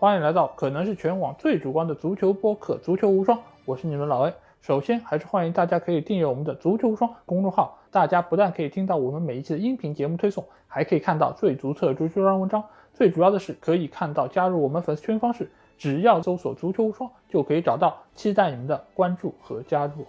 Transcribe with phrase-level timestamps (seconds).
[0.00, 4.34] 欢迎来到可能是全网最主观的足球播客《足球无双》，我是你们老 A。
[4.60, 12.62] 首先还是欢迎大家可以订阅我们的《足球无双》公众号，大家不但可以听到我们每一期的音频节目推送，还可以看到最足测足球专文章。
[12.94, 17.96] 最主要的是可以看到加入我们粉丝群方式，只要搜索“足球无双”就可以找到。
[18.14, 20.06] 期待你们的关注和加入。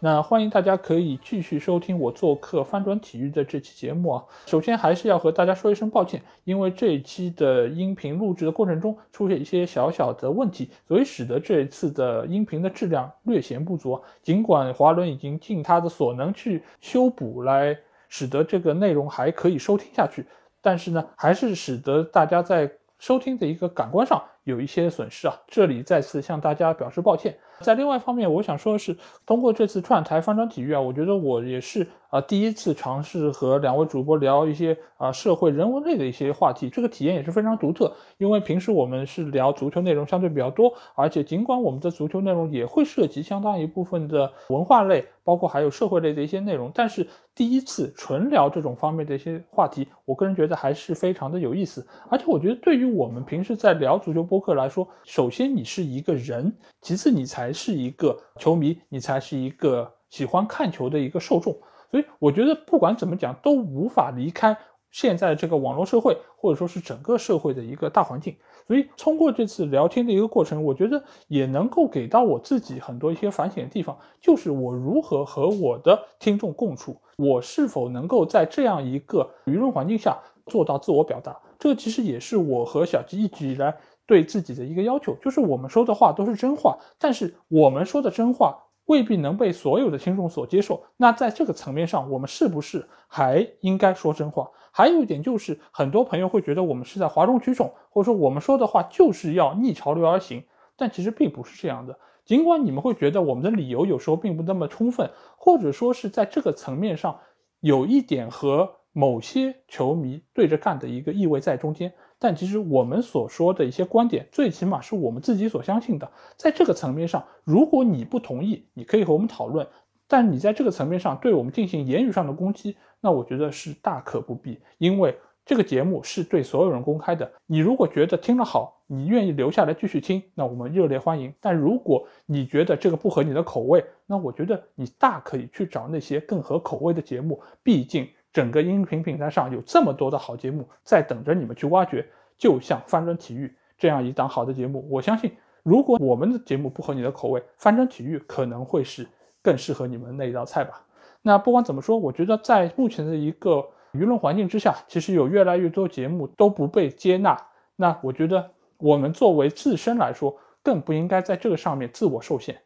[0.00, 4.24] 那欢迎大家可以继续收听我做客翻转体育的这期节目啊。
[4.46, 14.00] 首先还是要和大家说一声抱歉，因为这一期的音频录制的过程中出现一些小小的问题，所以使得这一次的音频的质量略显不足。
[14.22, 17.76] 尽管华伦已经尽他的所能去修补，来
[18.08, 20.24] 使得这个内容还可以收听下去，
[20.62, 25.34] 但是呢，还是使得大家在收听的一个感官上有一些损失啊。
[25.46, 27.36] 这里再次向大家表示抱歉。
[27.60, 28.96] 在另外一方面，我想说的是，
[29.26, 37.92] 通过这次串台翻转体育啊，我觉得我也是啊第一次尝试和两位主播聊一些啊社会人文类的一些话题，这个体验也是非常独特。
[38.18, 51.84] 因为平时我们是聊足球内容相对比较多，而且尽管我们的足球内容也会涉及相当一部分的文化类，包括还有社会类的一些内容，但是第一次纯聊这种方面的一些话题，我个人觉得还是非常的有意思。
[52.08, 57.52] 而且我觉得对于我们平时在聊足球播顾客来说，首先你是一个人，其次你才。
[57.58, 61.52] 是一个球迷，你才是一个喜欢看球的一个受众，
[61.90, 64.56] 所以我觉得不管怎么讲，都无法离开
[64.92, 68.36] 现在这个网络社会，或者说是整个社会的一个大环境。
[68.68, 81.36] 所以通过这次聊天的一个过程，我觉得也能够给到我自己很多一些反省的地方，就是我如何和我的听众共处，我是否能够在这样一个舆论环境下做到自我表达。
[81.58, 83.74] 这其实也是我和小吉一直以来。
[84.08, 90.82] 对自己的一个要求，就是我们说的话都是真话，但是我们说的真话未必能被所有的听众所接受。
[90.96, 94.50] 那在这个层面上，我们是不是还应该说真话？
[94.72, 100.42] 还有一点就是，很多朋友会觉得我们是在哗众取宠，或者说我们说的话就是要逆潮流而行，
[100.74, 101.98] 但其实并不是这样的。
[102.24, 107.18] 尽管你们会觉得我们的理由有时候并不那么充分，或者说是在这个层面上
[107.60, 111.92] 有一点和某些球迷对着干的一个意味在中间。
[112.20, 116.10] 但其实我们所说的一些观点，最起码是我们自己所相信的。
[116.36, 119.64] 在这个层面上，如果你不同意，你可以和我们讨论；
[120.08, 124.58] 但你在这个层面上对我们进行言语上的攻击，那我觉得是大可不必。
[124.78, 127.30] 因为这个节目是对所有人公开的。
[127.46, 131.32] 你如果觉得听了好，你愿意留下来继续听，那我们热烈欢迎。
[131.40, 137.40] 但如果你觉得这个不合你的口味，那我觉得你大可以去找那些更合口味的节目。
[137.62, 138.08] 毕竟。
[138.32, 142.06] 整个音频平台上有这么多的好节目在等着你们去挖掘，
[142.36, 145.32] 就像翻转体育这样一档好的节目，我相信
[145.62, 149.06] 如果我们的节目不合你的口味，翻转体育可能会是
[149.42, 150.84] 更适合你们那一道菜吧。
[151.22, 157.36] 那不管怎么说，我觉得在目前的一个舆论环境之下，其实有越来越多节目都不被接纳。
[157.76, 162.58] 那我觉得我们作为自身来说，更不应该在这个上面自我受限。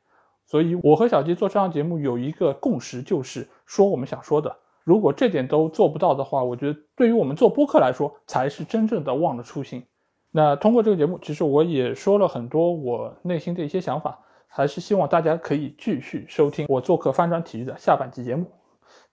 [0.45, 4.55] 所以，我和小吉做这档节目有一个共识，就是说我们想说的。
[4.85, 9.85] 如果这点都做不到的话，我觉得对于我们做播客来说，才是真正的忘了初心。
[10.31, 18.51] 那通过这个节目，其实我也说了很多我内心的一些想法，还是希望大家可以继续收听我做客翻转体育的下半集节目。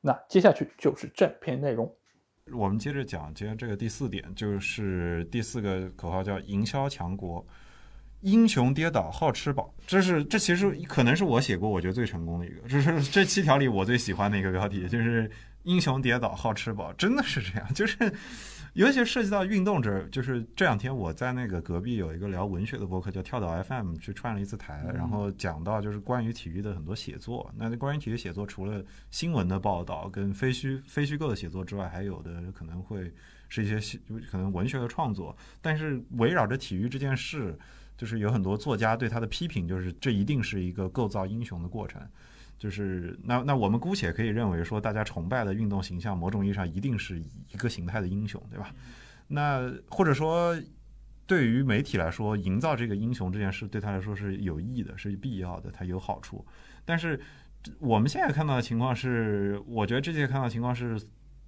[0.02, 1.94] 那接下去就是正片内容，
[2.54, 7.46] 我们接着讲，接着这个第四点，就是第四个口号叫营销强国。
[8.22, 15.32] 英雄跌倒好吃饱，这是这其实可能是我写过我觉得最成功的一个，这是这七条里我最喜欢的一个标题，就是
[15.64, 18.14] 英雄跌倒好吃饱，真的是这样，就是
[18.74, 33.12] 尤其涉及到运动这，就是这两天我在那个隔壁有一个聊文学的博客叫跳岛 FM 去串了一次台，然后讲到就是关于体育的很多写作，那关于体育写作除了新闻的报道跟非虚非虚构的写作之外，还有的可能会
[33.48, 34.00] 是一些
[34.32, 37.58] 可能文学的创作，但是围绕着体育这件事。
[37.98, 42.02] 就是有很多作家对他的批评，就是这一定是一个构造英雄的过程。
[42.60, 48.70] 就是那那我们姑且可以认为说，大家崇拜的运动形象，某种意义上一定是一个形态的英雄，对吧？
[49.30, 50.54] 那或者说，
[51.26, 56.46] 对于媒体来说，营造这个英雄这件事对他来说是有益的，是必要的，它有好处。
[56.84, 57.18] 但是
[57.80, 61.02] 我们现在看到的情况是，我觉得这届看到情况是，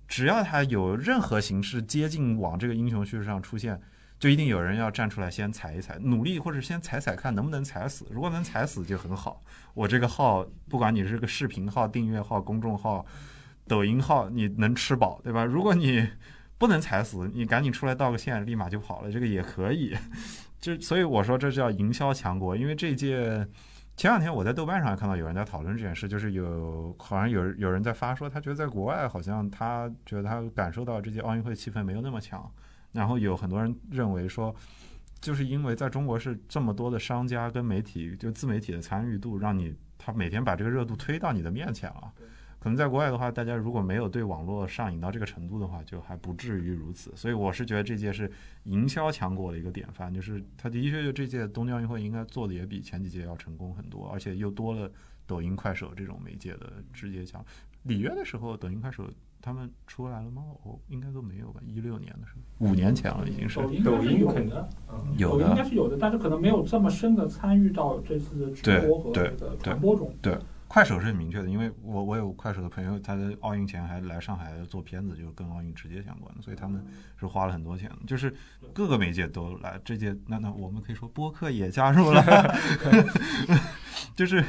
[0.08, 3.80] 只要他有任何形式接近往这个英雄叙事上出现。
[4.22, 8.06] 就一定有人要站出来先踩一踩，努力或者先踩踩看能不能踩死。
[8.12, 9.42] 如果能踩死就很好。
[9.74, 13.04] 我这个号，不管你是个视频号、订阅号、公众号、
[13.68, 15.44] 抖音号，你能吃饱，对吧？
[15.44, 16.08] 如果你
[16.60, 19.98] 不能踩死，你赶紧出来道个歉，立马就跑了，这个也可以。
[20.60, 22.56] 就所以我说这叫营销强国。
[22.56, 23.44] 因为这届
[23.98, 32.48] 前两天我在豆瓣上看到有人在讨论这件事，就是有好像有有人在发说，他觉得在国外好像他觉得他感受到这届奥运会气氛没有那么强。
[32.92, 34.56] 然后有很多人认为说，
[35.20, 42.12] 就是因为在中国是这么多的商家跟媒体，就自媒体的参与度，让你他每天把这个热度推到你的面前了。
[42.60, 47.12] 可能在国外的话，大家如果没有对网络上瘾到这个程度的话，就还不至于如此。
[47.16, 48.32] 所以我是觉得这届是
[48.66, 54.92] 营销强国的一个典范，就是它的确就这届东京奥运会应该做的也比前几届要成功很多，而且又多了
[55.26, 57.44] 抖音、快手这种媒介的直接强。
[57.82, 59.12] 里约的时候，抖音、快手
[59.42, 60.44] 他们出来了吗？
[60.64, 61.60] 我应该都没有吧？
[61.66, 63.60] 一六年的时候，五年前了已经是。
[63.60, 64.70] 抖音抖音有的，
[65.18, 70.14] 有的应该是有的，但是可能没有这么深的参与到这次的直播和这个传播中。
[70.22, 70.38] 对。
[70.68, 76.82] 快手是很明确的，因为我我有快手的朋友，他在奥运前还来上海做片子，就是跟奥运直接相关的，所以他们
[77.20, 78.34] 是花了很多钱，就是
[78.72, 79.78] 各个媒介都来。
[79.84, 82.24] 这届那那我们可以说播客也加入了，
[84.22, 84.46] 就是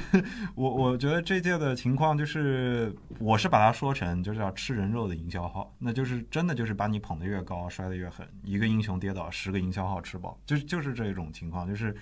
[0.55, 11.97] 我我觉得这届的情况就是，我是把它说成就是要吃人肉的营销号，那就是真的就是把你捧得越高，摔得越狠，一个英雄跌倒，十个营销号吃饱，就就是这种情况，就是。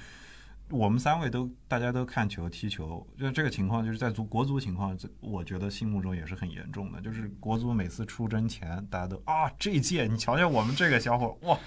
[0.73, 7.01] 我们三位都大家都看球踢球，就这个情况，就是在足国足情况，我觉得心目中也是很严重的。
[7.01, 11.59] 就是国足每次出征前，大家都啊，这一届你瞧瞧我们这个小伙，哇，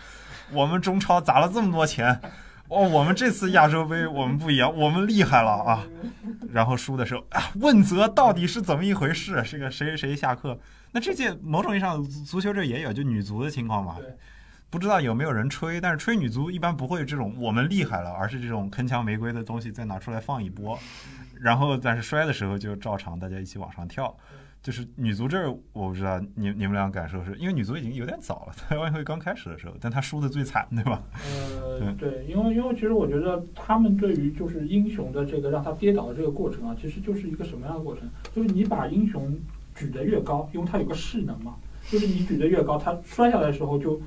[0.53, 2.17] 我们中超砸了这么多钱，
[2.69, 5.85] 哦，我们这次亚洲杯我们不一样，我们厉害了啊。
[6.51, 9.43] 然后输的时候啊，问责到底是怎么一回事？
[9.43, 10.59] 是个谁谁下课？
[10.91, 13.97] 那这届某种意义上足球这也有，就女足的情况嘛。
[14.69, 20.79] 不知道有没有人吹，但是吹女足一般不会这种我们厉害了，而是这种铿锵玫瑰的东西再拿出来放一波，
[21.39, 24.15] 然后但是摔的时候就照常大家一起往上跳。
[24.63, 31.03] 就是女足这儿，我不知道你你们俩感受是因为女足已经有点早了，在奥运会刚开始的时候，但她输的最惨，对吧？
[31.61, 38.09] 呃，对，因为因为其实我觉得他们对于就是英雄的这个让他跌倒的这个过程啊，其实就是一个什么样的过程？
[38.33, 39.37] 就是你把英雄
[39.75, 41.55] 举得越高，因为他有个势能嘛，
[41.91, 44.01] 就是你举得越高，他摔下来的时候就。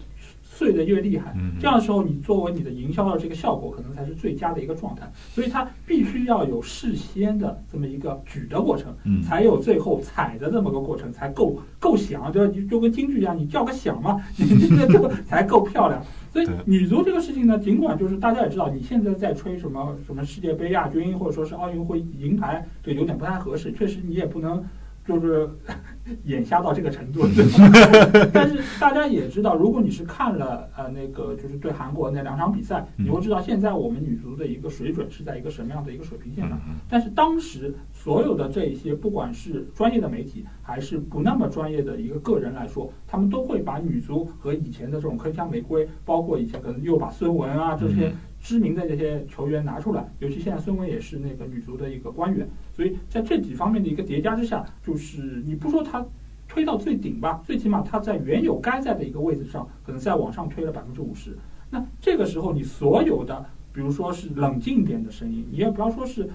[0.57, 5.07] 碎的越厉害，这样的时候，你作为你的营销的这个效果，可能才是最佳的一个状态。
[5.35, 16.03] 所以它必须要有事先的这么一个举的过程，才有最后踩的这么个过程，才够够响，就就跟京剧一样，你叫个响嘛，你 这个这个才够漂亮。
[16.33, 23.71] 所以女足这个事情呢，尽管就是大家也知道，你现在在吹什么什么世界杯亚军，或者说是奥运会银牌，对，有点不太合适。
[23.73, 24.65] 确实，你也不能。
[25.07, 25.49] 就是
[26.25, 27.21] 眼瞎到这个程度，
[28.33, 36.59] 但是大家也知道，如果你是看了呃那个就是对韩国那两场比赛，你会知道现在我们女足的一个水准是在一个什么样的一个水平线上。
[36.89, 48.13] 但是当时所有的这些，不管是专业的媒体还是不那么专业的一个个人来说，他们都会把女足和以前的这种铿锵玫瑰，包括以前可能又把孙雯啊这些。
[48.47, 56.07] 知名的这些球员拿出来，尤其现在孙雯也是那个女足的一个官员，所以在这几方面的一个叠加之下，就是你不说他
[56.47, 61.37] 推到最顶吧，最起码他在原有该在的一个位置上，可能再往上推了百分之五十。
[61.71, 66.31] 那这个时候，你所有的，比如说是冷静一点的声音，你也不要说是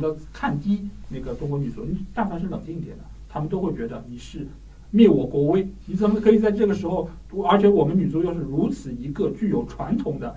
[0.00, 4.46] 的看低那个中国女足，你但凡是冷静一点的，他们都会觉得你是。
[4.90, 7.08] 灭我国威，你怎么可以在这个时候？
[7.48, 10.36] 而且我们女足又是如此一个具有传统的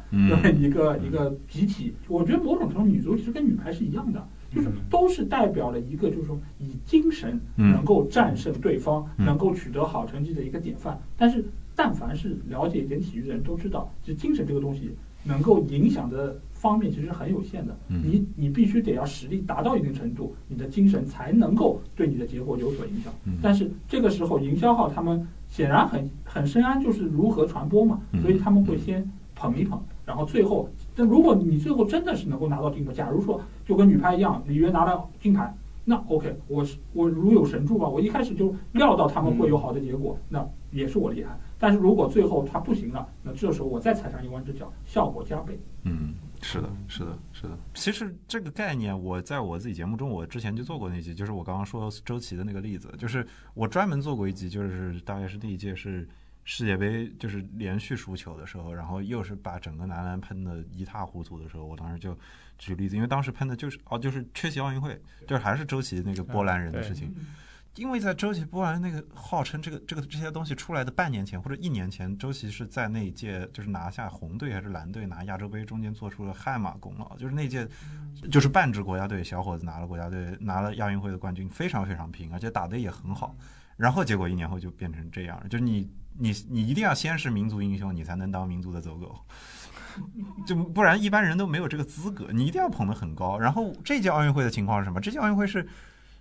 [0.59, 10.99] 一个一个集体，我觉得某种程度女足其实跟女排是一样的，就是都是代表了一个就是说以精神能够战胜对方，能够取得好成绩的一个典范。
[11.17, 11.43] 但是，
[11.75, 14.91] 但凡是了解一点体育的人都知道，就精神这个东西
[15.23, 16.39] 能够影响的。
[16.63, 23.11] 方面其实很有限的，你你必须得要实力达到一定程度，你的精神才能够对你的结果有所影响。
[23.41, 29.05] 但是这个时候，营销号他们显然很很深谙就是如何传播嘛，所以他们会先
[29.35, 35.53] 捧一捧，然后最后，但如果你最后真的是能够拿到金牌，假如说就跟女排一样，里约拿了金牌，
[35.83, 41.37] 那 OK，我是我如有神助吧，我一开始就料到他们会有好的结果，那也是我厉害。
[41.59, 45.59] 但是如果最后他不行了，那这时候我再踩上一万只脚，效果加倍。
[45.83, 46.13] 嗯。
[46.43, 47.57] 是的，是的，是的。
[47.73, 56.07] 其实这个概念，我在我自己节目中，我之前就做过那集，就是我刚刚说周琦的那个例子，就是我专门做过一集，就是大概是第一届是
[56.43, 62.15] 世界杯，就是连续输球的时候，然后又是把整个男篮喷的一塌糊涂的时候，我当时就
[62.57, 67.15] 举例子，因为当时喷的就是哦，就是缺席奥运会，就是还是周琦那个波兰人的事情。
[67.75, 77.67] 因为在周琦波兰那个号称这个这个这些东西出来的半年前或者一年前，周琦是在那一届就是拿下红队还是蓝队拿亚洲杯中间做出了汗马功劳，就是那届
[78.31, 83.35] 就是半支国家队小伙子拿了国家队拿了亚运会的冠军，非常非常拼，而且打得也很好。
[83.75, 89.19] 然后结果一年后就变成这样，就是你你你一定要先是民族英雄，你才能当民族的走狗，
[90.45, 92.27] 就不然一般人都没有这个资格。
[92.31, 93.39] 你一定要捧得很高。
[93.39, 95.01] 然后这届奥运会的情况是什么？
[95.01, 95.67] 这届奥运会是。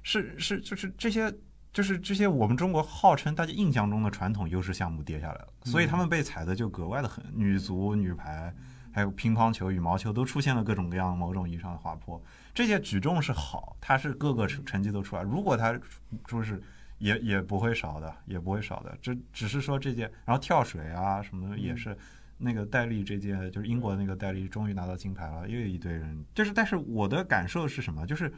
[0.02, 1.32] 是是，就是这些，
[1.72, 7.24] 就是这些我们中国号称大家印象中的传统优势项目跌下来了，所以他们被踩的就格外的狠。
[7.32, 8.52] 女足、女排，
[8.92, 12.22] 还有乒乓球、羽毛球都出现了各种各样某种意义上的滑坡。
[12.54, 15.22] 这些举重是好，它是各个成成绩都出来。
[15.22, 15.78] 如果它
[16.26, 16.60] 就是
[16.98, 18.96] 也也不会少的，也不会少的。
[19.00, 21.96] 这只是说这届，然后跳水啊什么的也是。
[22.44, 26.24] 那个戴笠这届就是英国那个戴笠终于拿到金牌了，又有一堆人。
[26.34, 28.04] 就是，但是我的感受是什么？
[28.04, 28.32] 就是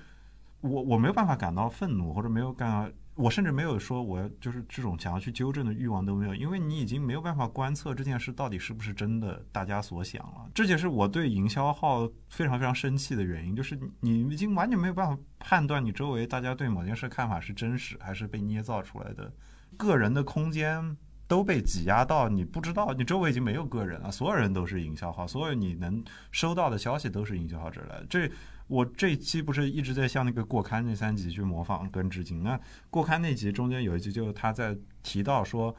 [0.64, 10.50] 我我没有办法感到愤怒，或者没有感，我甚至没有说我就是这种想要去纠正的欲望都没有，因为你已经没有办法观测这件事到底是不是真的，大家所想了。
[10.54, 19.33] 这就是我对营销号非常非常生气的原因，就是你已经完全没有办法判断你周围大家对某件事看法是真实还是被捏造出来的，
[19.76, 20.97] 个人的空间。
[21.26, 28.04] 都被挤压到，你不知道，你周围已经没有个人了，所有人都是营销号，所有你能收到的消息都是营销号这来。
[28.11, 28.30] 这
[28.75, 32.43] 我这一期不是一直在向那个过刊那三集去模仿跟致敬。
[32.43, 32.59] 那
[32.90, 35.73] 过刊那集中间有一集，就是他在提到说，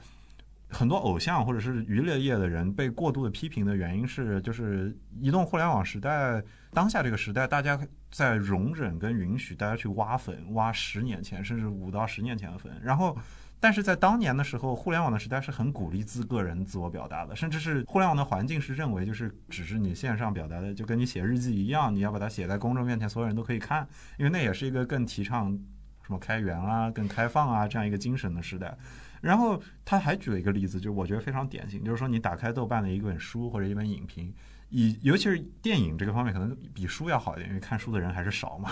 [0.70, 7.78] 很多偶像或者是娱乐业的人被过度的批评的原因是，就是移动互联网时代当下这个时代，大家
[8.10, 13.18] 在容忍跟允许大家去挖粉，挖十年前甚至五到十年前的粉，然后。
[13.66, 23.88] 但是在当年的时候，互联网的时代是很鼓励自个人自我表达的，甚至是互联网的环境是认为就是只是你线上表达的，就跟你写日记一样，你要把它写在公众面前，所有人都可以看，
[24.20, 25.52] 因为那也是一个更提倡
[26.04, 28.78] 什么开源啊、更开放啊这样一个精神的时代。
[29.20, 34.32] 然后他还举了一个例子，就是我觉得非常典型，就是说你打开豆瓣的一本书或者一本影评。
[34.70, 38.72] 以尤其是电影这个方面，可能比书要好一点，因为看书的人还是少嘛。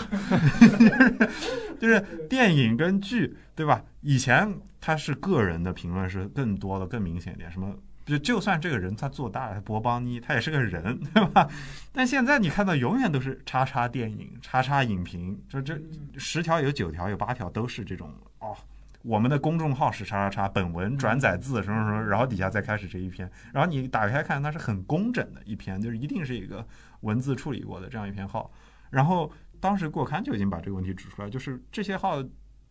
[1.80, 3.82] 就是电影跟剧，对吧？
[4.00, 7.50] 以前他是个人的评论是更多的、更明显一点。
[7.50, 7.74] 什么
[8.04, 11.48] 就就算这个人他做大了，博邦尼他也是个人，对吧？
[11.92, 15.80] 但现在你看到永远都是叉叉电影、叉叉影评，就这
[16.16, 18.54] 十条有九条有八条都是这种哦。
[19.04, 26.66] 我们的公众号是叉叉叉，本文转载自什么什么，然后底下再开始这一篇，然后你打开看，它是很工整的一篇，就是一定是一个
[27.00, 28.50] 文字处理过的这样一篇号。
[28.88, 29.30] 然后
[29.60, 32.24] 当时过刊就已经把这个问题指出来，就是这些号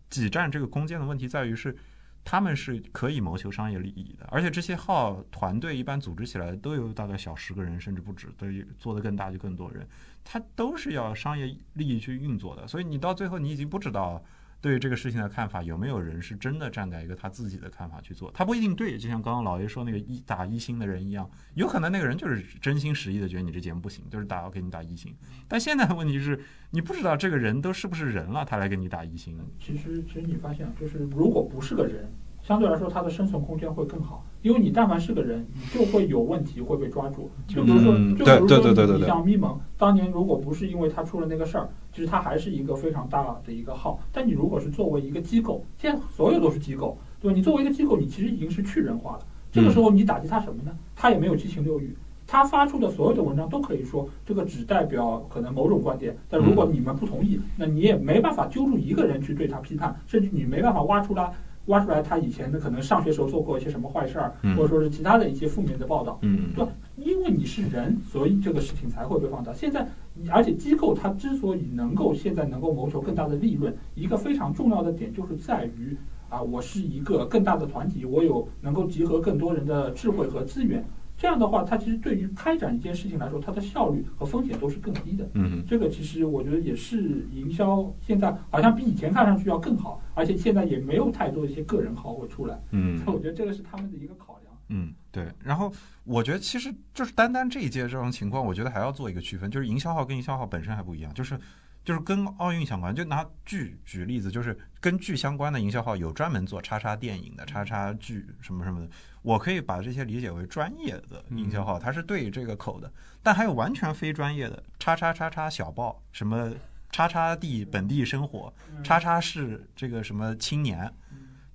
[0.09, 1.77] 挤占这个空间的问题在于是，
[2.23, 8.47] 他们是可以谋求商业利益的，而且这些号团队一般组织起来都有大概小十个人甚至不止，都
[8.79, 9.87] 做得更大就更多人，
[10.23, 14.19] 它都是要商业利益去运作的，所以你到最后你已经不知道。
[14.63, 18.31] 对于这个事情的看法，有没有人是真的站在一个他自己的看法去做？
[18.31, 25.13] 他不一定对，就像刚刚老爷说那个一打一星的人一样，有可能那个人就是真心实意的觉得你这节目不行，就是打要给你打一星。
[25.49, 26.39] 但现在的问题是，
[26.71, 29.37] 你不知道这个人都是不是人了，他来给你打一星。
[29.59, 32.09] 其实，其实你发现，就是如果不是个人。
[32.43, 37.31] 相对来说，它的生存空间会更好，因为你但凡是个人，你就会有问题会被抓住。
[37.47, 43.97] 就比如说，就比如说，你像咪蒙，当年如果不是因为他出了那个事儿，其实他还是一个非常大的一个号。
[44.11, 47.35] 但你如果是作为一个机构，现在所有都是机构，对吧？
[47.35, 49.19] 你作为一个机构，你其实已经是去人化了。
[49.49, 50.75] 这个时候你打击他什么呢？
[50.97, 51.95] 他也没有七情六欲，
[52.27, 56.17] 他发出的所有的文章都可以说这个只代表可能某种观点。
[56.29, 61.31] 但如果你们不同意，那你也没办法揪住一个人去对他批判，甚至你没办法挖出来。
[61.67, 66.71] 挖出来他以前的可能上学时候做过一些什么坏事儿，或者说是其他的一些负面的报道，对吧？
[66.97, 69.53] 因为你是人，所以这个事情才会被放大。
[69.53, 69.87] 现在，
[70.29, 75.95] 而且机构它之所以能够现在能够谋求更大的利润，一个非常重要的点就是在于
[76.29, 80.83] 啊，我是一个更大的团体，我有能够集合更多人的智慧和资源。
[81.17, 85.29] 这样的话，它其实对于开展一件事情来说，它的效率和风险都是更低的。
[85.35, 92.59] 嗯，这个其实我觉得也是营销现在好像比以前看上去要更好，而且现在也没有太多一些个人号会出来。
[92.71, 94.53] 嗯，我觉得这个是他们的一个考量。
[94.69, 95.27] 嗯，对。
[95.41, 95.71] 然后
[96.03, 101.39] 我觉得其实就是单单这一届这种情况，我觉得还要做一个区分，就是营销号跟营销号本身还不一样，就是。
[101.85, 108.89] 就是跟奥运相关，就拿剧举例子，就是跟剧相关的营销号有专门做叉叉电影的、叉叉剧什么什么的，
[109.23, 112.91] 我可以把这些理解为专业的营销号，它是对这个口的。
[113.23, 116.53] 但还有完全非专业的叉叉叉叉小报，什么
[116.91, 118.53] 叉叉地本地生活，
[118.83, 120.93] 叉叉市这个什么青年。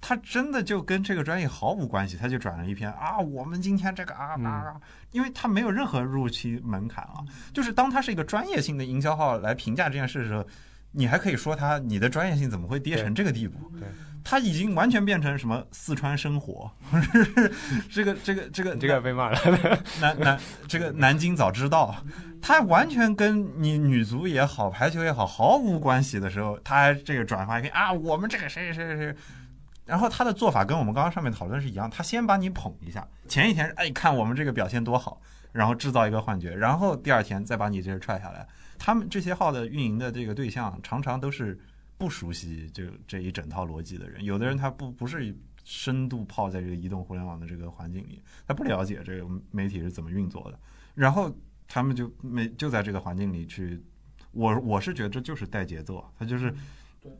[0.00, 7.18] 他真的就跟这个专业毫无关系，他就转了一篇啊，我们今天这个啊啊，因为他没有任何入期门槛啊，
[7.52, 10.46] 就是当他是一个专业性的营销号来评价这件事的时候，
[10.92, 13.58] 你还可以说他你的专业性怎么会跌成这个地步？
[13.76, 13.88] 对，
[14.30, 16.70] 他已经完全变成什么四川生活，
[17.90, 19.38] 这个这个这个这个被骂了，
[20.02, 21.96] 南南这个南京早知道，
[22.42, 29.16] 他完全跟你女足也好，排球也好毫无关系的时候，他还这个转发一篇啊，我们这个谁谁谁谁。
[29.86, 35.18] 然后他的做法跟我们刚刚上面讨论是一样，他先把你捧一下，前一天哎看我们这个表现多好，
[35.52, 38.46] 然后制造一个幻觉，然后第二天再把你这个踹下来。
[38.78, 41.58] 他们这些号的运营的这个对象常常都是
[41.98, 50.58] 不熟悉就这一整套逻辑的人，有的人他不不是深度泡在这个移动互联网的这个环境里，他不了解这个媒体是怎么运作的。
[50.94, 51.30] 然后
[51.66, 53.82] 他们就没就在这个环境里去，
[54.30, 56.54] 我我是觉得这就是带节奏，他就是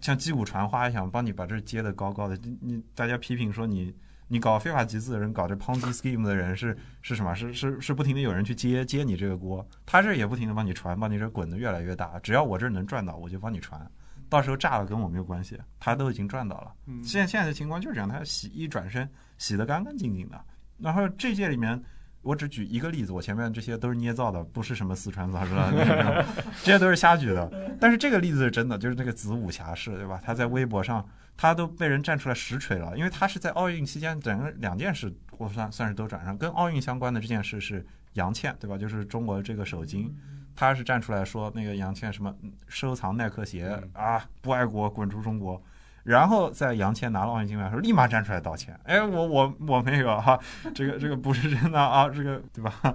[0.01, 2.37] 像击鼓传花一样，帮你把这接的高高的。
[2.39, 3.95] 你你大家批评说你
[4.29, 7.35] 你搞非法集资的人，搞这 Ponzi scheme 的人是是什么？
[7.35, 12.19] 是是是不停的有人去接接你这个锅，他这也不停的帮你传，帮你这滚的越来越大。
[12.21, 13.91] 只要我这儿能赚到，我就帮你传，
[14.29, 16.73] 到时候炸了跟我没有关系，他都已经赚到了。
[17.03, 20.41] 现现在的情况就是这样，他洗一转身洗得干干净净的。
[20.79, 21.83] 然后这届里面。
[22.23, 25.73] 我只举一个例子，我前面这些都是捏造的，不是什么四川杂志啊，
[26.63, 27.51] 这些都是瞎举的。
[27.81, 30.21] 但是这个例子是真的，就是那个子午侠士，对吧？
[30.23, 36.37] 他在微博上，他都被人站出来实锤了，因为他是在奥运期间，整个两件事，我算算是都转上。
[36.37, 38.77] 跟奥运相关的这件事是杨倩，对吧？
[38.77, 40.15] 就是中国这个首金，
[40.59, 42.35] 他是站出来说那个杨倩什么
[42.67, 45.63] 收藏耐克鞋啊，不爱国，滚出中国。
[46.03, 48.77] 然后在杨倩拿了奥运金牌的时候，立马站出来道歉。
[48.83, 50.37] 哎，我我我没有哈，
[50.75, 52.93] 这个这个不是真的啊，这个对吧？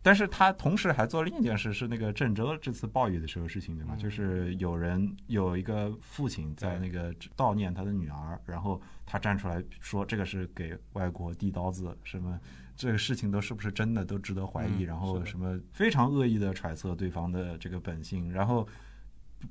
[0.00, 3.96] 但是他同时还做另一件事，是那个郑州这次暴雨的时候事情，对吧？
[3.96, 12.38] 就是有人有一个父亲在那个悼念他的女儿，然后他站出来说这个是给外国递刀子，什么
[12.76, 18.68] 这个事情都是不是真的都值得怀疑，然后什么非常恶意的揣测对方的这个本性，然后。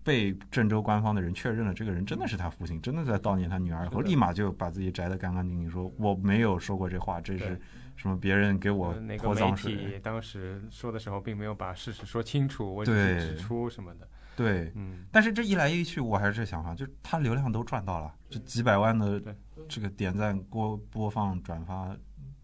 [0.06, 7.60] 被郑州官方的人确认了，这个人真的是他父亲，真的在悼念他女儿，后立马就把自己摘得干干净净，说我没有说过这话，这是
[7.98, 9.76] 什么别人给我泼脏水。
[9.76, 14.08] 媒体当时说的时候，并没有把事实说清楚，我只是指出什么的。
[14.34, 15.06] 对，嗯。
[15.12, 19.22] 但是这一来一去，我还是这想法，就他流量都赚到了，这几百万的
[19.68, 21.94] 这个点赞、播播放、转发，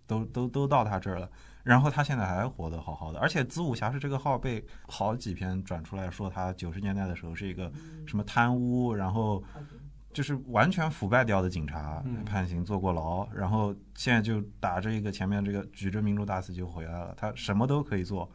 [0.07, 1.29] 都都都到他这儿了。
[1.63, 7.69] 然后他现在还活得好好的，而且子午侠是这个号被好几篇转出来说他九十年代的时候是一个
[8.07, 9.43] 什么贪污，然后
[10.13, 18.31] 就是完全腐败掉的警察，判刑坐过牢，然后现在就打着一个前面这个举着民主大旗就回来了，他什么都可以做，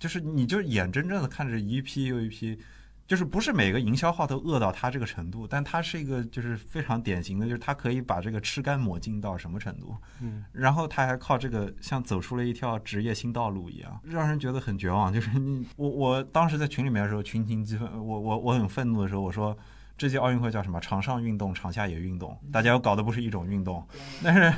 [0.00, 2.58] 就是你就眼睁睁的看着一批又一批。
[3.06, 15.12] 就是不是每个营销号都饿到他这个程度，但他是一个就是非常典型的，就是他可以把这个吃干抹净到什么程度，嗯，然后他还靠这个像走出了一条职业新道路一样，让人觉得很绝望。
[15.12, 19.56] 就是你我我当时在群里面的时候群情激愤，我我我很愤怒的时候，我说。
[19.96, 20.80] 这届奥运会叫什么？
[20.80, 23.86] 场上运动，场下也运动，大家又搞的不是一种运动。
[24.22, 24.52] 但是，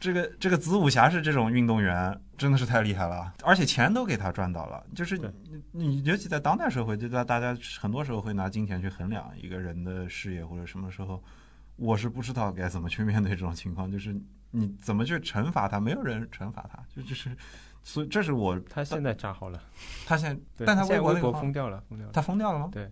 [0.00, 4.84] 这个这个子午侠是这种运动员，真的是太厉害了，而且钱都给他赚到了。
[4.94, 11.22] 就是你你尤其在当代社会，就在大家很多时候会拿金钱去衡量一个人的事业或者什么时候，
[11.76, 13.90] 我是不知道该怎么去面对这种情况。
[13.90, 14.14] 就是
[14.50, 15.78] 你怎么去惩罚他？
[15.78, 17.30] 没有人惩罚他，就就是，
[17.84, 19.62] 所以这是我他现在炸好了，
[20.04, 22.68] 他现在，但他微博封掉了，封掉了，他封掉了吗？
[22.72, 22.90] 对。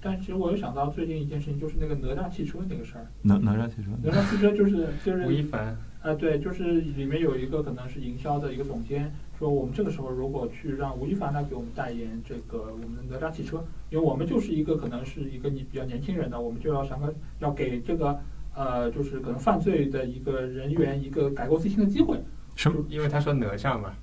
[0.00, 3.06] 但其实我又想到最近一件事情，就是那个哪吒汽车那个事儿。
[3.22, 3.90] 哪哪吒汽车？
[4.02, 5.76] 哪吒汽车就是就是吴亦凡。
[6.02, 18.20] 啊，对，就是里面有一个可能是营销的一个总监说，我们这个时候如果去让吴亦凡来给我们代言这个我们的哪吒汽车，因为我们就是一个可能是一个你比较年轻人的，我们就要想个要给这个
[18.54, 22.18] 呃，就是可能犯罪的一个人员一个改过自新的机会。
[22.54, 22.84] 什么？
[22.90, 23.94] 因为他说哪吒嘛。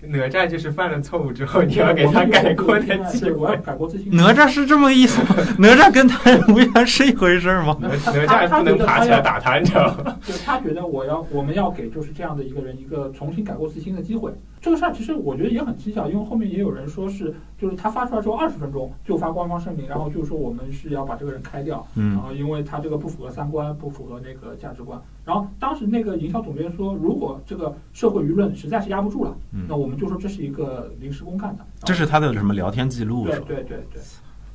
[0.00, 3.56] 哪吒就是犯了错误之后，你要给他改过的机会。
[4.12, 5.36] 哪吒是这么意思吗？
[5.58, 6.18] 哪吒跟他
[6.52, 7.76] 吴亦凡是一回事吗？
[7.80, 10.16] 哪吒不能爬起来打他，你知道吗？
[10.24, 14.32] 就他觉得我要我们要给就是这样的一个人一个重新改过自新的机会。
[14.60, 25.00] 这个事儿其实我觉得也很蹊跷，因为后面也有人说是，就是他发出来之后二十分钟就发官方声明，然后就说我们是要把这个人开掉，然后因为他这个不符合三观，不符合那个价值观。
[25.24, 29.36] 然后当时那个营销总监说，如果这个社会舆论实在是压不住了，
[29.68, 31.64] 那我们就说这是一个临时工干的。
[31.84, 33.26] 这是他的什么聊天记录？
[33.26, 34.02] 对对对对，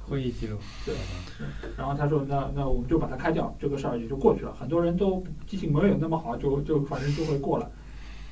[0.01, 0.57] 会议记录。
[0.85, 0.93] 对，
[1.77, 4.53] 然后他说，那那我们就把他开掉，这个事儿也就过去了。
[4.59, 7.71] 很多人都记性没有那么好，就就反正就会过了。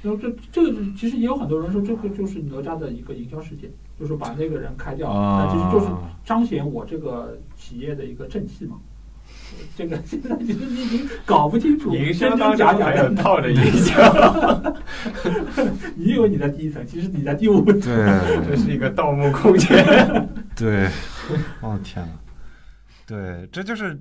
[0.02, 5.86] 然后这这个其实也有很多人说，这个就是哪吒的一个营销事件，就是把那个人开掉，那其实就是
[6.26, 8.78] 彰显我这个企业的一个正气嘛。
[9.76, 14.74] 这个现在其实你已经搞不清楚真真假假的套着营销。
[15.96, 17.80] 你以为你在第一层，其实你在第五层。
[17.80, 19.86] 对，这是一个盗墓空间。
[20.58, 20.88] 对，
[21.62, 22.12] 哦天呐，
[23.06, 24.00] 对，这就是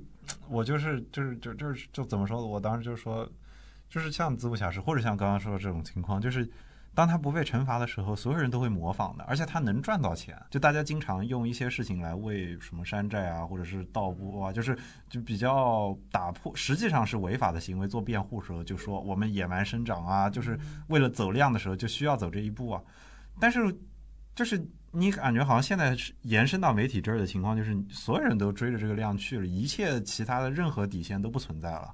[0.48, 2.46] 我就是就是就就是就怎么说？
[2.46, 3.28] 我当时就说。
[3.90, 6.48] 就是像子午侠士，或者像刚刚说的这种情况，就是
[6.94, 10.40] 当他不被惩罚的时候，所有人都会模仿的，而且他能赚到钱。
[10.48, 22.82] 就大家经常用一些事情来为什么山寨啊，或者是盗墓啊，就是就比较打破，实际上是违法的行为做辩护时候，就说我们野蛮生长啊，就是为了走量的时候就需要走这一步啊。
[23.40, 23.76] 但是
[24.34, 31.92] 就是你感觉好像现在延伸到媒体这儿的情况，就是所有人都追着这个量去了，一切其他的任何底线都不存在了。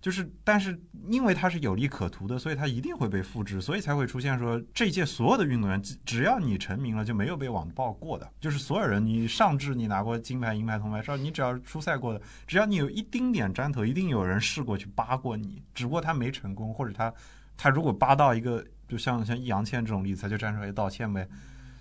[0.00, 17.12] 就是，但是因为它是有利可图的，所以它一定会被复制，所以才会出现说这一届所有的运动员，只要你成名了，就没有被网暴过的，就是所有人，你上至你拿过金牌、银牌、铜牌，上你只要出赛过的，只要你有一丁点沾头，一定有人试过去扒过你，只不过他没成功，或者他
[17.56, 21.28] 他如果扒到一个，就像像易烊千这种例子，他就站出来道歉呗。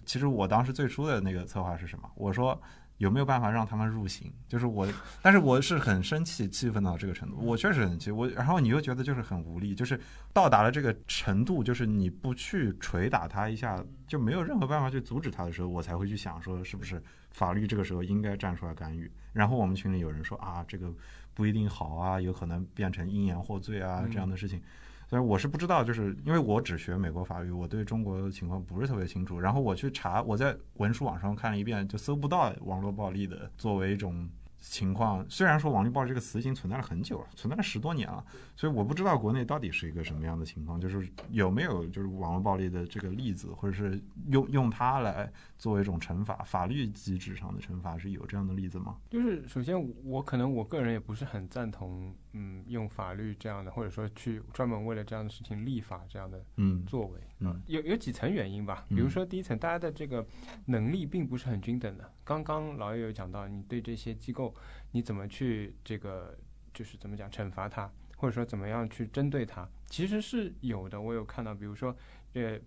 [0.05, 2.09] 其实我当时最初的那个策划是什么？
[2.15, 2.59] 我说
[2.99, 4.31] 有没有办法让他们入刑？
[4.47, 4.87] 就是我，
[5.21, 7.37] 但是我是很生气、气愤到这个程度。
[7.39, 9.99] 我确实很气，我然后你又觉得就是很无力，就是
[10.33, 19.09] 到达了这个程度，就是你不去捶打他一下，就没有任何办法去阻止他的时候，我才会去想说，是不是法律这个时候应该站出来干预？
[19.31, 20.93] 然后我们群里有人说啊，这个
[21.33, 24.61] 不一定好啊，有可能变成因言获罪啊这样的事情。
[25.09, 29.39] 所以我是不知道，就是因为我只学美国法律，我对中国的情况不是特别清楚。
[29.39, 35.25] 然后我去查，我在文书网上看了一遍，就搜不到网络暴力的作为一种情况。
[35.27, 38.23] 虽然说网络暴力这个词已经存在了很久了，存在了十多年了，
[38.55, 48.97] 所以我不知道国内到底是一个什么样的情况，就是有没有就是网络暴力的这个例子，或者是用用它来作为一种惩罚，法律机制上的惩罚是有这样的例子吗？
[49.09, 58.85] 就是首先我可能我个人也不是很赞同，嗯，用法律这样的，或者说去专门为了这样的事情立法这样的嗯作为，嗯啊有有几层原因吧。
[58.87, 60.25] 比如说第一层，大家的这个
[60.65, 62.09] 能力并不是很均等的。
[62.23, 64.55] 刚刚老叶有讲到，你对这些机构
[64.91, 66.37] 你怎么去这个
[66.73, 71.01] 就是怎么讲惩罚它，或者说怎么样去针对它，其实是有的。
[71.01, 71.93] 我有看到，比如说
[72.31, 72.57] 呃。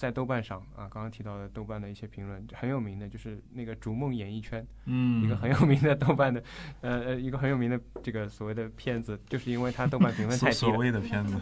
[0.00, 6.42] 在豆瓣上啊，刚刚提到的豆瓣的一些评论很有名的，就是那个《逐梦演艺圈》，嗯一个很有名的豆瓣的，
[6.80, 11.38] 呃呃，一个很有名的这个所谓的骗子，就是因为他豆瓣评分太低了，所所谓的骗子，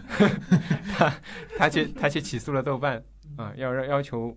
[1.57, 3.01] 他去他去起诉了豆瓣
[3.37, 4.37] 啊，要要要求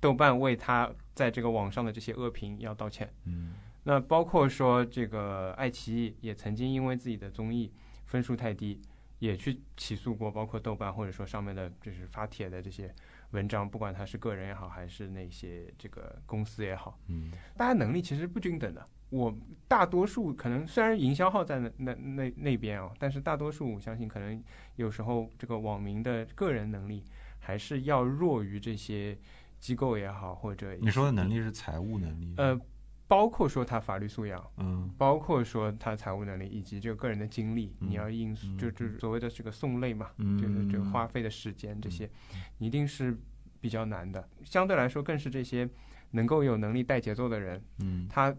[0.00, 3.12] 豆瓣为他在这个网上的这些恶评要道歉。
[3.26, 3.52] 嗯
[3.84, 7.70] 那包括说这个爱奇艺也曾经因为自己的综艺
[8.06, 8.80] 分数太低，
[9.18, 12.94] 也去起诉过，包括豆瓣或者说上面的就是发帖的这些
[13.30, 16.98] 文章，不管他是个人也好，还是那些这个公司也好。
[17.08, 18.86] 嗯大家能力其实不均等的。
[19.10, 19.34] 我
[19.66, 24.42] 大多数可能虽然营销号在那那那那边啊，但是大多数我相信可能
[24.76, 27.02] 有时候这个网民的个人能力
[27.38, 29.16] 还是要弱于这些
[29.58, 32.34] 机构也好，或者你说的能力是财务能力？
[32.36, 32.60] 呃，
[33.08, 34.88] 包括说他法律素养，嗯。
[34.98, 37.88] 包括说他财务能力以及这个个人的经历，嗯。
[37.90, 38.58] 你要应嗯。
[38.58, 40.38] 就就是所谓的这个送类嘛，嗯。
[40.38, 43.18] 就是这个花费的时间这些嗯，一定是
[43.60, 44.28] 比较难的。
[44.44, 45.68] 相对来说，更是这些
[46.10, 48.06] 能够有能力带节奏的人，嗯。
[48.08, 48.32] 他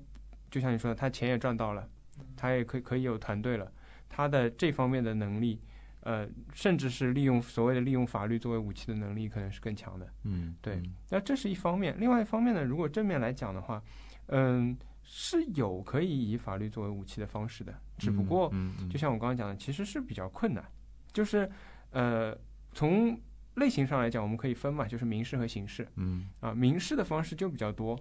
[0.52, 1.90] 就像你说的，他钱也赚到了，
[2.38, 3.72] 他也可以可以有团队了，
[4.08, 5.60] 他的这方面的能力，
[6.02, 10.08] 呃，甚至是利用所谓的利用法律作为武器的能力，可能是更强的。
[10.24, 10.94] 嗯，对嗯。
[11.10, 13.82] 那这是一方面，另外一方面呢，如果正面来讲的话，
[14.30, 18.54] 嗯，是有可以以法律作为武器的方式的，只不过
[18.90, 20.64] 就像我刚刚讲的，其实是比较困难，
[21.12, 21.50] 就是
[21.92, 22.38] 呃，
[22.74, 23.20] 从
[23.56, 25.88] 类型上来讲，我们可以分嘛，就是民事和刑事。
[25.96, 28.00] 嗯啊，民事的方式就比较多，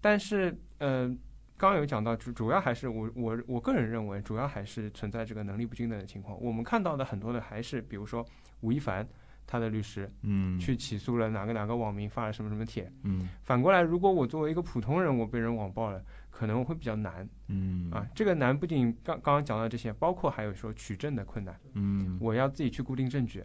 [0.00, 1.08] 但是呃，
[1.56, 6.38] 刚刚有讲到主主要还是我我我个人认为，主要还是存在这个能力不均等的情况。
[6.40, 8.26] 我们看到的很多的还是，比如说
[8.60, 9.08] 吴亦凡
[9.48, 10.58] 他的律师嗯。
[10.60, 13.28] 去起诉了哪个哪个网民发了什么什么帖，嗯。
[13.42, 17.26] 反过来，如果我作为一个普通人，我被人网暴了，可能会比较难。
[17.46, 17.90] 嗯。
[17.90, 18.06] 啊。
[18.14, 21.58] 这个难不仅刚刚刚讲到这些，包括还有说取证的困难。
[21.72, 22.18] 嗯。
[22.20, 23.42] 我要自己去固定证据，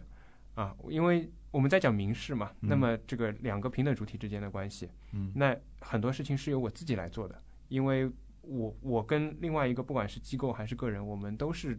[0.54, 2.68] 啊，因为我们在讲民事嘛，嗯。
[2.68, 5.32] 那么这个两个平等主体之间的关系，嗯。
[5.34, 8.10] 那很多事情是由我自己来做的，因为
[8.42, 11.78] 我我跟另外一个不管是机构还是个人，我们都是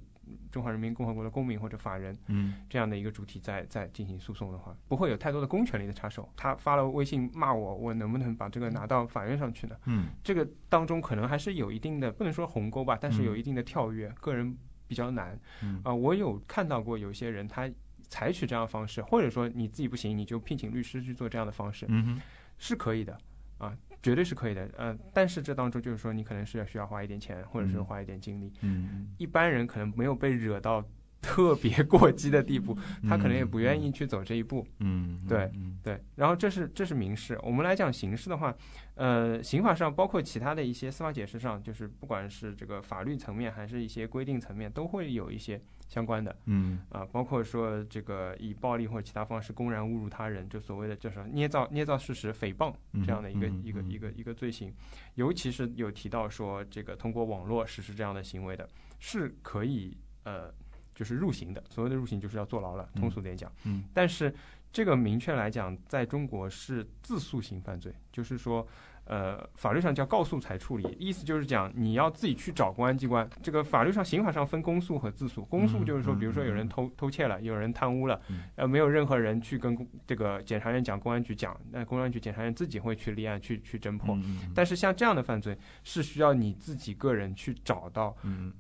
[0.52, 6.28] 中华人民共和国的公民或者法人嗯这样的一个主体在在进行诉讼的话，不会有太多的公权力的插手。
[6.36, 9.76] 他发了微信骂我，我能不能把这个拿到法院上去呢？
[9.86, 14.58] 嗯这个当中可能还是有一定的，不能说鸿沟吧，但是嗯有一定的跳跃，个人
[14.88, 15.40] 比较难。
[15.64, 17.70] 嗯啊、我有看到过有些人他
[18.08, 22.22] 采取这样的方式，或者说你自己不行，你就聘请律师去做这样的方式，嗯哼
[22.58, 23.18] 是可以的
[23.66, 24.70] 啊，绝对是可以的。
[24.78, 28.52] 呃，但是这当中就是说你可能是要需要花一点钱，或者是嗯花一点精力。
[28.62, 30.84] 嗯一般人可能没有被惹到
[31.26, 32.78] 特别过激的地步，
[33.10, 34.64] 他可能也不愿意去走这一步。
[34.80, 38.56] 嗯对嗯对，然后这是这是民事，我们来讲刑事的话，
[38.94, 46.36] 呃，刑法上包括其他的一些司法解释上，就是不管是这个法律层面还是一些规定层面，都会有一些相关的。
[46.46, 46.80] 嗯。
[46.90, 52.74] 啊，包括说这个以暴力或者其他方式公然侮辱他人，就所谓的叫什么捏造捏造事实、诽谤
[53.06, 54.74] 这样的一个、嗯嗯一个一个一个罪行，
[55.16, 58.68] 尤其是有提到说这个通过网络实施这样的行为的，
[59.00, 60.54] 是可以呃
[60.94, 63.52] 就是入刑的，所谓的入刑就是要坐牢了，通俗点讲。
[63.64, 63.84] 嗯。
[63.94, 64.34] 但是
[64.72, 68.68] 这个明确来讲，在中国是自诉型犯罪，就是说，
[69.06, 73.30] 呃，法律上叫告诉才处理，意思就是讲你要自己去找公安机关。
[73.42, 75.46] 这个法律上、刑法上分公诉和自诉。
[75.46, 78.20] 公诉就是说，比如说有人偷偷窃了，有人贪污了，
[78.56, 84.18] 呃，没有任何人去跟这个检察院讲，公安局讲，那公安局、检察院自己会去立案、去去侦破。
[84.56, 88.16] 但是像这样的犯罪是需要你自己个人去找到，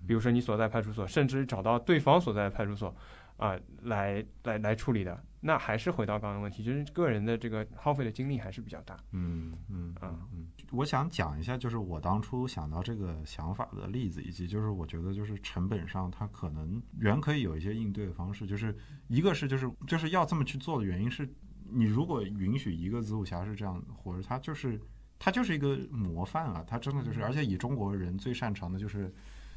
[0.07, 2.95] 比如说你所在派出所，甚至找到对方所在的派出所。
[3.37, 8.97] 啊，来来来处理的，那还是回到刚刚问题，就是个人的这个耗费的精力还是比较大。
[9.11, 18.73] 嗯嗯啊嗯，我想讲一下，就是我当初想到这个想法的例子，以及就是我觉得就是成本上，它可能原可以有一些应对的方式，就是
[19.07, 21.29] 一个是就是就是要这么去做的原因是，
[21.69, 24.79] 你如果允许一个子午侠是这样或者，他就是
[25.19, 29.13] 他就是一个模范啊，他真的就是，而且以中国人最擅长的就是，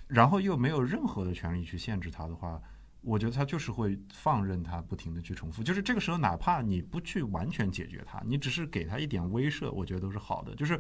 [0.09, 2.61] 然后又没有任何的权利去限制他的话。
[3.09, 10.55] 我觉得他就是会放任他不停的去重复，就是这个时候，哪怕你不去完全解决他，你只是给他一点威慑，我觉得都是好的。
[10.55, 10.79] 就是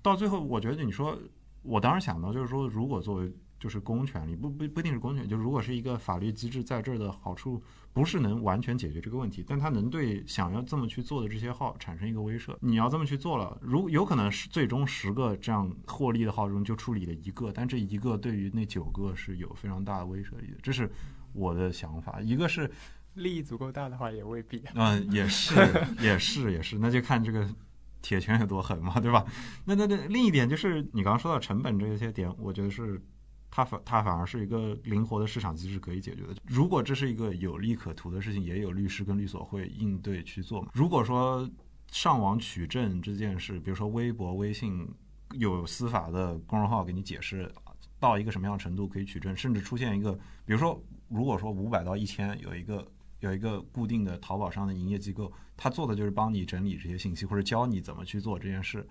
[0.00, 1.18] 到最后，我觉得你说，
[1.60, 7.62] 我当时想到就是说，如果作为就是公权力，不不不一定是公权，就如果是一个法律机制，在这儿的好处
[7.92, 12.56] 不是能完全解决这个问题，但他能对想要这么去做的这些号产生一个威慑。
[12.60, 20.90] 你要这么去做了，如有可能是最终十个这样获利的号中就处理了一个，但这一个对于那九个是有非常大的威慑力的，这是。
[21.36, 22.70] 我的想法，一个是
[23.14, 24.62] 利益足够大的话，也未必。
[24.74, 25.54] 嗯，也是，
[26.00, 27.48] 也是，也是，那就看这个
[28.02, 29.24] 铁拳有多狠嘛，对吧？
[29.64, 33.00] 那那那另一点就是，你刚刚说到成本这些点，我觉得是
[33.50, 36.36] 它反它反而是一个灵活的市场机制可以解决的。
[36.44, 40.70] 如果这是一个有利可图的事情，也有律师跟律所会应对去做嘛。
[40.74, 41.48] 如果说
[41.90, 44.86] 上网取证这件事，比如说微博、微信
[45.32, 47.50] 有司法的公众号给你解释
[47.98, 50.12] 到一个什么样程度可以取证，甚至出现一个，
[50.44, 50.78] 比如说。
[51.08, 52.86] 如果说五百到一千有一个
[53.20, 58.86] 有一个固定的淘宝上的营业机构，他做的就是帮你整理这些信息，或者教你怎么去做这件事。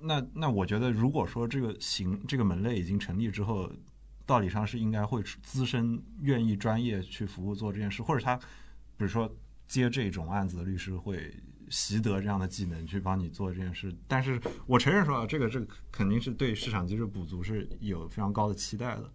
[0.00, 3.70] 那那我觉得，如果说这个行这个门类已经成立之后，
[4.24, 8.44] 道理上是应该会资深、愿意、专业去服务做这件事，或者他比
[9.04, 9.30] 如说
[9.68, 11.32] 接这种案子的律师会
[11.68, 13.94] 习得这样的技能去帮你做这件事。
[14.08, 19.12] 但是我承认说啊，这个这个肯定是对市场机制补足是有非常高的期待的。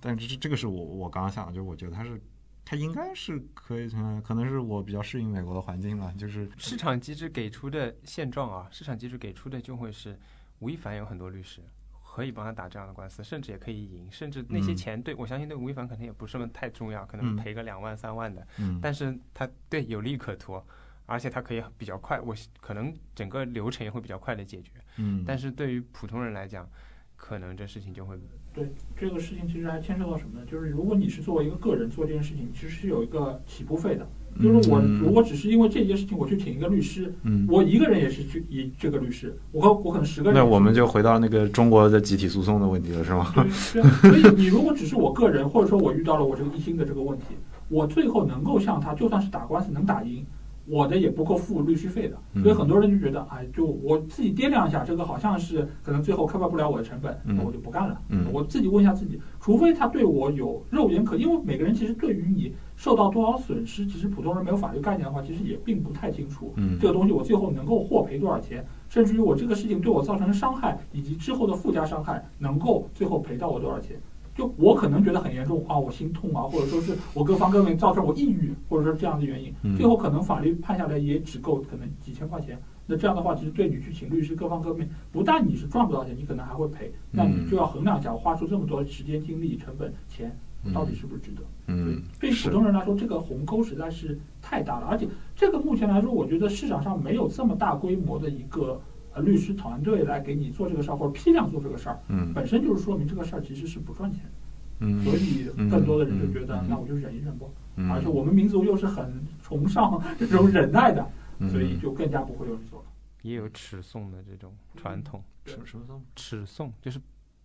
[0.00, 2.20] 但这这个是我我刚刚想的，就是我觉得它是，
[2.64, 3.88] 它应该是可以，
[4.22, 6.12] 可能是我比较适应美国的环境了。
[6.14, 10.18] 就是市场机制给出的现状啊，市场机制给出的就会是，
[10.58, 11.60] 吴亦凡有很多律师
[12.02, 18.46] 可以帮他打这样的官司，甚至也可以赢，甚至那些钱对我相信对吴亦凡可能也不是那么太重要，可能赔个两万三万的，
[18.80, 20.60] 但是他对有利可图，
[21.06, 24.72] 而且他可以比较快，我可能整个流程也会比较快的解决。
[24.96, 26.68] 嗯，但是对于普通人来讲，
[27.16, 28.18] 可能这事情就会。
[28.56, 30.46] 对这个事情，其实还牵涉到什么呢？
[30.50, 34.08] 就是如果你是作为一个个人做这件事情，其实是有一个起步费的。
[34.42, 37.10] 就是我如果只是因为这件事情我去请一个律师，
[37.48, 40.38] 我一个人也是去以这个律师，我和我可能十个人。
[40.38, 43.32] 那我们就回到那个中国的集体诉讼的问题了，是吗？
[43.34, 47.24] 对，所以你如果只是我个人，或者说我遇到了我这个一心的这个问题，
[47.68, 50.24] 我最后能够向他，就算是打官司能打赢。
[50.68, 58.00] 我的也不够付律师费的，所以很多人就觉得，哎，就我自己掂量一下，这个好像是可能最后 cover 不了我的成本，那我就不干了。
[58.32, 66.52] 我自己问一下自己，除非他对我有肉眼可，因为每个人其实对于你受到多少损失，其实普通人没有法律概念的话，其实也并不太清楚。
[66.80, 73.96] 这个东西我最后能够获赔多少钱，甚至于我这个事情对我造成的伤害以及之后的附加伤害，能够最后赔到我多少钱？
[74.36, 82.60] 就我可能觉得很严重啊，我心痛啊，或者说是我各方各面造成我抑郁，或者说这样的原因，最后可能法律判下来也只够可能几千块钱。
[82.86, 86.92] 那这样的话，其实对你去请律师，各方各面不但你是赚不到钱，你可能还会赔。
[87.10, 90.38] 那你就要衡量一下，我花出这么多时间、精力、成本、钱，
[90.74, 91.42] 到底是不是值得？
[91.68, 98.78] 嗯，对普通人来说，这个鸿沟实在是太大了，而且这个目前来说，我觉得市场上没有这么大规模的一个。
[99.20, 104.30] 律师团队来给你做这个事儿，或者批量做这个事儿，嗯，本身就是说明这个事儿其实是不赚钱的，
[104.80, 107.46] 嗯，所以更多的人就觉得，那我就忍一忍吧。
[107.90, 111.06] 而且我们民族又是很崇尚这种忍耐的，
[111.50, 112.86] 所以就更加不会有人做了。
[113.22, 116.02] 也有齿送的这种传统，齿什么送？
[116.14, 116.98] 齿送就是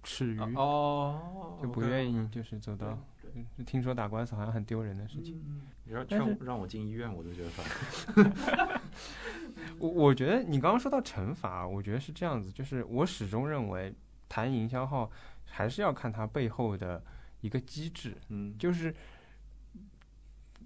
[0.03, 2.97] 齿余哦，就不愿意就是走到。
[3.65, 5.41] 听说打官司好像很丢人的事情，
[5.85, 8.81] 你要劝让我进医院，我都觉得烦。
[9.79, 13.93] 我我觉得你刚刚说到惩罚，我觉得是这样子，就是我始终认为
[14.29, 15.11] 谈营销号
[15.45, 17.03] 还是要看它背后的
[17.41, 18.93] 一个机制，嗯，就是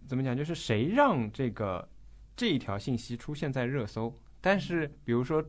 [0.08, 1.88] 怎么讲，就是谁让这个
[2.36, 5.44] 这一条信息出现在热搜，但是比如说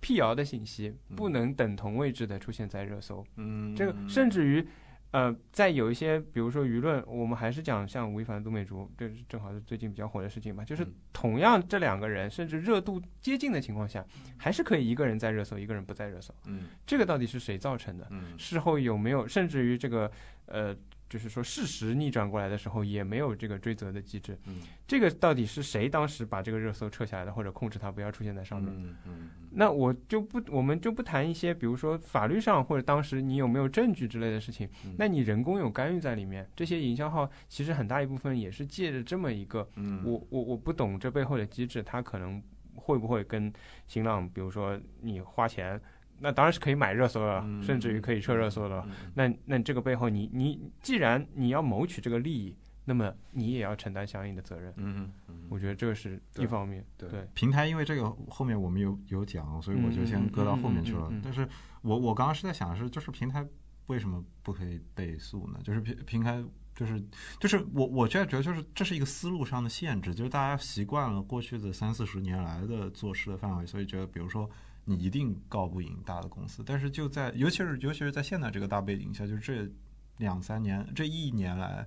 [0.00, 4.66] 辟谣的信息不能等同位置的出现在热搜，嗯，这个甚至于。
[5.12, 10.64] 呃，在有一些，比如说舆论，我们还是讲像吴亦凡、杜美竹，这是正好是最近比较火的事情嘛。
[10.64, 14.04] 就是嗯同样这两个人，甚至热度接近的情况下，
[14.36, 16.34] 还是可以一个人在热搜，一个人不在热搜。
[16.46, 18.06] 嗯这个到底是谁造成的？
[18.10, 20.10] 嗯事后有没有，甚至于这个
[20.46, 20.76] 呃，
[21.08, 24.38] 就是说事实逆转过来的时候，也没有这个追责的机制。
[24.46, 28.72] 嗯这个到底是谁当时把这个热搜撤下来的，或者控制它不要出现在上面？
[28.76, 34.94] 嗯嗯那我就不，我们就不谈一些，比如说法律上或者当时你有没有证据之类的事情嗯。
[34.98, 42.40] 那你人工有干预在里面，这些营销号其实很大一部分也是借着这么一个，嗯我我我不懂这背后的机制，它可能
[42.74, 43.52] 会不会跟
[43.86, 45.80] 新浪，比如说你花钱，
[46.18, 48.84] 那当然是可以买热搜了，嗯甚至于可以撤热搜了。
[48.88, 54.72] 嗯那那这个背后你，你既然你要谋取这个利益，那么你也要承担相应的责任。
[54.76, 61.12] 嗯嗯我觉得这个是一方面，对对平台，因为这个后面我们有有讲，所以我就先搁到后面去了。
[61.22, 61.48] 但是
[61.82, 63.46] 我我刚刚是在想的是，就是平台
[63.86, 65.60] 为什么不可以被诉呢？
[65.62, 66.42] 就是平平台
[66.74, 67.02] 就是
[67.38, 74.48] 就是我我现在觉得就是这是一个思路上的限制，就是大家习惯了过去的三四十年来的做事的范围，所以觉得比如说。
[74.88, 79.68] 你一定告不赢大的公司，但是就在尤其是尤其是在现在这个大背景下，就是这
[80.16, 81.84] 两三年这一年来，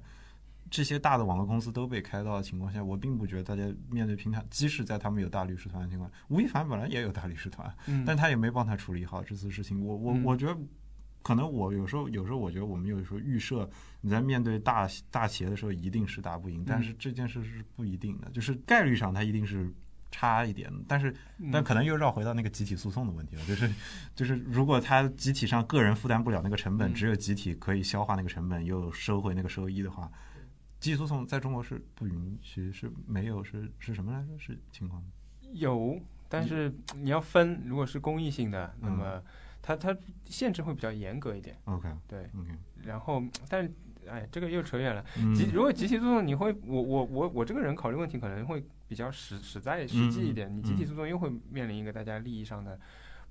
[0.69, 9.81] 这些大的网络公司都被开到的情况下，我并不觉得大家面对平台，即使在他们有大律师团的情况，吴亦凡本来也有大律师团，嗯，但他也没帮他处理好这次事情。
[9.81, 10.59] 我我嗯我觉得，
[11.23, 13.69] 可能我有时候有时候我觉得我们有时候预设
[14.01, 19.73] 你在面对大大企业的时候一定是打不赢，但是这件事是不一定的，就是概率上它一定是。
[20.11, 21.13] 差一点，但是
[21.51, 23.69] 但嗯可能又绕回到那个集体诉讼的问题了，就是
[24.15, 30.11] 就是如果他集体上个人负担不了那个成本，嗯只有集体可以消化那个成本，又收回那个收益的话，
[30.79, 34.37] 集体诉讼在中国是不允许，是没有是是什么来着？
[34.37, 35.03] 是情况？
[35.51, 39.23] 有，但是你要分，如果是公益性的，那嗯么
[39.61, 39.95] 它它
[40.25, 42.19] 限制会比较严格一点，OK 对。
[42.39, 42.51] OK，
[42.83, 43.71] 然后，但是
[44.09, 45.03] 哎，这个又扯远了。
[45.17, 50.53] 嗯集如果集体诉讼，你会，我我我我这个人考虑问题可能会比较实实在实际一点。
[50.55, 52.79] 你集体诉讼又会面临一个大家利益上的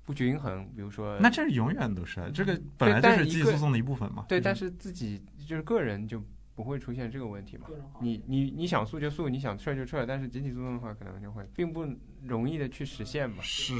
[0.05, 4.25] 不均衡，比如说那这是永远都是啊这个本来就但是集体诉讼的一部分嘛。
[4.27, 6.23] 对，但是自己就是个人就
[6.55, 7.67] 不会出现这个问题嘛。
[8.01, 11.87] 你你你想诉就诉，你想撤就撤，但是集体诉讼的话，可能就会并不
[12.23, 13.37] 容易的去实现嘛。
[13.41, 13.73] 是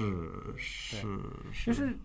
[0.57, 1.05] 是
[1.65, 1.97] 就是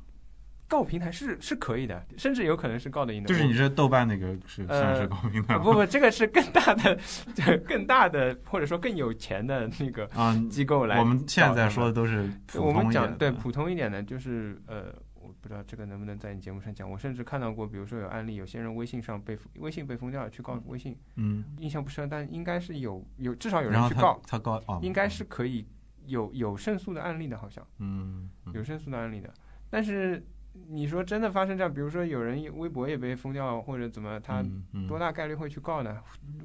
[0.66, 3.28] 告平台是是可以的，甚至有可能是告得赢的。
[3.28, 6.98] 就是你这豆瓣那个是呃算是告平的啊不不，这个是更大的，
[7.66, 10.98] 更大的或者说更有钱的那个啊，机构来。
[10.98, 16.90] 我们现在说的都是普我们讲对普通一点的，就是呃，我不知道这个能不能在你节目上讲。
[16.90, 25.66] 我甚至看到过，比如说有案例，有些人微信上被微信被封掉了，去告微信，嗯，印象不深，但应该是有有至少有人去告，他告啊，应该是可以
[26.06, 29.32] 有有胜诉的案例的，好像嗯嗯有胜诉的案例的。
[29.70, 30.24] 但是
[30.68, 34.42] 你说真的发生这样，比如说有人微博也被封掉，或者怎么，他
[34.88, 35.98] 多大概率会去告呢？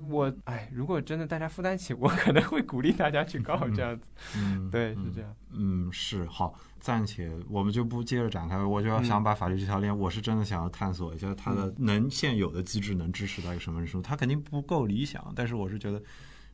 [0.09, 4.09] 我哎，如果真的大家负担起， 我可能会鼓励大家去告这样子。
[4.37, 5.35] 嗯对，嗯是这样。
[5.51, 8.57] 嗯，是好，暂且我们就不接着展开。
[8.57, 14.07] 我就要嗯想把法律这条链，我是真的想要探索一下它的能现有的机制能支持到一个什么程度。
[14.07, 16.01] 它肯定不够理想，但是我是觉得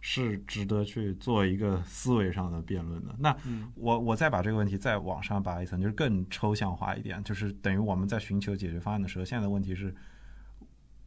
[0.07, 3.15] 是值得去做一个思维上的辩论的。
[3.17, 9.95] 那嗯我我再把这个问题再往上拔一层，就是更抽象化一点，就是等于我们在寻求解决方案的时候，现在的问题是。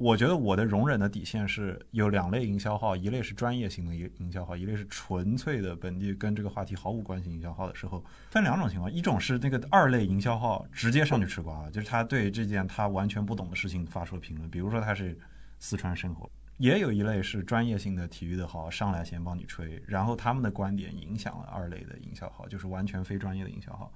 [0.00, 15.18] 我觉得我的容忍的底线是有两类营销号，一类是专业型的营营销号，一类是纯粹的本地跟这个话题毫无关系营销号的时候，分两种情况，一种是那个二类营销号直接上去吃瓜了，就是他对这件他完全不懂的事情发出了评论，比如说他是
[15.58, 23.92] 四川生活，也有一类是专业性的体育的号上来先帮你吹，然后他们的观点影响了二类的营销号，就是完全非专业的营销号。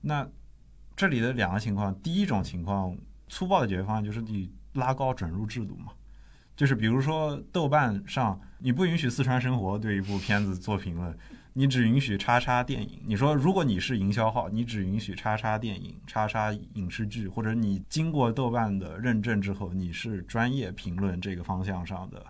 [0.00, 0.26] 那
[0.96, 2.96] 这里的两个情况，第一种情况
[3.28, 5.92] 粗暴的解决方案就是你拉高准入制度嘛，
[6.56, 11.16] 就是比如说豆瓣上你不允许四川生活对一部片子做评论，
[11.58, 13.02] 你只允许叉叉电影。
[13.04, 22.24] 你说如果你是营销号，你只允许叉叉电影、叉叉影视剧，或者你经过豆瓣的认证之后，你是专业评论这个方向上的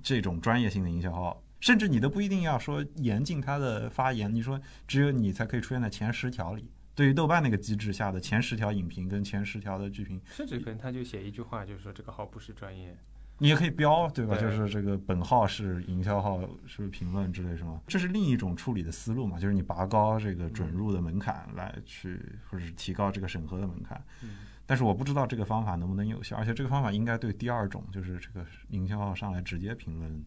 [0.00, 1.42] 这种专业性的营销号。
[1.58, 6.70] 甚至你都不一定要说严禁他的发言，你说只有你才可以出现在前十条里。
[6.94, 12.96] 对于豆瓣那个机制下的前十条影评跟前十条的剧评，甚至可能他就写一句话，就是说这个号不是专业。
[13.38, 14.36] 你也可以标，对吧？
[14.36, 19.38] 对就是这个本号是营销号，是评论之类什么，这是另一种处理的思路嘛？
[19.38, 22.20] 就是你拔高这个准入的门槛来去，
[22.50, 24.02] 或者是提高这个审核的门槛。
[24.22, 24.30] 嗯
[24.66, 30.22] 但是我不知道这个方法能不能有效，而且这个方法应该对第二种，就是这个营销号上来直接评论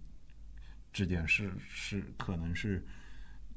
[0.92, 2.84] 这件事是可能是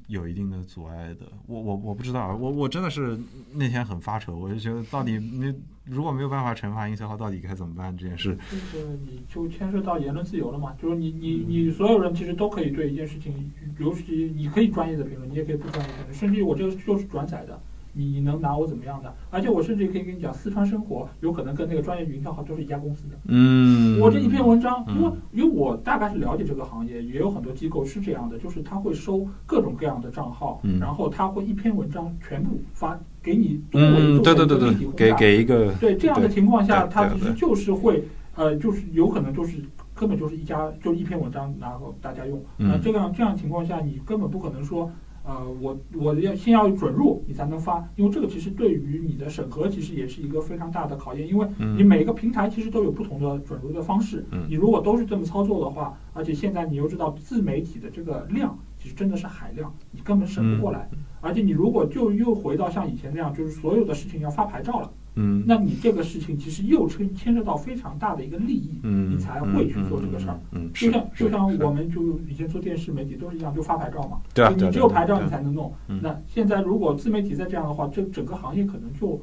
[0.07, 1.26] 有一定的阻碍的。
[1.46, 3.18] 我我我不知道，我我真的是
[3.52, 8.36] 那天很发愁，我就觉得到底你如果没有办法惩罚营销号，到底该怎么办这件事？
[8.50, 17.61] 就是你就牵涉到言论自由了嘛，就是你你你所有人其实都可以对一件事情，尤其你可以专业的评论，你也可以不专业的评论，甚至我这个就是转载的。
[17.95, 19.14] 你能拿我怎么样的？
[19.30, 23.14] 而且我甚至可以跟你讲，四川生活有可能跟那个专业营销号都是一家公司的。
[23.28, 39.59] 嗯，我这一篇文章，嗯因为因为我大概是了解这个行业，也有很多机构是这样的，就是他会收各种各样的账号，嗯然后他会一篇文章全部发给你作为嗯，对对对对做一个立体，轰给炸给一个对这样的情况下，对他其实就是会呃，就是有可能就是
[39.95, 42.42] 根本就是一家就一篇文章，然后大家用。
[42.59, 44.90] 嗯那这样这样情况下，你根本不可能说。
[45.25, 51.79] 呃，我我要先要准入，你才能发，因为这个其实对于你的审核其实也是一个非常大的考验，因为嗯。
[51.79, 54.47] 你每个平台其实都有不同的准入的方式，嗯。
[54.49, 60.91] 你如果都是这么操作的话，而且现在你又知道自媒体的这个量其实真的是海量，你根本审不过来，
[61.22, 64.93] 而且你如果就又回到像以前那样，就是所有的事情要发牌照了。
[65.16, 70.38] 嗯那你这个事情其实又牵牵涉到非常大的一个利益，嗯，你才会去做这个事儿。
[70.50, 76.00] 嗯，嗯，就像就像我们就以前做电视媒体都是一样，就发牌照嘛，对啊，你只有牌照你才能弄嗯。
[76.02, 79.20] 那现在如果自媒体再这样的话，这整个行业可能就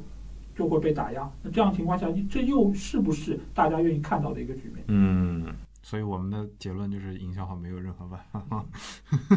[0.56, 1.30] 就会被打压。
[1.42, 4.86] 那这样情况下，这又是不是大家愿意看到的一个局面？
[4.88, 5.46] 嗯，
[5.82, 8.66] 所以我们的结论就是营销号没有任何办法。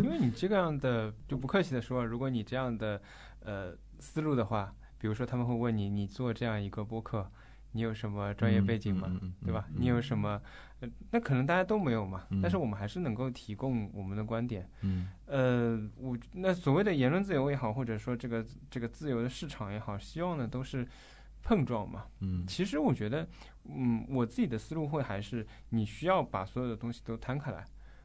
[0.02, 3.00] 因为你这个样的，就不客气的说，如果你这样的
[3.44, 4.72] 呃思路的话，
[5.04, 7.30] 比如说他们会问你，你做这样一个播客，
[7.72, 9.20] 你有什么专业背景吗？
[9.44, 9.66] 对吧？
[9.68, 10.40] 嗯你有什么？
[10.80, 14.66] 呃，那可能大家都没有嘛，嗯但是我们还是能够提供我们的观点。
[14.80, 20.88] 嗯呃，我那所谓的言论自由也好，或者说这个这个自由的市场也好，希望呢都是
[21.42, 22.06] 碰撞嘛。
[22.20, 23.28] 嗯其实我觉得，
[23.64, 27.62] 嗯，我自己的思路会还是你需要把所有的东西都摊开来，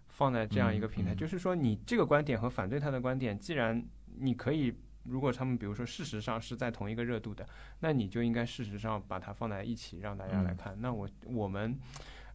[0.10, 3.82] 放在这样一个平台，嗯嗯就是说你这个观点和反对他的观点，既然
[4.18, 4.76] 你可以。
[5.04, 7.48] 如果他们比如说事实上是在同一个热度的，
[7.80, 10.82] 那你就应该事实上把它放在一起，让大家来嗯看。
[10.82, 11.80] 那我我们，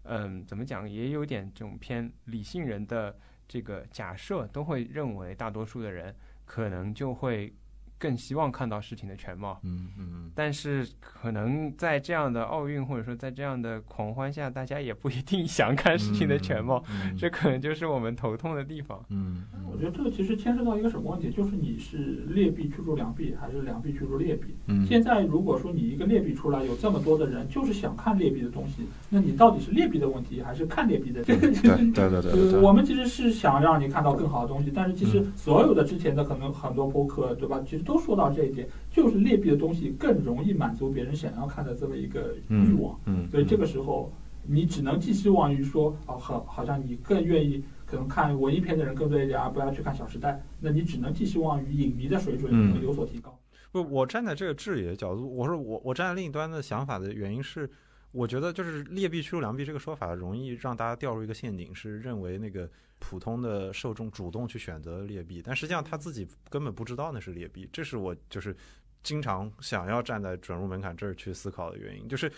[0.05, 7.55] 嗯，怎么讲，也有点这种偏理性人的这个假设，都会认为大多数的人可能就会
[7.99, 9.59] 更希望看到事情的全貌。
[9.63, 19.05] 嗯嗯但是可能在这样的奥运或者说在这样的狂欢下，大家也不一定想看事情的全貌，嗯，这可能就是我们头痛的地方。
[19.11, 24.55] 嗯我觉得这个其实牵涉到一个什么问题，就是你是劣币驱逐良币，还是良币驱逐劣币？
[24.67, 31.23] 嗯现在如果说你一个劣币出来，有这么多的人就是想看劣币的东西，那你到底是劣币的问题，还是看劣币的？
[31.25, 37.61] 对对对对我们其实是想让你看到更好的东西，但是其实嗯所有的之前的可能很多播客，对吧？
[37.65, 42.99] 其实都说到这一点，就是劣币的东西更容易满足别人想要看的这么一个欲望。
[43.05, 44.11] 嗯，所以这个时候，
[44.47, 53.39] 你只能寄希望于说，啊，好，好像你更愿意可能看文艺片的人更多一点，而不要去看《小时代》，那你只能寄希望于影迷的水准嗯能有所提高。
[53.71, 57.69] 不，我站在这个质疑的角度，我说我我站在另一端的想法的原因是，
[58.13, 62.71] 我觉得就是劣币驱逐良币这个说法容易让大家掉入一个陷阱，是认为那个
[63.05, 68.57] 普通的受众主动去选择劣币，但实际上他自己根本不知道那是劣币，这是我就是
[69.03, 72.33] 经常想要站在准入门槛这儿去思考的原因，就是。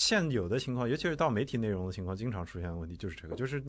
[0.00, 3.60] 现有的情况，尤其是到媒体内容的情况，经常出现的问题就是这个，就是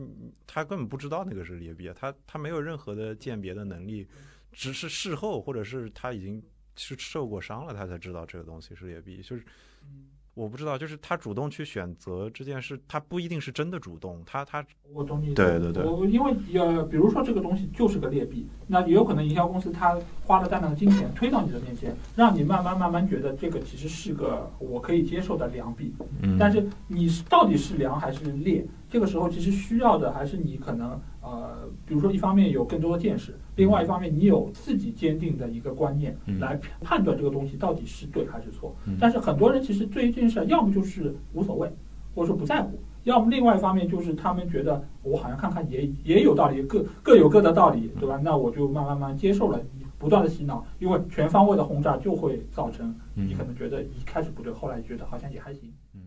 [0.46, 4.06] 他根本不知道那个是劣币，他他没有任何的鉴别的能力，
[4.52, 6.40] 只是事后或者是他已经
[6.76, 9.20] 是受过伤了，他才知道这个东西是劣币。
[9.22, 9.42] 就是
[9.82, 10.06] 嗯
[10.40, 15.34] 我不知道，就是他主动去选择这件事，他不一定是真的主动，他他我懂你。
[15.34, 25.92] 对对对我因为呃，比如说这个东西就是个劣币，那也有可能营销公司他花了大量的金钱推到你的面前，让你慢慢慢慢觉得这个其实是个我可以接受的良币。
[26.22, 28.64] 嗯，但是你是到底是良还是劣？
[28.90, 38.96] 这个时候其实需要的还是你可能呃，比如说一方面有更多的见识，另外一方面你有自己坚定的一个观念嗯来判断这个东西到底是对还是错嗯。
[39.00, 41.72] 但是很多人其实对于这件事，要么就是无所谓，
[42.14, 42.78] 或者说不在乎。
[43.04, 48.20] 要么另外一方面就是他们觉得我好像看看也也有道理，各各有各的道理，对吧？
[48.22, 49.58] 那我就慢慢慢慢接受了，
[49.98, 55.72] 不断的洗脑，因为全方位的轰炸就会造成你可能觉得一开始不对，后来觉得好像也还行。
[55.94, 56.02] 嗯，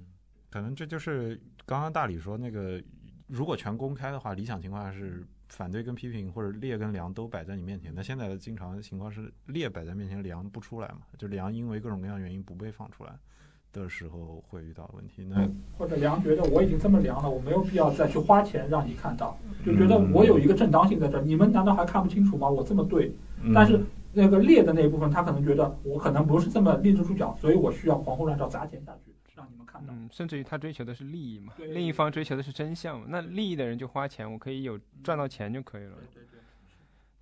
[0.52, 2.82] 可能这就是刚刚大理说那个，
[3.28, 7.94] 如果全公开的话，理想情况下是反对跟批评或者劣跟良都摆在你面前。
[7.96, 11.00] 那现在的经常情况是劣摆在面前，良不出来嘛？
[11.18, 13.14] 就良因为各种各样原因不被放出来
[13.72, 15.24] 的时候会遇到问题。
[15.24, 22.50] 那或者良觉得我已经这么良了，我没有必要再去花钱让你看到，就觉得我有一个正当性在这儿，你们难道还看不清楚吗？
[22.50, 23.12] 我这么对，
[23.54, 23.80] 但是
[24.12, 29.13] 那个劣的那一部分，他可能觉得我可能不是这么立得住脚，所以我需要狂轰乱炸砸钱下去，
[29.84, 29.94] 看到。
[29.94, 33.06] 嗯，甚至于他追求的是利益嘛，另一方追求的是真相嘛。
[33.10, 35.96] 那利益的人就花钱，我可以有赚到钱就可以了。
[36.14, 36.40] 对对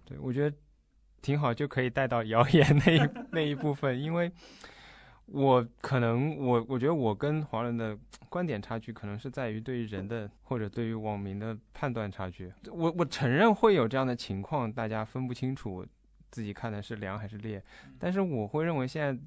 [0.05, 0.55] 对，对，我觉得
[1.21, 4.31] 挺好，就可以带到谣言那一 那一部分，因为
[5.25, 7.97] 我可能我我觉得我跟华人的
[8.27, 12.51] 观点差距，可能是在于对于人的或者对于网民的判断差距。
[12.71, 15.85] 我我承认会有这样的情况，大家分不清楚
[16.29, 17.63] 自己看的是凉还是烈，
[17.99, 19.21] 但是我会认为现在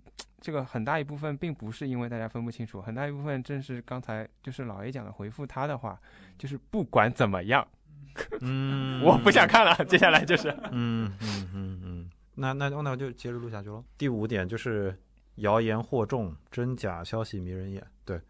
[0.44, 5.98] 这个很大一部分并不是因为大家分不清楚，很大一部分正是刚才就是老 A 讲的回复他的话，
[6.36, 7.66] 就是不管怎么样。
[8.42, 13.82] 嗯我不想看了，接下来就是，嗯嗯嗯嗯，那那那我就接着录下去喽。
[13.96, 14.94] 第五点就是
[15.36, 17.82] 谣言惑众，真假消息迷人眼。
[18.04, 18.20] 对，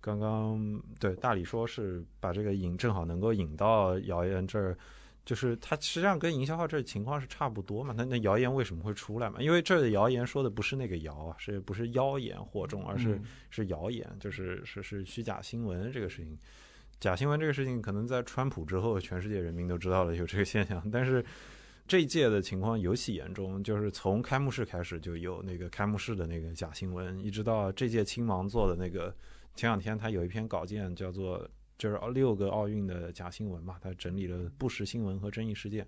[0.00, 4.78] 刚刚对大理说是把这个引正好能够引到谣言这儿，
[5.24, 7.94] 就是它实际上跟营销号这情况是差不多嘛。
[7.96, 9.40] 那那谣言为什么会出来嘛？
[9.40, 16.38] 因为这儿的谣言说的不是那个谣啊，是不是妖言惑众，而是、嗯是谣言，就是是是虚假新闻这个事情。
[17.00, 21.22] 假新闻这个事情，可能在川普之后，全世界人民都知道了有这个现象，但是
[21.86, 29.14] 这一届的情况尤其严重，就是从开幕式开始就有那个开幕式的那个假新闻，一直到这届亲王做的那个，
[29.54, 31.46] 前两天他有一篇稿件叫做
[31.84, 35.86] 就是六个奥运的假新闻嘛，他整理了不实新闻和争议事件。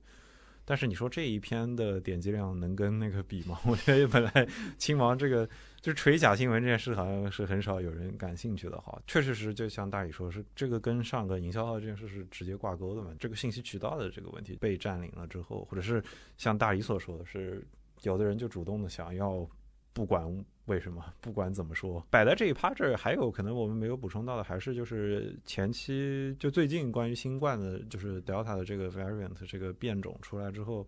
[0.62, 3.58] 但是你说这一篇的点击量能跟那个比吗？
[3.64, 5.48] 我觉得本来亲王这个
[5.80, 9.00] 就是锤假新闻这件事，好像是很少有人感兴趣的哈。
[9.06, 13.10] 确实是，就像大宇说，是这个跟上个营销号这件事是直接挂钩的嘛。
[13.18, 16.04] 这个信息渠道的这个问题被占领了之后，或者是
[16.36, 17.66] 像大宇所说的是，
[18.02, 19.48] 有的人就主动的想要，
[19.96, 30.86] 不管为什么，不管怎么说，摆在这一趴这儿，还有可能我们没有补充到的，还是就是前期就最近关于新冠的，就是 Delta 的这个 variant 这个变种出来之后。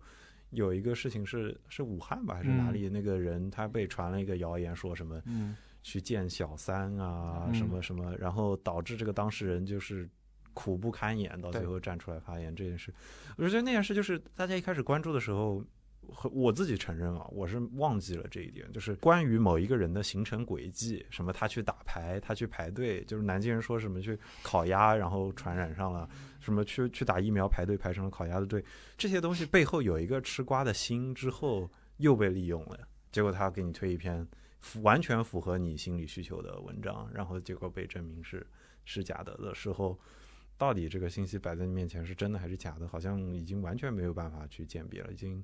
[0.51, 2.89] 有一个事情是是武汉吧还是哪里？
[2.89, 10.09] 那个人他被传了一个谣言，说什么嗯去见小三啊，嗯什么什么，然后导致这个当事人就是
[10.55, 12.91] 苦不堪言，到最后站出来发言这件事。
[13.37, 15.65] 我觉得那件事就是大家一开始关注的时候，和
[16.31, 28.63] 我自己承认啊，我是忘记了这一点，就是关于某一个人的行程轨迹，什么他去打牌，他去排队，就是南京人说什么去烤鸭，然后传染上了，什么去去打疫苗排队排成了烤鸭的队，
[28.97, 34.27] 这些东西背后有一个吃瓜的心，之后又被利用了，结果他给你推一篇
[34.59, 38.45] 符完全符合你心理需求的文章，然后结果被证明是
[38.85, 39.99] 是假的的时候。
[40.57, 45.41] 到底这个信息摆在你面前是真的还是假的，好像已经完全没有办法去鉴别了，已经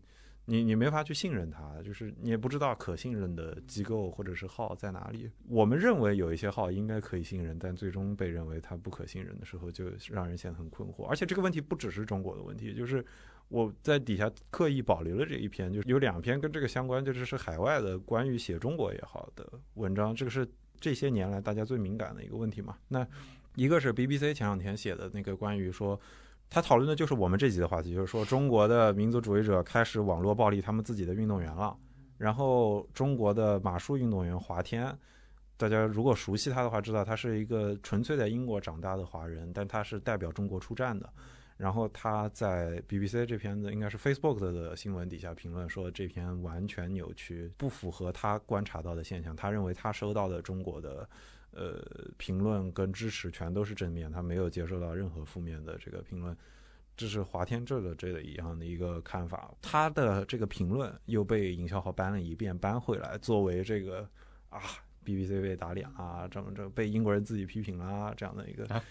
[0.47, 5.29] 你你没法去信任它，就是你也不知道可信任的机构或者是号在哪里。
[5.49, 11.05] 我们认为有一些号应该可以信任，但最终被认为它不可信任的时候，就让人显得很困惑。
[11.05, 13.03] 而且这个问题不只是中国的问题，就是
[13.47, 20.47] 我在底下刻意保留了这一篇，就是有两篇跟这个相关，就是是海外的关于写中国也好的文章，这个是
[20.79, 22.77] 这些年来大家最敏感的一个问题嘛。
[22.89, 23.07] 那
[23.55, 25.99] 一个是 BBC 前两天写的那个关于说。
[26.49, 31.75] 他讨论的就是我们这集的话题，就是说中国的民族主义者开始网络暴力他们自己的运动员了。
[32.17, 34.97] 然后中国的马术运动员华天，
[35.57, 41.09] 大家如果熟悉他的话，知道他是一个纯粹在英国长大的华人，但他是代表中国出战的。
[41.57, 49.33] 然后他在 BBC 这篇的应该是 Facebook 的新闻底下评论说，这篇完全扭曲，不符合他观察到的现象。
[49.35, 51.07] 他认为他收到的中国的
[51.55, 51.81] 呃
[52.17, 56.35] 评论跟支持全都是正面，他没有接受到任何负面的这个评论。
[56.97, 64.07] 这是华天这个这个一样的一个看法，他的这个评论又被营销号搬了一遍，搬回来作为这个
[64.49, 64.61] 啊
[65.03, 68.81] BBC 被打脸啊，这么这被英国人自己批评啦这样的一个，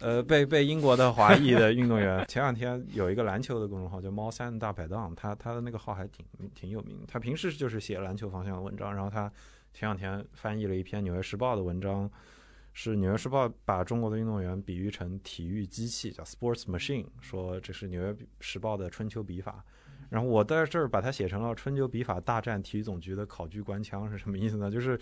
[0.00, 6.26] 呃被被英国的华裔的运动员，前两天有一个篮球的公众号叫猫三大排档，他他的那个号还挺
[6.56, 9.32] 挺有名，他平时就是写篮球方向的文章，然后他
[9.72, 12.10] 前两天翻译了一篇《纽约时报》的文章。
[12.74, 19.64] 是《纽约时报》把中国的运动员比喻成体育机器，叫 sports machine，说这是《纽约时报》的春秋笔法。
[20.10, 24.70] 然后我在这儿把它写成了春秋笔法大战体育总局的考据官腔，是什么意思呢？
[24.70, 24.96] 就是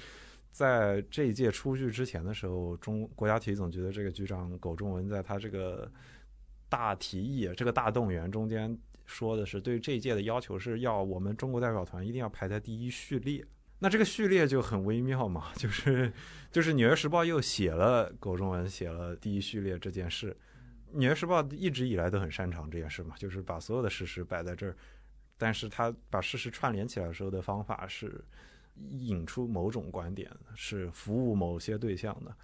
[0.50, 5.90] 在这一届出具之前的时候，中国家体育总局的这个局长苟仲文在他这个
[6.70, 13.44] 大提议、这个大动员中间说的是，对这一届的要求是要我们中国代表团一定要排在第一序列。
[13.79, 16.12] 那这个序列就很微妙嘛， 就是
[16.51, 20.31] 就是《纽约时报》又写了苟中文写了第一序列这件事，
[20.99, 24.74] 《纽约时报》一直以来都很擅长这件事嘛，就是把所有的事实摆在这儿，
[25.37, 28.24] 但是他把事实串联起来的时候的方法是
[28.91, 32.35] 引出某种观点，是服务某些对象的。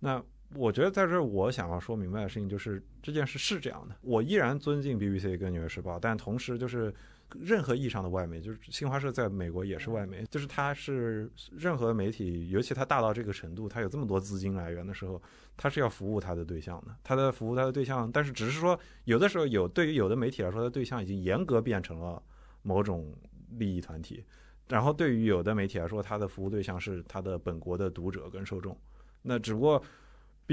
[0.00, 0.22] 那
[0.54, 6.92] 我觉得在这儿我想要说明白的事情就是这件事是这样的，我依然尊敬 BBC 跟纽约时报，但同时就是
[7.40, 15.20] 任何意义上的外媒，就是新华社在美国也是外媒，就是它是任何媒体，尤其它大到这个程度，它有这么多资金来源的时候，
[15.56, 22.22] 它是要服务它的对象的，它的服务它的对象，但是只是说有的时候有对于有的媒体来说，它的对象已经严格变成了
[22.62, 23.14] 某种
[23.58, 24.24] 利益团体，
[24.68, 28.76] 然后对于有的媒体来说，它的服务对象是它的本国的读者跟受众，
[29.22, 29.82] 那只不过。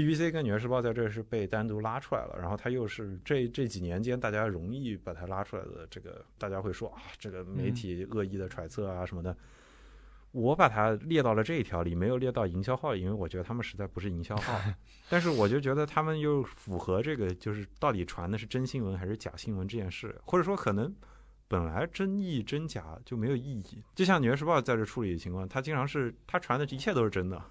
[0.00, 9.36] BBC 跟《纽约时报》在这是被单独拉出来了，然后它又是这这几年间大家容易把它拉出来的这个，大家会说啊，这个媒体恶意的揣测啊什么的。
[10.32, 14.60] 我把它列到了这一条里，没有列到营销号，因为我觉得他们实在不是营销号。
[15.10, 20.94] 但是我就觉得他们又符合这个，就是到底传的是真新闻还是假新闻这件事，或者说可能
[21.48, 23.82] 本来真意真假就没有意义。
[23.96, 27.42] 就像《纽约时报》在这处理的情况，它经常是它传的一切都是真的。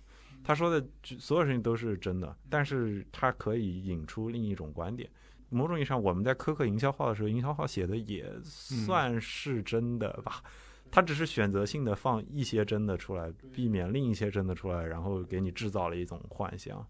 [0.44, 5.10] 他说的所有事情都是真的，但是他可以引出另一种观点。
[5.50, 10.44] 某种意义上，我们在苛刻营销号的时候，营销号写的也算是真的吧？
[10.92, 16.86] 他只是选择性的放一些真的出来，避免另一些真的出来，然后给你制造了一种幻想。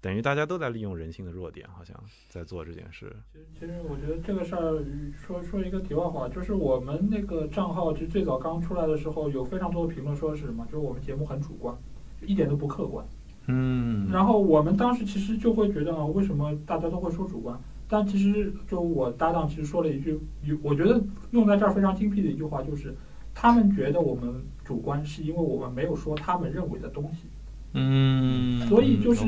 [0.00, 1.94] 等于大家都在利用人性的弱点，好像
[2.28, 3.14] 在做这件事。
[3.32, 4.82] 其实，其实我觉得这个事儿
[5.14, 10.64] 说说一个题外话，就是我们那个账号其实最早刚出来的时候，有非常多的评论说是什么？
[10.66, 11.76] 就是我们节目很主观。
[12.26, 13.04] 一点都不客观，
[13.46, 17.58] 嗯，然后我们当时其实就会觉得啊，为什么大家都会说主观？
[17.88, 20.18] 但其实就我搭档其实说了一句，
[20.62, 21.02] 我觉得
[21.32, 22.94] 用在这儿非常精辟的一句话，就是
[23.34, 24.32] 他们觉得我们
[24.64, 27.28] 主观，是因为我们没有说他们认为的东西。
[27.72, 29.24] 嗯，所以就是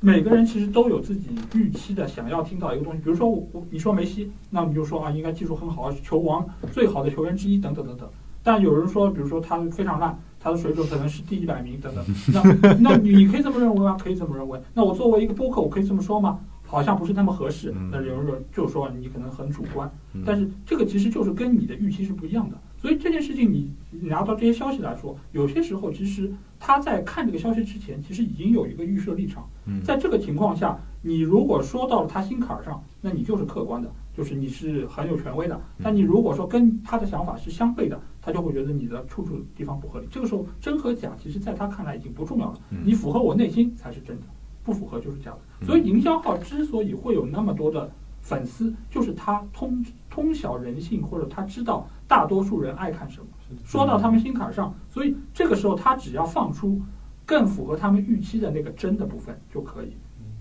[0.00, 2.98] 每个人其实都有自己预期的，想要听到一个东西。
[2.98, 8.08] 比如说我你说梅西，那你就说啊，应该技术很好，是球王最好的球员之一，等等等等。
[8.42, 10.18] 但有人说，比如说他非常烂。
[10.42, 13.96] 他的水准可能是第一百名等等，那那你可以这么认为吗？
[14.02, 14.60] 可以这么认为。
[14.74, 16.40] 那我作为一个播客，我可以这么说吗？
[16.64, 17.72] 好像不是那么合适。
[17.90, 19.90] 那有人说就说你可能很主观，
[20.24, 22.56] 但是这个其实就是跟你的预期是不一样的。
[22.80, 23.70] 所以这件事情你
[24.08, 29.46] 拿到这些消息来说，有些时候其实他在看这个消息之前，其实已经有一个预设立场。
[29.84, 33.88] 在这个情况下，你如果说到了他心坎上，那你就是客观的。
[34.14, 40.06] 就是你是很有权威的，但你如果说跟他的想法是相悖的，他就会觉得你的处处地方不合理。
[40.10, 42.58] 这个时候真和假，其实在他看来已经不重要了。
[42.84, 44.26] 你符合我内心才是真的，
[44.62, 45.66] 不符合就是假的。
[45.66, 47.90] 所以营销号之所以会有那么多的
[48.20, 53.26] 粉丝，就是他通通晓人性，或者他知道大多数人爱看什么，
[53.64, 54.74] 说到他们心坎上。
[54.90, 56.78] 所以这个时候他只要放出
[57.24, 59.96] 更符合他们预期的那个真的部分就可以。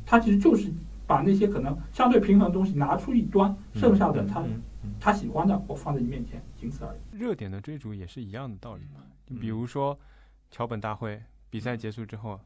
[0.05, 0.69] 他其实就是。
[1.11, 4.41] 把那些可能相对平衡的东西拿出一端，剩下的他
[4.97, 7.17] 他喜欢的，我放在你面前，仅此而已。
[7.17, 9.01] 热点的追逐也是一样的道理嘛。
[9.41, 9.99] 比如说
[10.49, 12.39] 桥本大会比赛结束之后，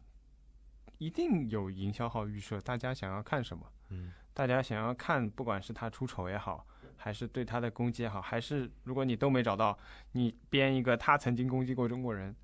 [0.98, 3.64] 一定有营销号预设，大家想要看什么？
[3.90, 6.66] 嗯，大家想要看，不管是他出丑也好，
[6.98, 9.78] 还是对他的攻击也好，还是如果你都没找到，
[10.14, 12.36] 你编一个他曾经攻击过中国人，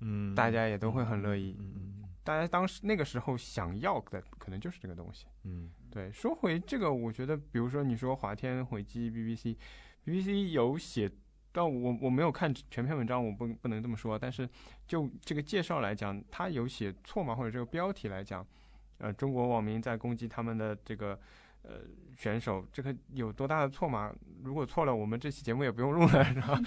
[0.00, 1.54] 嗯，大家也都会很乐意。
[1.58, 2.05] 嗯嗯。
[2.26, 6.10] 大家当时那个时候想要的可能就是这个东西，嗯，对。
[6.10, 11.10] 说回这个，我觉得，比如说你说华天回击 BBC，BBC 有写，
[11.52, 14.18] 但我我没有看全篇文章，我不不能这么说。
[14.18, 14.48] 但是
[14.86, 17.34] 就这个介绍来讲，他有写错吗？
[17.34, 18.46] 或者这个标题来讲，
[18.98, 21.18] 呃，中国网民在攻击他们的这个。
[21.68, 21.80] 呃，
[22.16, 24.12] 选手这个有多大的错吗？
[24.42, 26.60] 如果错了，我们这期节目也不用录了，是吧？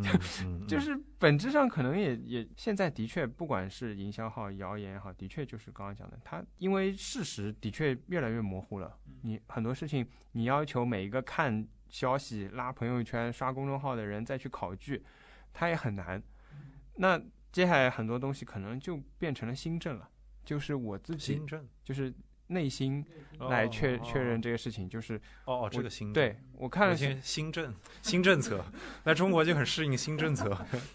[0.66, 8.96] 就是本质上可能也也现在的确，不管是营销号、谣言也好，的确就是刚刚讲的，它因为事实的确越来越模糊了。
[9.22, 15.04] 你很多事情，你要求每一个看消息、拉朋友圈、刷公众号的人再去考据，
[15.52, 16.22] 他也很难。
[16.96, 17.20] 那
[17.52, 20.08] 接下来很多东西可能就变成了新政了，
[20.44, 22.14] 就是我自己，新政就是。
[22.48, 23.04] 内心
[23.40, 28.64] 来确确认这个事情，就是哦，这个新对我看了新新政新政策，
[29.04, 30.48] 那中国就很适应新政策，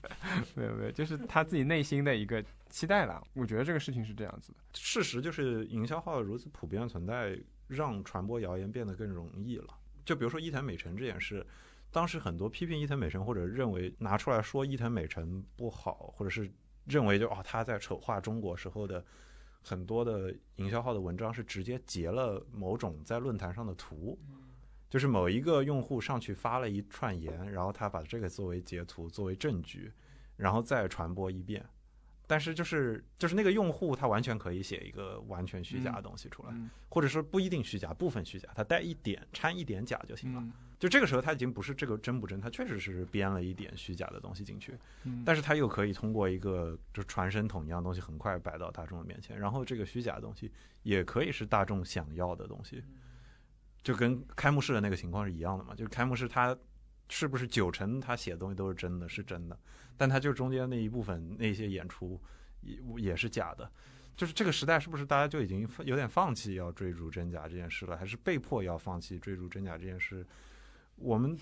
[0.56, 3.22] 没有没有，就是他自己内心的一个期待了。
[3.34, 7.38] 我觉得这个事情是这样子的，事实就是营销号如此普遍存在，
[7.68, 9.68] 让传播谣言变得更容易了。
[10.06, 11.45] 就比如说伊藤美诚这件事，
[11.91, 16.49] 当时很多批评伊藤美诚或者认为拿出来说伊藤美诚不好，或者是
[16.86, 19.04] 认为就哦他在丑化中国时候的。
[19.62, 24.18] 很多的营销号的文章是直接截了某种在论坛上的图，
[24.89, 29.91] 就是某一个用户上去发了一串言，然后他把这个作为截图作为证据，
[30.36, 31.64] 然后再传播一遍。
[32.32, 36.69] 但是就是就是那个用户他完全可以写一个完全虚假的东西出来，嗯。
[36.88, 40.39] 或者说不一定虚假，部分虚假，他带一点掺一点假就行了。
[40.39, 40.53] 嗯。
[40.79, 45.23] 就这个时候他已经不是这个真不真，他确实是编了一点虚假的东西进去，嗯。
[45.25, 50.49] 但是他又可以通过一个就传声筒一样的东西很快摆到大众的面前，然后这个虚假的东西
[50.84, 52.82] 也可以是大众想要的东西，
[53.84, 56.57] 就跟开幕式的那个情况是一样的嘛，就是开幕式它
[57.14, 59.59] 是不是九成他写的东西都是真的，是真的，
[59.97, 62.18] 但他就中间那一部分那些演出
[62.62, 63.70] 也也是假的。
[64.16, 70.26] 就是这个时代，是不是大家就已经有点放弃要追逐真假这件事了，还是被迫要放弃追逐真假这件事？
[70.95, 71.36] 我们，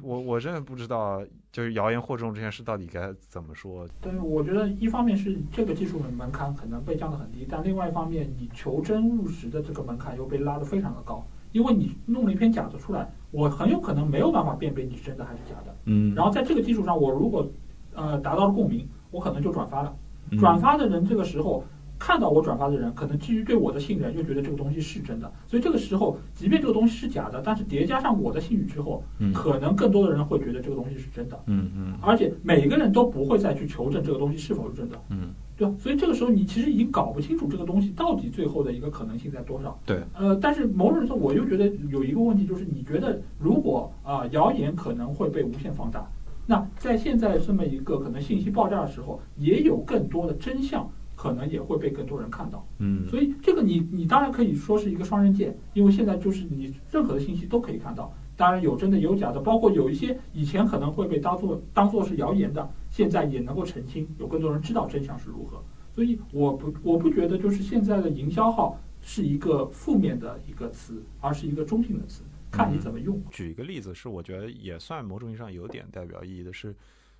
[0.00, 3.86] 我我真的不知道，就是谣言惑众这件事到底该怎么说。
[4.00, 15.74] 但是我觉得一方面是这个技术门槛可能被降得很低，但另外一方面，你求真务实的这个门槛又被拉得非常的高，因为你弄了一篇假的出来，我很有可能没有办法辨别你是真的还是假的。
[15.86, 17.50] 嗯然后在这个基础上，我如果
[17.94, 19.94] 呃达到了共鸣，我可能就转发了。
[20.30, 21.64] 嗯转发的人这个时候
[21.98, 35.74] 看到我转发的人，可能基于对我的信任，又觉得这个东西是真的，所以这个时候，即便这个东西是假的，但是叠加上我的信誉之后，嗯可能更多的人会觉得这个东西是真的，嗯嗯而且每个人都不会再去求证这个东西是否是真的，嗯，对吧？
[35.78, 39.78] 所以这个时候你其实已经搞不清楚这个东西到底最后的一个可能性在多少。
[39.86, 46.06] 对，呃，但是某种程度，我又觉得有一个问题，就是你觉得如果啊、谣言可能会被无限放大，
[46.46, 52.66] 那在现在这么一个可能信息爆炸的时候，也有更多的真相可能也会被更多人看到。
[52.78, 65.60] 嗯所以这个你你当然可以说是一个双刃剑，因为现在就是你任何的信息都可以看到，当然有真的有假的，包括有一些以前可能会被当做当做是谣言的，现在也能够澄清，有更多人知道真相是如何。
[65.92, 72.22] 所以我不我不觉得就是现在的营销号是一个负面的一个词，而是一个中性的词，
[72.52, 73.20] 看你怎么用。
[73.32, 76.72] 举一个例子，是我觉得也算某种意义上有点代表意义的是，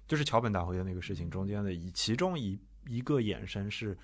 [0.07, 2.57] 就是桥本大会的那个事情中间的一其中一
[2.87, 3.99] 一个衍生是，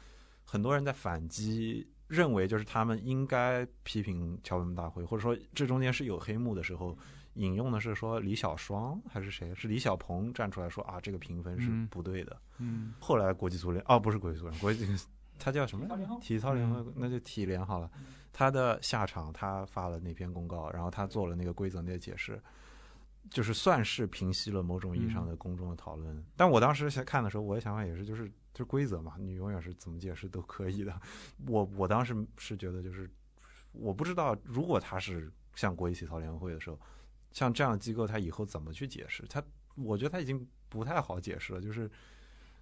[0.44, 6.98] 很多人在反击，认为就是他们应该批评桥本大会，或者说这中间是有黑幕的时候，
[7.34, 12.36] 引用的是说李小双还是谁，是李小鹏站出来说啊，这个评分是嗯不对的。
[12.58, 14.86] 嗯后来国际足联哦，不是国际足联，国际
[15.38, 15.86] 他叫什么？
[16.20, 17.90] 体操联合嗯，那就体联好了。
[18.32, 22.40] 他的下场，他发了那篇公告，然后他做了那个规则内的解释，
[23.30, 26.24] 就是算是平息了某种意义上的公众的讨论。
[26.36, 31.00] 但我当时想看的时候，我的想法也是，就是就是规则嘛，你永远是怎么解释都可以的。
[31.46, 33.10] 我我当时是觉得，就是
[33.72, 36.78] 我不知道，如果他是像国际体操联合会的时候，
[37.32, 39.24] 像这样的机构，他以后怎么去解释？
[39.28, 39.42] 他
[39.76, 41.90] 我觉得他已经不太好解释了，就是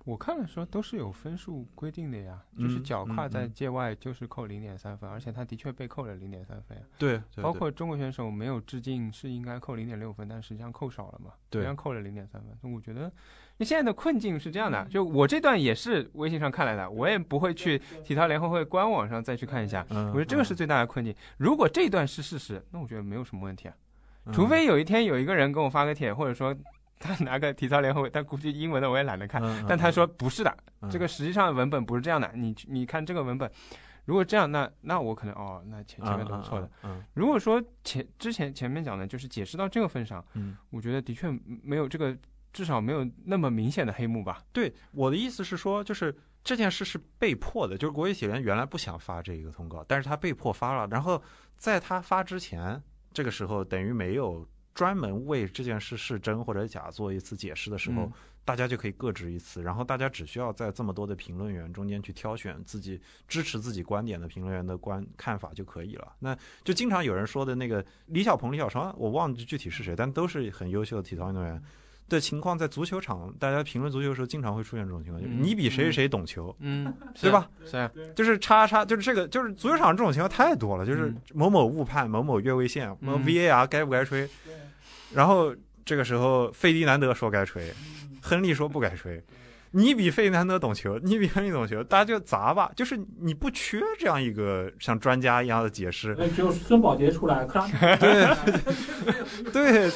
[0.04, 6.84] 我看的时候都是有分数规定的呀，就是嗯脚跨在界外就是扣零点三分，而且他的确被扣了零点三分呀。
[6.98, 12.56] 对，包括中国选手没有致敬是应该扣零点六分，但实际上扣少了嘛，对实际上扣了零点三分。
[12.56, 13.12] 所以我觉得，
[13.56, 19.84] 那现在的困境是这样的，就我这段也是微信上看来的，我也不会去体操联合会官网上再去看一下。
[19.90, 21.14] 嗯我觉得这个是最大的困境。
[21.36, 23.74] 如果这段是事实，那我觉得没有什么问题啊。
[24.28, 26.54] 嗯除非有一天有一个人给我发个帖，或者说
[27.00, 32.30] 他拿个体操联合会，但估计英文的我也懒得看，嗯但他说不是的，嗯这个实际上文本不是这样的。
[32.34, 33.50] 你你看这个文本，
[34.04, 41.28] 如果这样，那那我可能哦，那前前面都是错的。，嗯如果说前之前前面讲的就是解释到这个份上，嗯，我觉得的确
[41.62, 42.16] 没有这个，
[42.52, 44.42] 至少没有那么明显的黑幕吧。
[44.52, 51.22] 对，我的意思是说，就是这件事是被迫的，就是国际体联原来不想发这一个通告，但是他被迫发了，然后
[51.56, 52.82] 在他发之前，
[53.18, 58.12] 这个时候等于没有专门为这件事是真或者假做一次解释的时候，嗯
[58.44, 66.12] 大家就可以各执一词，然后大家只需要在这么多的评论员中间去挑选自己支持自己观点的评论员的观看法就可以了。
[66.20, 71.60] 那就经常有人说的那个李小鹏、李小双，我忘记具体是谁，但都是很优秀的体操运动员。
[72.08, 77.48] 的情况在足球场，大家评论足球的时候，经常会出现这种情况，就是嗯你比谁谁谁懂球，嗯， 对吧？
[77.64, 84.28] 是啊，就是叉叉，就是这个，就是足球场这种情况太多了，就是嗯某某误判，某某越位线，VAR 该不该吹，
[85.12, 85.54] 然后
[85.84, 87.72] 这个时候费迪南德说该吹，
[88.20, 89.22] 亨利说不该吹。
[89.70, 92.72] 你比费迪南德懂球，你比亨利懂球，大家就砸吧。
[92.74, 97.66] 就是你不缺这样一个像专家一样的解释，呃， 只有孙宝杰出来，咔，
[99.52, 99.90] 对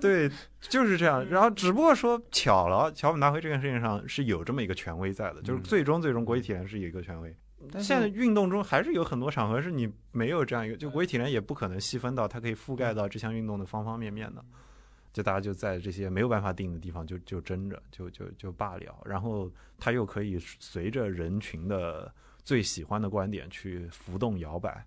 [0.00, 1.24] 对，就是这样。
[1.28, 7.34] 然后只不过说巧了，乔本大会这件事情上是有这么一个权威在的，就是嗯最终最终国际体联是有一个权威。
[7.72, 14.44] 但现在运动中还是有很多场合是你没有这样一个，就国际体联也不可能细分到它可以覆盖到这项运动的方方面面的，
[15.18, 22.14] 就大家就在这些没有办法定的地方就就争着就就就罢了，然后它又可以随着人群的
[22.44, 24.86] 最喜欢的观点去浮动摇摆，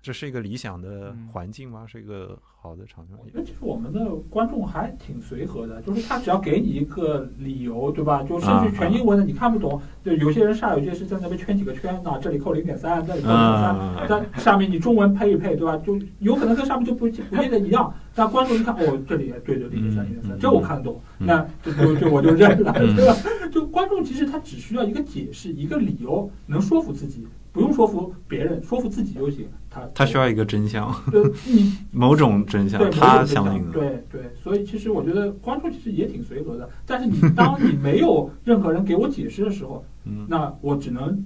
[0.00, 1.84] 这是一个理想的嗯环境吗？
[1.86, 3.30] 是一个好的场景吗我？
[3.30, 8.22] 觉得其实我们的观众还挺随和的，就是他只要给你一个理由，对吧？
[8.22, 15.76] 就甚至全英文的你看不懂，就有些人煞有介事在那边圈几个圈，那这里扣零点三，那里扣零点三，嗯，在下面你中文配一配，对吧？
[15.78, 23.14] 就有可能跟上面就不不见得一样，但观众一看，哦，这里也对对零点三零点三，嗯这我看得懂，嗯那就就就我就认了，嗯对吧？
[23.52, 27.26] 就观众其实他只需要一个解释，一个理由，能说服自己，
[27.58, 29.48] 不用说服别人，说服自己就行。
[29.68, 33.72] 他他需要一个真相， 对你某种真相，，他相相信的。
[33.72, 41.20] 对对，所以其实我觉得观众其实也挺随和的，但是你当你没有任何人给我解释的时候， 嗯，那我只能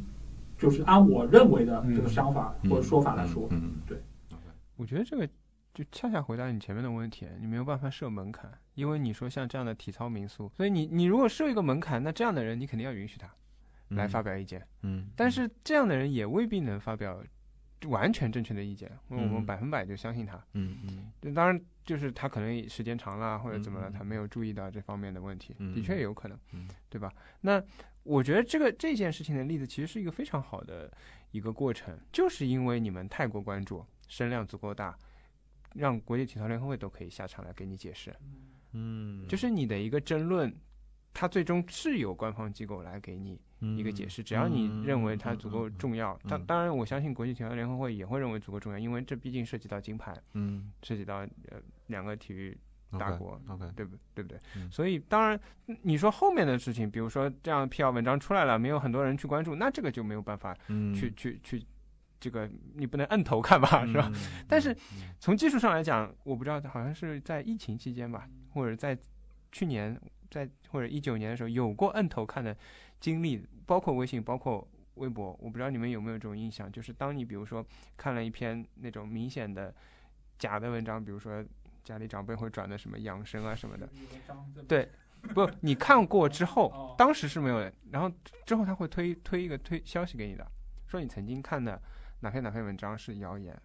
[0.59, 3.47] 就是按我认为的这个嗯想法嗯或者说法来说。
[3.51, 3.99] 嗯，对
[4.77, 5.29] 我觉得这个
[5.75, 13.31] 就恰恰回答你前面的问题，你没有办法设门槛，因为你说像这样的体操民宿，所以你你如果设一个门槛，那这样的人你肯定要允许他嗯
[13.95, 17.23] 来发表意见，嗯，但是这样的人也未必能发表
[17.87, 20.37] 完全正确的意见，因为我们嗯百分百就相信他。
[20.55, 27.13] 嗯嗯就当然，就是他可能时间长了或者怎么了，他没有注意到这方面的问题，嗯的确有可能，嗯对吧？
[27.41, 27.63] 那
[28.05, 30.91] 我觉得这个这件事情的例子其实是一个非常好的
[31.33, 34.97] 一个过程，就是因为你们太过关注，声量足够大，
[35.75, 38.15] 让国际体操联合会都可以下场来给你解释，
[38.73, 40.55] 嗯，就是你的一个争论。
[41.15, 43.41] 它最终是由官方机构来给你
[43.77, 52.57] 一个解释，只要你认为它足够重要，嗯当当然我相信国际体育联合会也会认为足够重要，因为这毕竟涉及到金牌，嗯，涉及到呃两个体育
[52.91, 54.41] 嗯大国 OK，对不对不对？
[54.57, 61.65] 嗯所以当然，嗯你说后面的事情，比如说这样辟谣文章出来了，没有很多人去关注，那这个就没有办法嗯，去、去去，
[62.19, 64.11] 这个你不能摁头看吧，是吧？
[64.13, 64.45] 嗯？
[64.49, 68.99] 但是嗯从技术上来讲，我不知道，好像是在疫情期间吧，或者在
[69.53, 69.99] 去年
[70.33, 72.57] 在或者一九年的时候有过摁头看的
[72.99, 77.65] 经历，包括微信，包括微博，我不知道你们有没有这种印象，就是当你比如说
[77.97, 79.73] 看了一篇那种明显的
[80.39, 81.45] 假的文章，比如说
[81.85, 83.87] 家里长辈会转的什么养生啊什么的，
[84.67, 84.89] 对
[85.35, 88.11] 不，你看过之后哦，当时是没有的，然后
[88.47, 90.47] 之后他会推推一个推消息给你的，
[90.87, 91.81] 说你曾经看的
[92.21, 93.57] 哪篇哪篇文章是谣言，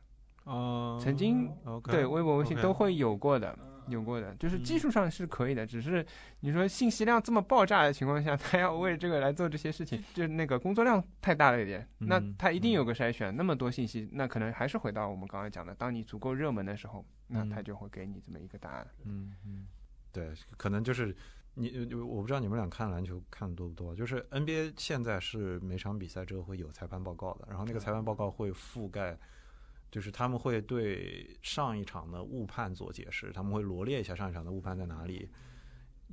[0.43, 1.49] 哦，曾经
[1.83, 3.57] 对，微博、微信都会有过的，
[3.87, 6.05] 有过的，就是技术上是可以的，只是
[6.41, 18.87] 你说信息量这么爆炸的情况下，他要为这个来做这些事情， 就那个工作量太大了一点，那嗯他一定有个筛选，那么多信息，那可能还是回到我们刚才讲的，当你足够热门的时候，那嗯他就会给你这么一个答案。
[19.05, 19.67] 嗯嗯，
[20.11, 21.15] 对，可能就是
[21.53, 29.17] 你，呃我不知道你们俩看篮球看的多不多，就是 NBA 现在是每场比赛之后会有裁判报告的，然后那个裁判报告会覆盖。
[29.91, 35.29] 就是他们会对上一场的误判做解释，他们会罗列一下上一场的误判在哪里。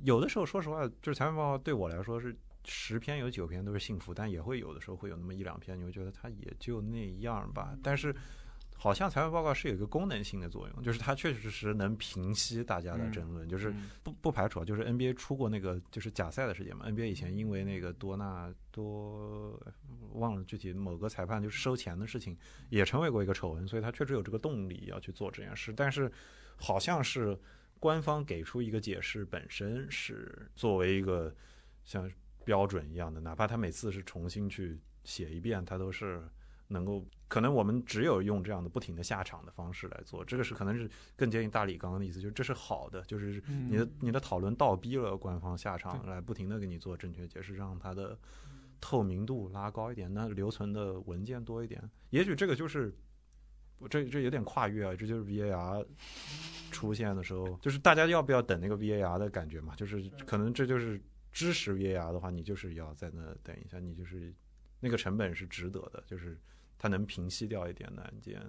[0.03, 7.77] 有的时候，说实话，就是裁判报告对我来说是十篇有九篇都是幸福，但也会有的时候会有那么一两篇，你会觉得他也就那样吧。
[7.81, 8.15] 但是
[8.77, 16.85] 好像裁判报告是有一个功能性的作用，就是它确确实实能平息大家的争论，就是嗯不不排除啊，就是 NBA 出过那个就是假赛的事件嘛。
[16.87, 19.59] NBA 以前因为那个多纳多
[20.13, 22.37] 忘了具体某个裁判就是收钱的事情，
[22.69, 25.73] 也成为过一个丑闻，所以他确实有这个动力要去做这件事。
[25.73, 26.11] 但是
[26.57, 27.37] 好像是
[27.79, 31.33] 官方给出一个解释本身是作为一个
[31.83, 32.09] 像
[32.43, 36.23] 标准一样的，哪怕他每次是重新去写一遍，他都是
[36.67, 37.05] 能够。
[37.27, 48.17] 可能我们只有用这样的不停的下场的方式来做，这个是可能是更接近大理刚刚的意思，就是这是好的，就是嗯你的你的讨论倒逼了官方下场来不停的给你做正确解释，让它的
[48.79, 51.81] 透明度拉高一点，那留存的文件多一点。
[52.11, 52.95] 也许这个就是
[53.89, 55.85] 这这有点跨越啊，这就是 VAR
[56.71, 59.75] 出现的时候，就是大家要不要等那个 VAR 的感觉嘛？
[59.75, 61.01] 就是可能这就是
[61.31, 64.31] 支持 VAR 的话，你就是要在那等一下，你就是
[64.79, 66.39] 那个成本是值得的，就是
[66.77, 68.41] 它能平息掉一点难件。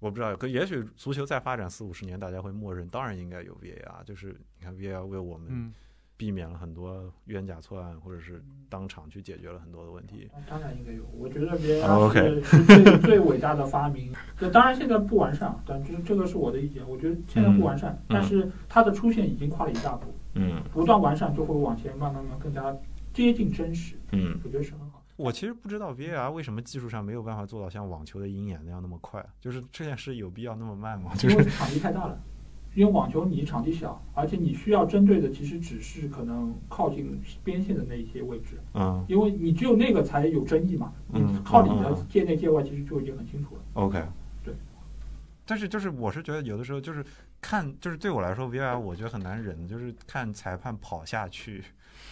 [0.00, 4.04] 我不知道，可也许足球再发展四五十年，大家会默认，当然应该有 VAR。
[4.04, 5.72] 就是你看 VAR 为我们嗯，
[6.16, 10.28] 避免了很多冤假错案，或者是当场去解决了很多的问题。
[10.46, 14.12] 当然应该有，我觉得哦 VAR，OK 是是最最伟大的发明。
[14.38, 16.86] 这当然现在不完善，但这这个是我的意见。
[16.86, 22.76] 我觉得现在不完善，但是它的出现已经跨了一大步，嗯不断完善就会往前慢慢慢更加
[23.14, 24.93] 接近真实，嗯，我觉得是很好。
[25.16, 31.14] 我其实不知道 VAR 为什么技术上没有办法做到像网球的鹰眼那样那么快，就是这件事有必要那么慢吗？
[31.14, 32.18] 就是场地太大了。
[32.74, 40.92] 因为网球你场地小，而且你需要针对的其实只是可能靠近边线的那一些位置，嗯因为你只有那个才有争议嘛。
[41.06, 43.60] 你嗯靠你的界内界外其实就已经很清楚了。
[43.74, 44.02] ，OK，
[44.42, 44.52] 对。
[45.46, 47.04] 但是就是我是觉得有的时候就是
[47.40, 51.62] 看，就是对我来说 VR 我觉得很难忍，就是看裁判跑下去，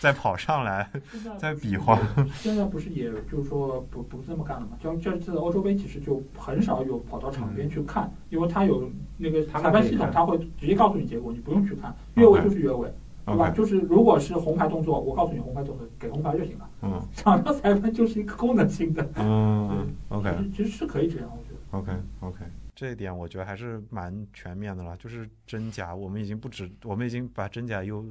[0.02, 0.90] 再跑上来，
[1.38, 1.96] 再比划。
[2.34, 4.76] 现在不是也就是说不不这么干了嘛？
[4.82, 12.92] 像这次欧洲杯其实就很少有跑到场边去看，因为他有那个裁判系统，他会直接告诉你结果，你不用去看，越位就是越位。
[13.24, 13.50] 对吧？
[13.50, 16.68] 就是如果是红牌动作，我告诉你红牌动作，给红牌就行了。
[16.82, 19.08] 嗯， 场上裁判就是一个功能性的。
[19.14, 21.78] 嗯，OK，其实是可以这样，我觉得。
[21.78, 22.44] OK，OK，
[22.74, 24.96] 这一点我觉得还是蛮全面的了。
[24.96, 28.04] 就是真假，我们已经不止，我们已经把真假又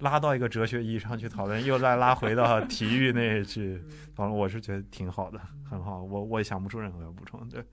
[0.00, 3.82] 拉到一个哲学意义上去讨论，又再拉回到体育那去
[4.14, 4.36] 讨论。
[4.36, 6.02] 我是觉得挺好的，很好。
[6.02, 7.48] 我我也想不出任何要补充。
[7.48, 7.64] 对，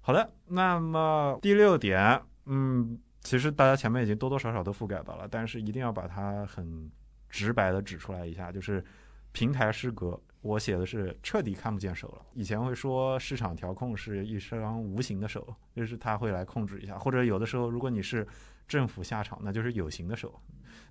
[0.00, 0.32] 好的。
[0.46, 2.98] 那么第六点，嗯。
[3.24, 6.90] 其实大家前面已经多多少少都覆盖到了，但是一定要把它很
[7.30, 8.84] 直白的指出来一下，就是
[9.30, 12.26] 平台失格，我写的是彻底看不见手了。
[12.34, 18.26] 以前会说市场调控是一双无形的手，就是它会来控制一下，或者有的时候如果你是
[18.66, 20.42] 政府下场，那就是有形的手。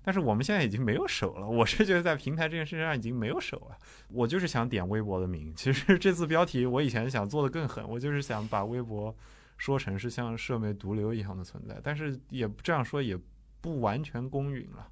[0.02, 3.76] 但是我们现在已经没有手了，我是觉得在平台这件事情上已经没有手了。
[4.08, 9.14] 我就是想点微博的名，其实这次标题我以前想做的更狠，我就是想把微博。
[9.58, 13.16] 说成是像社媒毒瘤一样的存在，但是也这样说也
[13.60, 14.88] 不完全公允了。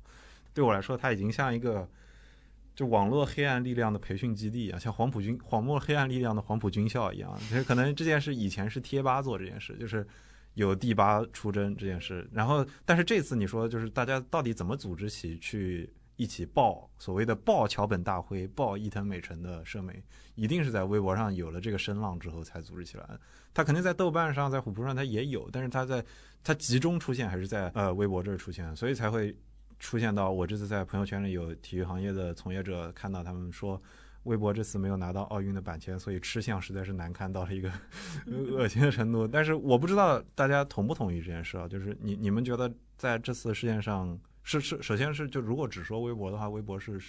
[0.55, 1.89] 对我来说，它已经像一个
[2.77, 7.37] 就网络黑暗力量的培训基地一样，像黄埔军、黄墨黑暗力量的黄埔军校一样。
[7.41, 10.07] 其实可能这件事以前是贴吧做这件事，就是
[10.55, 12.29] 有第八出征这件事。
[12.33, 15.93] 然后，但是这次你说，就是大家到底怎么组织起去？
[16.17, 23.19] 一起爆所谓的爆桥本大辉、爆伊藤美诚的社媒，一定是在微博上有了这个声浪之后才组织起来的。
[23.55, 26.05] 他肯定在豆瓣上、在虎扑上他也有，但是他在
[26.45, 29.35] 他集中出现还是在呃微博这儿出现，所以才会
[29.79, 33.81] 出现到我这次在朋友圈里有体育行业的从业者看到他们说，
[34.31, 37.69] 微博这次没有拿到奥运的版权，所以吃相实在是难看到了一个
[38.31, 39.27] 恶心的程度。
[39.27, 41.67] 但是我不知道大家同不同意这件事啊？
[41.67, 44.17] 就是你你们觉得在这次事件上？
[44.45, 47.01] 是是，首先是就如果只说微博的话，微博是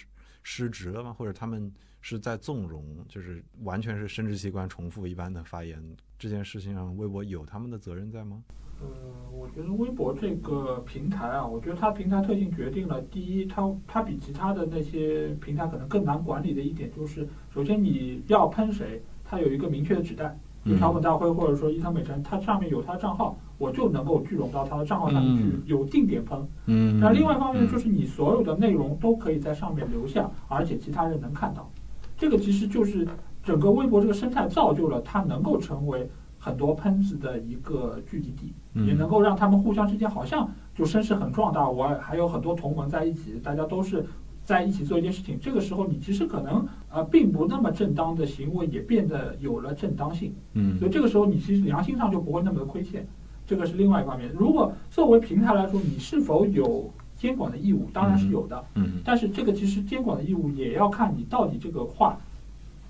[0.42, 1.12] 失职了吗？
[1.12, 5.80] 或者他们是在纵容，就是完全是生殖器官重复一般的发言？
[6.18, 8.42] 这件事情上，微博有他们的责任在吗？
[8.82, 20.36] 呃，我觉得微博这个平台啊，我觉得它平台特性决定了，第一，它它比其他的那些平台可能更难管理的一点就是，首先你要喷谁，它有一个明确的指代。
[20.64, 26.38] 就桥本大辉或者说伊藤美诚，它上面有他的账号，我就能够聚拢到他的账号上面去，有定点喷。
[26.66, 27.00] 嗯。
[27.00, 31.68] 那另外一方面就是你所有的内容都可以在上面留下，而且其他人能看到。
[32.16, 33.04] 这个其实就是
[33.42, 36.08] 整个微博这个生态造就了它能够成为
[36.44, 38.52] 很多喷子的一个聚集地，
[38.84, 41.70] 也能够让他们互相之间好像就声势很壮大。
[41.70, 44.04] 我还有很多同盟在一起，大家都是。
[44.44, 53.06] 在一起做一件事情，这个时候你其实可能呃并不那么正当的行为也变得有了正当性，嗯，所以这个时候你其实良心上就不会那么的亏欠，
[53.46, 54.28] 这个是另外一方面。
[54.36, 57.88] 如果作为平台来说，你是否有监管的义务？
[57.92, 62.18] 当然是有的，嗯，但是这个其实监管的义务也要看你到底这个话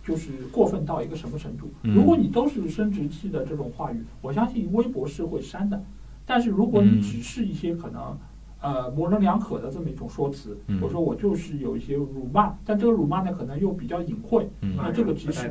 [0.04, 1.70] 就是过分到一个什么程度。
[1.82, 5.82] 如果你都是生殖器的这种话语，我相信微博是会删的，
[6.26, 8.18] 但是如果你只是一些可能。
[8.62, 14.48] 呃，模棱两可的这么一种说辞，我说我就是有一些辱骂，但这个辱骂呢，可能又比较隐晦。
[14.76, 15.48] 那这个其实，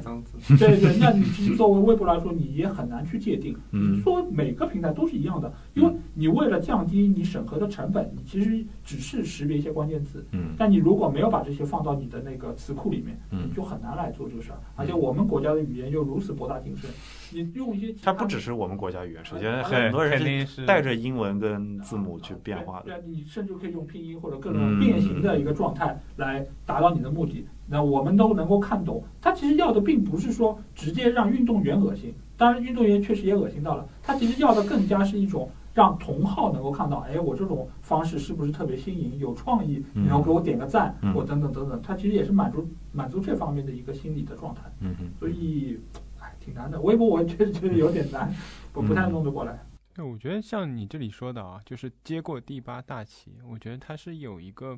[0.58, 3.54] 对对， 那你其实作为微博来说，你也很难去界定。
[3.70, 10.26] 你说每个平台都是一样的，因为你为了降低你审核的成本，你其实只是识别一些关键词。
[10.32, 14.60] 嗯，但你如果没有把这些放到你的那个词库里面，你就很难来做这个事儿。
[14.76, 16.90] 而且我们国家的语言又如此博大精深，
[17.34, 23.02] 你用一些它不只是我们国家语言，首先很多人是带着英文跟字母去变化的。
[23.08, 29.04] 你甚至可以用拼音或者各种变形的一个状态来达到你的目的，那我们都能够看懂。
[29.22, 33.88] 他其实要的并不是说直接让运动员恶心，当然运动员确实也恶心到了。
[34.04, 41.82] 他其实要的更加是一种让同号能够看到，哎，我这种方式是不是特别新颖、有创意，然后给我点个赞，或等等等等。
[41.82, 44.62] 他其实也是满足满足这方面的一个心理的状态。
[44.82, 46.11] 嗯所以，哎，
[46.44, 46.82] 挺难的。
[46.82, 48.34] 微博我确实觉得有点难，
[48.74, 49.58] 我不太弄得过来。
[49.96, 54.78] 那，我觉得像你这里说的啊，就是接过第八大旗，我觉得它是有一个，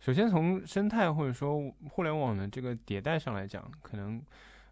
[0.00, 4.20] 首先从生态或者说互联网的这个迭代上来讲，可能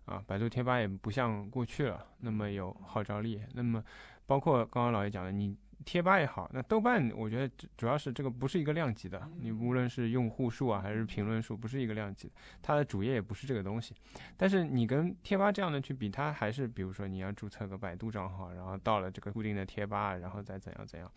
[0.04, 3.82] 啊，百度贴吧也不像过去了那么有号召力，那么
[4.26, 5.56] 包括刚刚老爷讲的你。
[5.84, 13.94] 贴吧也好，那豆瓣我觉得主要是这个不是一个量级的，你无论是用户数啊还是评论数，不是一个量级的，它的主页也不是这个东西。
[14.36, 21.10] 但是你跟贴吧这样的去比，它还是比如说你要注册个百度账号，然后到了这个固定的贴吧，然后再怎样怎样。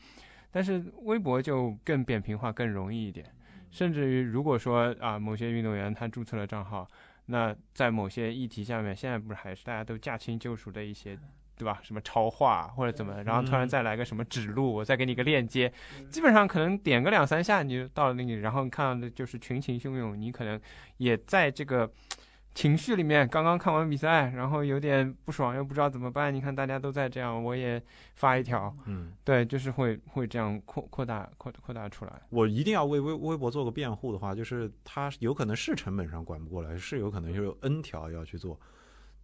[0.49, 3.25] 但是微博就更扁平化，更容易一点。
[3.71, 6.87] 甚至于如果说啊某些运动员他注册了账号，
[7.25, 11.17] 那在某些议题下面，现在不是还是大家都驾轻就熟的一些。
[11.57, 11.79] 对吧？
[11.83, 15.71] 什么超话或者怎么，然后突然嗯再来个什么指路，我再给你个链接，
[16.09, 20.59] 基本上可能点个两三下你就到了那里，然后看到的就是群情汹涌，你可能
[20.97, 21.89] 也在这个
[22.55, 26.31] 情绪里面，刚刚看完比赛，然后有点不爽，又不知道怎么办。
[26.31, 27.81] 你看大家都在这样，我也
[28.15, 32.13] 发一条，嗯，对，就是会会这样扩扩大扩扩大出来。
[32.29, 38.59] 我一定要为微微博做个辩护的话，就是它有可能是成本上管不过来，是有可能就有 N 条要去做，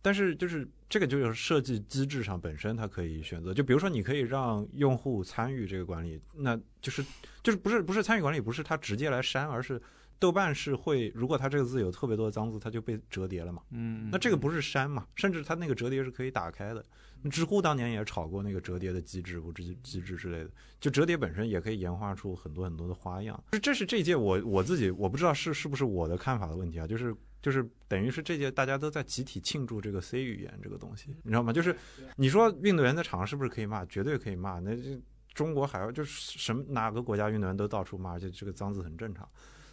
[0.02, 7.04] 但是就是这个就是设计机制上本身它可以选择，就比如说你可以让用户参与这个管理，那就是
[7.44, 9.82] 就是不是不是参与管理，不是他直接来删，而是
[10.18, 13.62] 豆瓣是会，如果他这个字有特别多的脏字，它就被折叠了嘛。
[13.72, 15.06] 嗯，那这个不是删嘛？
[15.16, 16.84] 甚至它那个折叠是可以打开的。
[17.30, 23.42] 知乎当年也炒过那个折叠的机制或机机制之类的，就折叠本身也可以演化出很多很多的花样。
[23.52, 31.54] 这这是这一届我我自己我不知道是是不是我的看法的问题啊，就是就是等于是这届大家都在集体庆祝这个 C 语言这个东西，你知道吗？
[31.54, 31.76] 就是
[32.16, 33.86] 你说运动员在场上是不是可以骂？
[33.86, 34.60] 绝对可以骂。
[34.60, 35.02] 那这
[35.34, 39.28] 中国海外就是什么哪个国家运动员都到处骂，而且这个脏字很正常。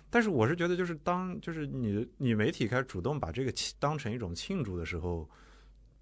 [0.09, 5.29] 但是我是觉得，就是当就是你你媒体开始主动把这个当成一种庆祝的时候，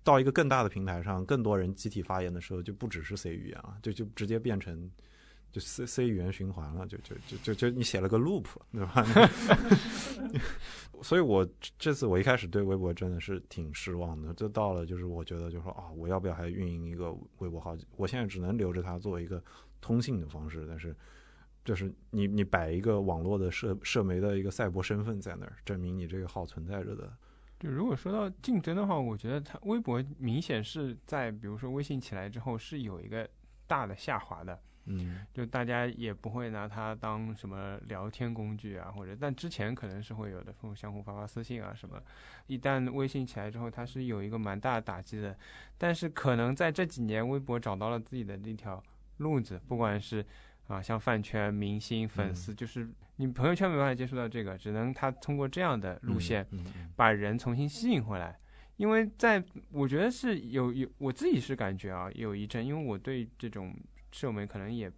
[0.02, 4.90] 到一个更大的平台上，更多人集体发言的时候，就不只是 C 语言了，就就直接变成
[5.54, 9.04] 就 C C 语言循环了，就就就就就你写了个 loop，对吧？
[11.00, 11.48] 所以我
[11.78, 17.76] 这次我一开始对微博真的是挺失望的，就到了就是我觉得就说啊，我要不要还运营一个微博号？
[17.96, 19.40] 我现在只能留着它作为一个
[19.80, 20.94] 通信的方式，但是。
[21.64, 27.10] 就是你你摆一个网络的社社媒的一个赛博身份在那儿，证明你这个号存在着的。
[27.58, 33.26] 就如果说到竞争的话，我觉得它微博明显是在比如说微信起来之后是有一个
[33.66, 42.02] 大的下滑的，嗯就大家也不会拿它当什么聊天工具啊，或者但之前可能是会有的，相互发发私信啊什么。
[42.46, 45.36] 一旦微信起来之后，它是有一个蛮大的打击的，
[45.78, 48.82] 但是可能在这几年，微博找到了自己的那条
[49.18, 50.24] 路子，不管是。
[50.66, 56.46] 啊，像饭圈、明星、粉丝，就是你朋友圈没办法接触到这个，只能他通过这样的路线，
[56.96, 58.34] 把人重新吸引回来。
[58.78, 63.76] 因为在我觉得是有有我自己是感觉啊，有一阵，因为我对这种
[64.14, 64.90] 社媒可能也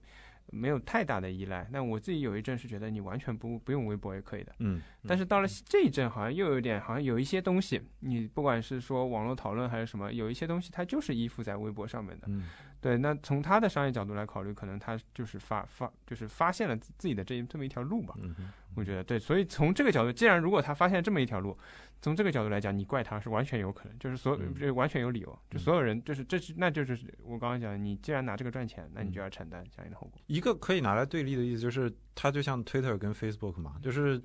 [0.50, 4.54] 没有太大的依赖，那我自己有一阵是觉得你完全不不用微博也可以的。
[4.58, 12.26] 嗯，但是到了这一阵，好像又有点，好像有一些东西，你不管是说网络讨论还是什么，有一些东西它就是依附在微博上面的。
[12.28, 12.44] 嗯
[12.78, 18.14] 对，那从他的商业角度来考虑，可能他就是发发就是发现了自己的这这么一条路吧。
[18.18, 21.56] 嗯哼我觉得对，所以从这个角度，既然如果他发现这么一条路，
[22.02, 30.20] 从这个角度来讲，你怪他是完全有可能，就是所这完全有理由，就所有人就是这是那就是我刚刚讲，你既然拿这个赚钱，那你就要承担相应的后果。
[30.26, 34.20] 一个可以拿来对立的意思就是，它就像 Twitter 跟 Facebook 嘛，就是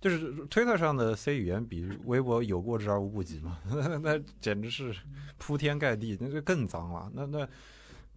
[0.00, 4.94] 就是 Twitter 上的 C 语言比微博有过之而无不及嘛，那 那简直是
[5.36, 7.12] 铺天盖地，那就更脏了。
[7.14, 7.46] 那那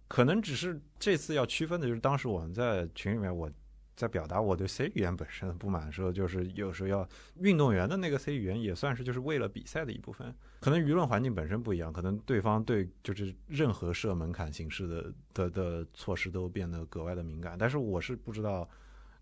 [0.08, 3.50] 可能只是这次要区分的就是，当时我们在群里面我。
[3.96, 7.08] 在表达我对 C 语言本身的不满的时候，就是有时候要
[7.40, 10.34] 运动员的那个 C 语言也算是就是为了比赛的一部分。
[10.60, 17.56] 可能舆论环境本身不一样，可能对方对就是任何设门槛形式的的的措施都变得格外的敏感。
[17.56, 18.68] 但是我是不知道，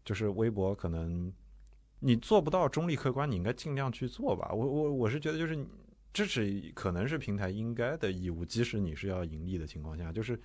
[0.04, 1.32] 就是微博可能
[2.00, 4.50] 你做不到中立客观，你应该尽量去做吧。
[4.52, 5.66] 我我我是觉得就是
[6.12, 10.40] 支持可能是平台应该的义务，即使你是要盈利的情况下，就是。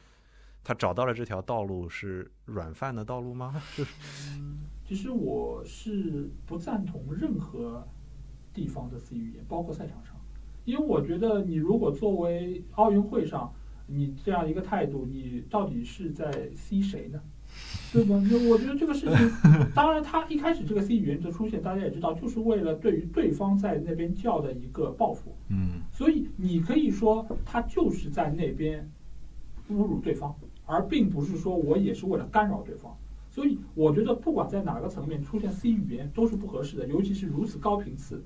[0.67, 3.55] 他找到了这条道路是软饭的道路吗？
[3.77, 3.93] 就是，
[4.37, 7.87] 嗯，其实我是不赞同任何
[8.53, 10.13] 地方的 C 语言，包括赛场上，
[10.65, 13.49] 因为我觉得你如果作为奥运会上
[13.85, 17.21] 你这样一个态度，你到底是在 C 谁呢？
[17.93, 18.21] 对吧？
[18.29, 25.33] 那我觉得这个事情，当然他一开始这个 C 语言的出现，大家也知道，就是为了对于对方在那边叫的一个报复。
[25.47, 28.91] 嗯，所以你可以说他就是在那边
[29.69, 30.35] 侮辱对方。
[30.67, 32.95] 而并不是说我也是为了干扰对方，
[33.31, 38.21] 所以我觉得不管在哪个层面出现 C 语言都是不合适的，尤其是如此高频次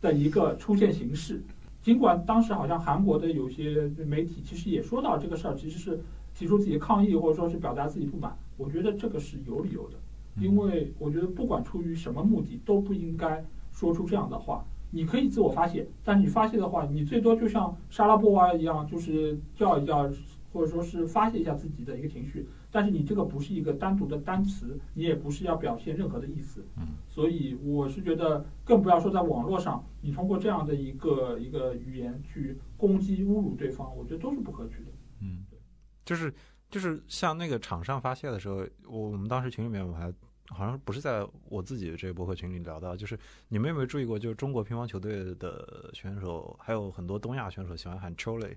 [0.00, 1.42] 的一个出现形式。
[1.82, 6.00] 尽管当时好像韩国的有些媒体其实也说到这个事儿，其实是
[6.32, 9.96] 提出自己抗议或者说是表达自己不满，我觉得这个是有理由的，
[10.40, 14.64] 因为我觉得不管出于什么目的都不应该说出这样的话。
[14.92, 20.08] 你可以自我发泄，但你发泄的话，你最多就像沙拉波娃一样，就是叫一叫。
[20.54, 34.92] 或者说是发泄一下自己的一个情绪，但是你这个不是一个单独的单词，你也不是要表现任何的意思，嗯，所以我是觉得，更不要说在网络上，你通过这样的一个一个语言去攻击、侮辱对方，我觉得都是不可取的。
[35.20, 35.44] 嗯，
[36.04, 36.32] 就是
[36.70, 40.12] 就是像那个场上发泄的时候，我我们当时群里面我还
[40.50, 43.18] 好像不是在我自己的这个博客群里聊到，就是
[43.48, 48.54] 你们有没有注意过，就是中国乒乓球队的选手，还有很多东亚选手喜欢喊 Chole。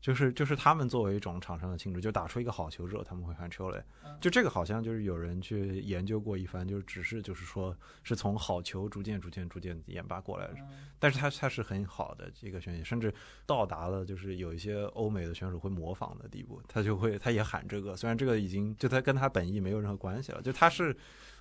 [0.00, 3.82] 就是就是他们作为一种场上的庆祝，就打出一个好球之后，他们会喊 chole，
[4.20, 10.54] 就这个好像就是有人去研究过一番，就是只是就是说是从好球逐渐逐渐逐渐演拔过来的，
[10.98, 13.12] 但是他他是很好的一个选手，甚至
[13.44, 20.96] 到达了就是有一些欧美的选手会模仿的地步，他就会他也喊这个，虽然这个已经就他跟他本意没有任何关系了，就他是。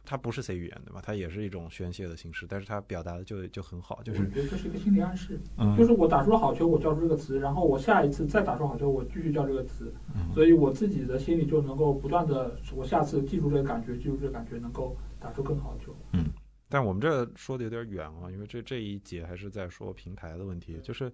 [0.09, 1.01] 它不是 C 语言对吧？
[1.03, 4.01] 它也是一种宣泄的形式，但是它表达的就就很好。
[4.03, 5.37] 就是我觉得这是一个心理暗示，
[5.77, 9.93] 就是我打出了好球，我叫出这个词，然后我下一次再打出好球，我继续叫这个词，
[10.33, 15.93] 所以我自己的心里就能够不断的，我下次记住这个感觉，记住这个感觉，能够打出更好的球。
[16.13, 16.23] 嗯，
[16.69, 20.79] 但我们这说的有点远啊，因为这这一节还是在说平台的问题。
[20.81, 21.11] 就是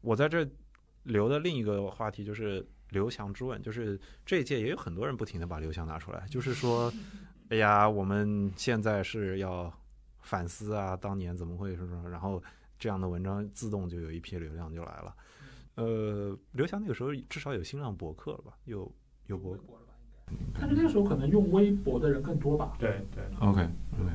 [0.00, 0.48] 我在这
[1.02, 6.92] 留的另一个话题就是刘翔之问，就是这一届也有很多人不停的把刘翔拿出来，就是说。
[7.50, 9.72] 哎呀，我们现在是要
[10.20, 12.42] 反思啊，当年怎么会是么，然后
[12.78, 15.14] 这样的文章自动就有一批流量就来了。
[15.76, 18.52] 呃，刘翔那个时候至少有新浪博客了吧？
[18.64, 18.92] 有
[19.26, 19.94] 有博客了吧？
[20.30, 22.76] 应该，但是那个时候可能用微博的人更多吧？
[22.78, 23.62] 对对，OK
[23.94, 24.12] OK，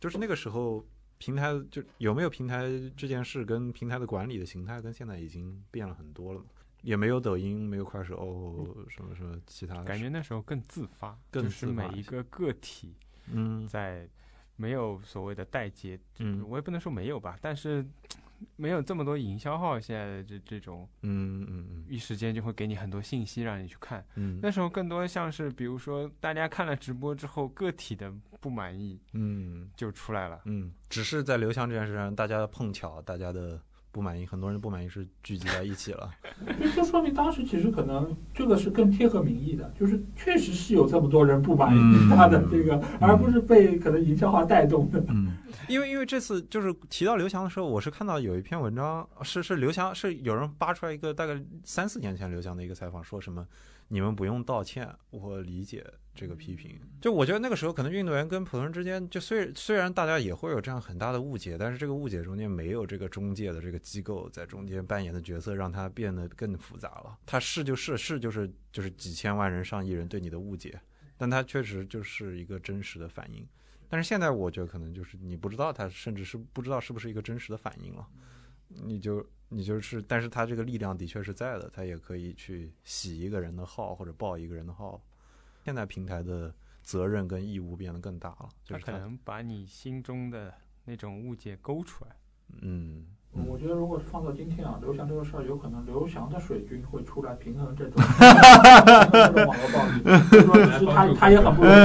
[0.00, 0.84] 就是那个时候
[1.18, 2.64] 平台就有没有平台
[2.96, 6.42] 这件事，跟平台的管理的形态跟现在已经变了很多了。
[6.82, 9.84] 也没有抖音，没有快手，什么什么其他的。
[9.84, 12.94] 感觉那时候更自发，更是每一个个体，
[13.30, 14.08] 嗯，在
[14.56, 17.84] 没有所谓的代接，嗯，我也不能说没有吧，但是
[18.56, 33.60] 没有这么多营销号，现在的这这种，嗯嗯嗯，一时间就会给你很多信息让你去看，嗯，那时候更多像是比如说大家看了直播之后个体的不满意，嗯，就出来了，嗯，只是在刘翔这件事上，大家碰巧，大家的。
[33.92, 36.10] 不满意，很多人不满意是聚集在一起了，
[36.74, 45.04] 就说明当时其实可能这个是更贴合民意的，就是确实是有这么多人不满意他的这个，而不是被可能营销化带动的。
[45.08, 45.36] 嗯，
[45.68, 53.46] 因为因为这次就是提到刘翔的时候，我是看到有一篇文章，是是刘翔是有人扒出来一个大概三四年前刘翔的一个采访，说什么
[53.88, 55.84] 你们不用道歉，我理解。
[56.14, 67.18] 这个批评，就我觉得那个时候可能运动员跟普通人之间，就虽虽然大家也会有这样很大的误解，但是这个误解中间没有这个中介的这个机构在中间扮演的角色，让它变得更复杂了。
[67.24, 70.78] 他是就是是就是就是几千万人上亿人对你的误解，
[71.16, 73.48] 但他确实就是一个真实的反应。
[73.88, 78.06] 但是现在我觉得可能就是你不知道他甚至是不知道是不是一个真实的反应了，
[78.68, 85.02] 你就你就是，但是他这个力量的确是在的，他也可以去洗一个人的号或者爆一个人的号。
[85.64, 86.52] 现在平台的
[86.82, 90.52] 责任跟义务变得更大了，他可能把你心中的
[90.84, 92.10] 那种误解勾出来。
[92.60, 93.04] 嗯，
[93.46, 97.94] 我觉得如果是放到今天啊，刘翔这个事儿，有可能刘翔的水军会出来平衡这种
[99.46, 101.76] 网络暴力，就是说是他他也很不容易，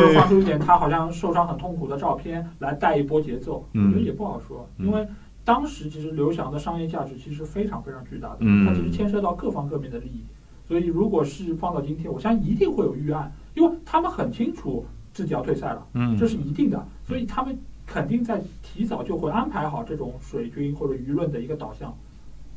[0.00, 5.06] 或者发出一点他好像受伤很痛苦的照片来带一波节奏，我觉得也不好说，因为
[5.44, 10.24] 当时其实刘翔的商业价值其实非常非常巨大的，他其实牵涉到各方各面的利益。
[10.66, 17.56] 所以，如果是放到今天，我相信一定会有预案，因为他们很清楚自己要退赛了，嗯，这是一定的，所以他们
[17.86, 21.96] 肯定在提早就会安排好这种水军或者舆论的一个导向，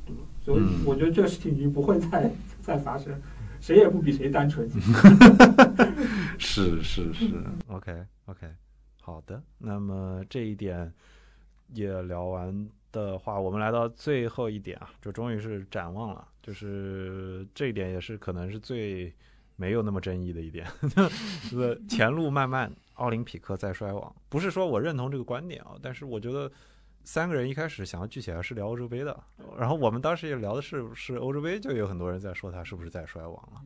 [0.06, 0.22] 对吧？
[0.44, 2.32] 所以我觉得这个事情已经不会再
[2.62, 3.14] 再发生，
[3.62, 4.68] 谁也不比谁单纯。
[6.40, 7.30] 是是是
[7.68, 7.94] ，OK
[8.26, 8.48] OK，
[9.02, 10.92] 好的，那么这一点
[11.74, 16.28] 也聊完的话，我们来到最后一点啊，就终于是展望了。
[16.42, 19.14] 就是这一点也是可能是最
[19.56, 20.66] 没有那么争议的一点，
[21.88, 24.16] 前路漫漫，奥林匹克在衰亡。
[24.30, 26.52] 不是说我认同这个观点啊，但是我觉得
[27.04, 29.18] 三个人一开始想要聚起来是聊欧洲杯的，
[29.58, 33.62] 然后我们当时也聊的是是欧洲杯，就有很多人在说他是不是在衰亡了。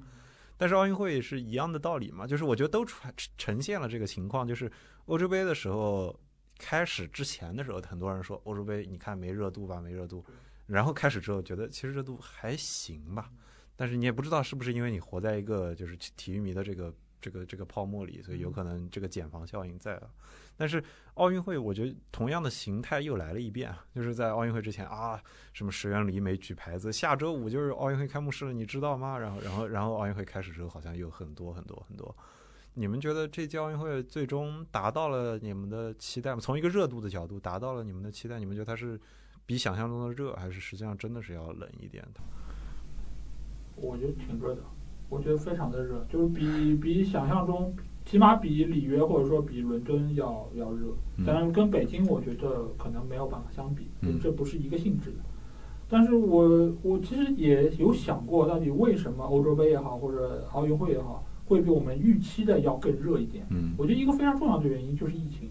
[0.58, 4.70] 但是奥运会是一样的道理嘛，就是我觉得都呈呈现了这个情况，就是
[5.06, 6.18] 欧洲杯的时候
[6.66, 10.24] 开始之前的时候，很多人说欧洲杯你看没热度吧，没热度。
[10.66, 13.30] 然后开始之后，觉得其实热度还行吧，
[13.76, 20.10] 但是你也不知道是不是因为你活在一个就是体育迷的这个这个这个泡沫里，所以有可能这个减防效应在了。
[20.56, 20.82] 但是
[21.16, 25.22] 奥运会，我觉得同样的形态又来了一遍，就是在奥运会之前啊，
[25.52, 29.18] 什么石原里美举牌子，下周五就是奥运会开幕式了，你知道吗？
[29.18, 32.16] 然后然后然后奥运会开始之后，好像有很多很多很多。
[32.76, 36.40] 你们觉得这届奥运会最终达到了你们的期待吗？
[36.42, 38.40] 从一个热度的角度，达到了你们的期待？
[38.40, 39.00] 你们觉得它是？
[39.46, 42.22] 比想象中的热，还是实际上真的是要冷一点的？
[43.76, 44.62] 我觉得挺热的，
[45.10, 47.76] 我觉得非常的热，就是比比想象中，
[48.06, 50.96] 起码比里约或者说比伦敦要要热。
[51.26, 53.90] 当然，跟北京我觉得可能没有办法相比，
[54.22, 55.18] 这不是一个性质的。
[55.90, 63.46] 但是我我其实也有想过，到底为什么欧洲杯也好，或者奥运会也好，会比我们预期的要更热一点？
[63.50, 65.50] 嗯，我觉得一个非常重要的原因就是疫情。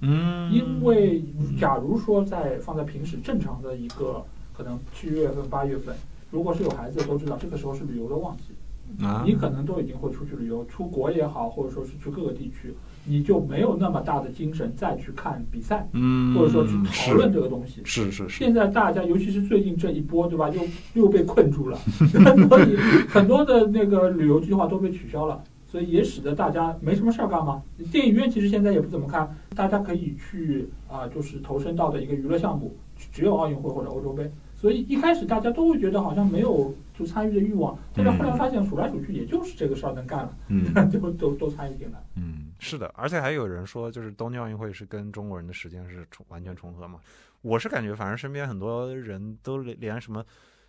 [0.00, 1.22] 嗯，因为
[1.58, 4.24] 假如说在放在平时正常的一个
[4.54, 5.94] 可能七月份八月份，
[6.30, 12.74] 如果是有孩子的都知道，这个时候是旅游的旺季，啊你可能都已经会出去旅游，出国也好，或者说是去各个地区，
[13.10, 17.80] 你就没有那么大的精神再去看比赛，嗯，或者说去讨论这个东西。
[17.84, 20.48] 是是是，现在大家，尤其是最近这一波，对吧？
[20.50, 20.62] 又
[20.94, 21.76] 又被困住了，
[22.48, 22.76] 所以
[23.08, 27.60] 很多的那个旅游计划都被取消了，所以也使得大家没什么事儿干嘛。
[27.90, 32.76] 电影院其实现在也不怎么看，大家可以去啊、就是投身到的一个娱乐项目，
[33.12, 34.30] 只有奥运会或者欧洲杯。
[34.54, 40.62] 所以一开始大家都会觉得好像没有就参与的欲望，但是后来发现数来数去也就是这个事儿能干了，嗯
[40.92, 41.98] 就 都都参与进来。
[42.14, 47.00] 嗯，是的，而且还有人说，就是东京奥运会是跟中国人的时间是重完全重合嘛。
[47.40, 50.24] 我是感觉，反正身边很多人都连什么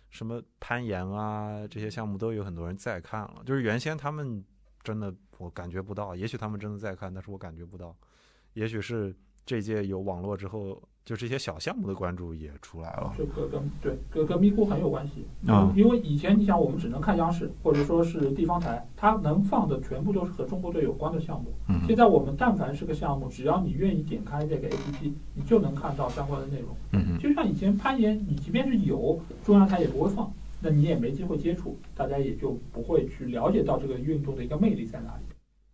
[0.08, 4.42] 什么攀岩啊这些项目都有很多人在看了，就是原先他们
[4.82, 7.94] 真的我感觉不到，也许他们真的在看，但是我感觉不到，
[8.54, 9.14] 也许是
[9.44, 13.12] 这届有网络之后，就这些小项目的关注也出来了。
[13.16, 21.52] 这个跟对跟跟咪咕很有关系啊因为以前你想我们只能看央视或者说是地方台，它能放的全部都是和中国队有关的项目。
[21.68, 26.76] 嗯现在我们但凡是个项目，只要你愿意点开这个 APP，你就能看到相关的内容。
[26.92, 35.24] 嗯就像以前攀岩，你即便是有中央台也不会放，那你也没机会接触，大家也就不会去了解到这个运动的一个魅力在哪里。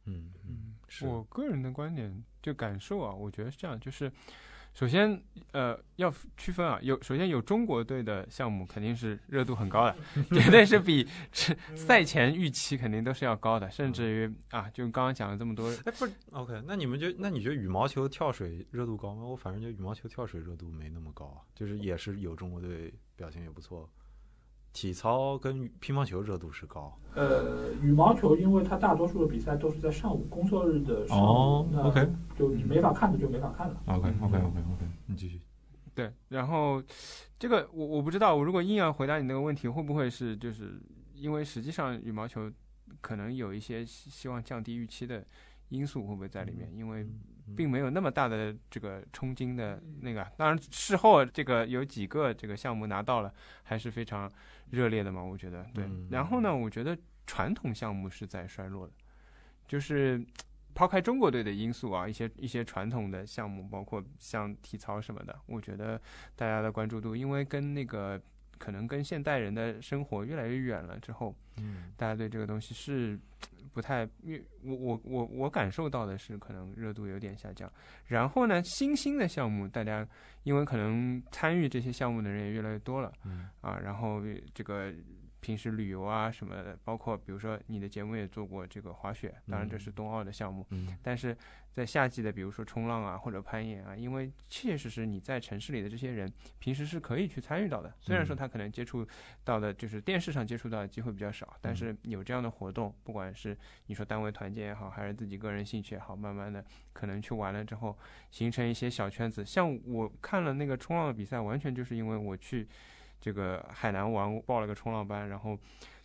[0.06, 4.10] 嗯嗯，是我个人的观点就感受啊，我觉得是这样，就是
[4.78, 9.96] 首先呃要区分啊，有首先有中国队的项目肯定是热度很高的，
[10.30, 19.24] 绝 对是比是赛前预期肯定都是要高的，甚至于啊，就刚刚讲了这么多，哎，不是 OK，那你们就那你觉得羽毛球、跳水热度高吗？
[19.24, 23.90] 我反正觉得羽毛球、跳水热度没那么高啊，就是也是有中国队表现也不错。
[24.72, 32.08] 体操跟乒乓球热度是高呃，羽毛球因为它大多数的比赛都是在上午工作日的时候，哦那 OK
[32.38, 33.82] 就你没法看的就没法看了。
[33.86, 35.40] OK OK OK OK，你继续。
[35.94, 36.80] 对，然后
[37.40, 40.80] 这个我我不知道，我如果硬要回答你那个问题，会不会是就是
[41.12, 42.48] 因为实际上羽毛球
[43.00, 45.26] 可能有一些希希望降低预期的
[45.70, 46.72] 因素会不会在里面？
[46.72, 47.04] 因为
[47.56, 54.30] 并没有那么大的这个冲金的那个，当然事后这个有几个这个项目拿到了，还是非常
[54.70, 56.08] 热烈的嘛，我觉得对嗯。
[56.10, 56.96] 然后呢，我觉得
[57.26, 58.92] 传统项目是在衰落的，
[59.66, 60.24] 就是
[60.74, 66.00] 抛开中国队的因素啊，一些一些传统的项目，包括像体操什么的，我觉得
[66.36, 68.20] 大家的关注度，因为跟那个
[68.58, 73.18] 可能跟现代人的生活越来越远了之后，嗯大家对这个东西是
[73.72, 77.72] 不太，因我我我我感受到的是可能热度有点下降。
[78.06, 80.06] 然后呢，新兴的项目，大家
[80.42, 84.22] 因为可能参与这些项目的人也越来越多了嗯啊，然后
[84.52, 84.92] 这个。
[85.40, 91.36] 平时旅游啊什么的，包括比如说你的节目也做过这个滑雪，当然这是冬奥的项目，嗯但是
[91.72, 97.94] 在夏季的，比如说冲浪啊或者攀岩啊，因为切切实实你在城市里的这些人，平时是可以去参与到的。
[98.00, 99.06] 虽然说他可能接触
[99.44, 103.56] 到的就是电视上接触到的机会比较少，但是有这样的活动，不管是
[103.86, 107.96] 你说单位团建也好，还是自己个人兴趣也好，慢慢的可能去玩了之后，
[108.32, 109.44] 形成一些小圈子。
[109.44, 112.66] 像我看了那个冲浪的比赛，完全就是因为我去
[113.20, 115.58] 这个海南玩，报了个冲浪班，然后。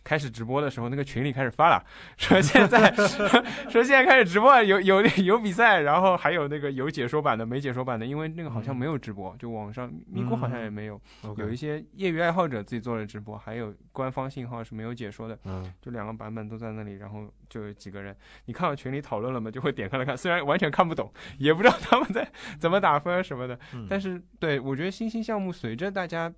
[0.04, 1.82] 开始直播的时候，那个群里开始发了，
[2.18, 2.92] 说现在
[3.70, 11.00] 说现在开始直播，有有 有比赛，然后还有那个有解说版的，没解说版的，因为那个好像没有直播，就网上咪咕好像也没有，
[11.38, 18.14] 有一些业余爱好者自己做了直播，还有官方信号是没有解说的，嗯就两个版本都在那里，然后就有几个人，
[18.44, 19.50] 你看到群里讨论了吗？
[19.50, 22.30] 就会点开来看，虽然完全看不懂，也不知道他们在
[22.60, 26.30] 怎么打分什么的，嗯但是对我觉得新兴项目随着大家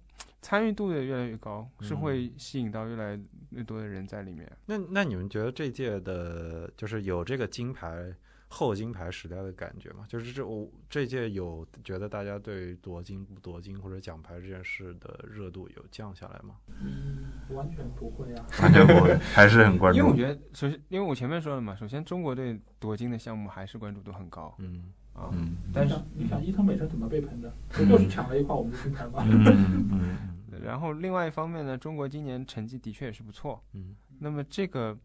[0.42, 3.18] 参与度也越来越高，是嗯会吸引到越来
[3.50, 4.50] 越多的人在里面。
[4.66, 8.14] 那那你们觉得这届的，就是有这个金牌
[8.48, 10.06] 后金牌时代的感觉吗？
[10.08, 16.54] 就是这我这届有觉得大家对夺金不夺金或者奖牌这件事的热度有降下来吗？
[16.80, 18.46] 嗯，完全不会啊。
[18.62, 27.52] 完全不会，还是很关注因为我觉得，首先，因为我前面说了嘛，首先中国队夺金的项目还是关注度很高嗯啊，嗯但是你想，伊藤美诚怎么被喷的？
[27.70, 29.24] 不就是抢了一块我们的金牌吗？
[30.62, 33.62] 然后另外一方面呢，中国今年成绩的确也是不错。
[33.74, 34.96] 嗯那么这个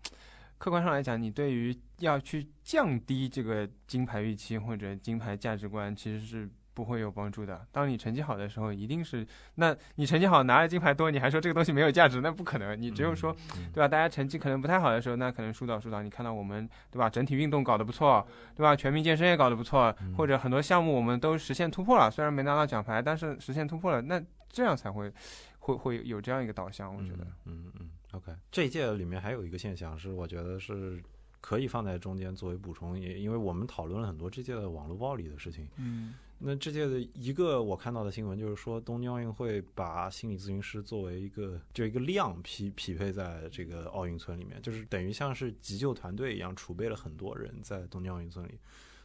[0.57, 6.49] 客观上来讲，你对于要去降低这个金牌预期或者金牌价值观，其实是
[6.81, 7.63] 不会有帮助的。
[7.71, 12.81] 当你成绩好的时候，一定是，那你成绩好拿了金牌多，你还说这个东西没有价值，那不可能。
[12.81, 13.31] 你只有说，
[13.71, 13.87] 对吧？
[13.87, 16.01] 大家成绩可能不太好的时候，那可能疏导疏导。
[16.01, 17.07] 你看到我们，对吧？
[17.07, 18.25] 整体运动搞得不错，
[18.55, 18.75] 对吧？
[18.75, 25.13] 全民健身也搞得不错，或者很多项目我们都实现突破了，虽然没拿到奖牌，但是实现突破了，那这样才会
[25.59, 26.91] 会会有这样一个导向。
[26.95, 30.99] 我觉得，嗯嗯，OK，这一届里面还有一个现象是，我觉得是
[31.39, 35.67] 可以放在中间作为补充，也因为我们讨论了很多这届的网络暴力的事情。
[35.77, 36.13] 嗯
[36.43, 48.59] 那这届的一个我看到的新闻就是说，东京奥运会把心理咨询师作为一个就一个量匹匹配在这个奥运村里面，就是等于像是急救团队一样，储备了很多人在东京奥运村里。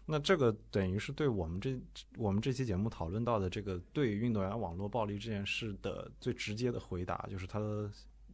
[0.07, 1.79] 那这个等于是对我们这
[2.17, 7.91] 我们这期节目讨论到的这个对运动员网络暴力这件事的最直接的回答，就是他的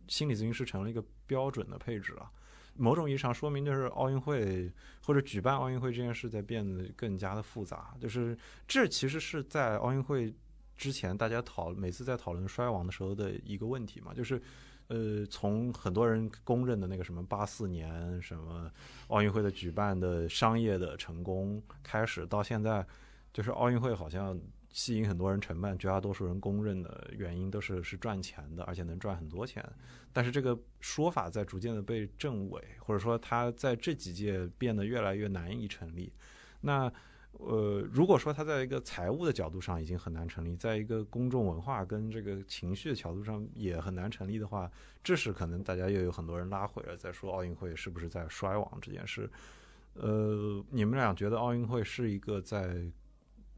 [0.06, 2.30] 心理咨询师成了一个标准的配置了。
[2.74, 4.70] 某种意义上说明，就是奥运会
[5.04, 7.94] 或者举办奥运会这件事在变得更加的复杂。
[8.00, 8.36] 就是
[8.66, 10.34] 这其实是在奥运会
[10.76, 14.40] 之前大家讨每次在讨论衰亡的时候的一个问题嘛，就是
[14.88, 18.70] 呃，从很多人公认的那个什么八四年什么
[19.08, 22.86] 奥运会的举办的商业的成功开始，到现在，
[23.32, 24.38] 就是奥运会好像。
[24.72, 29.62] 吸引很多人承办，绝大多数人公认的原因都是是赚钱的，而且能赚很多钱。
[30.12, 36.10] 但是这个说法在逐渐的被证伪，或者说它在这几届变得越来越难以成立。
[36.62, 36.90] 那
[37.32, 44.70] 呃，如果说它在一个财务的角度上已经很难成立，在一个公众文化跟这个情绪的角度上也很难成立的话，
[45.04, 49.30] 这时可能大家又有很多人拉回了，在说奥运会是不是在衰亡这件事。
[49.94, 52.90] 呃，你们俩觉得奥运会是一个在？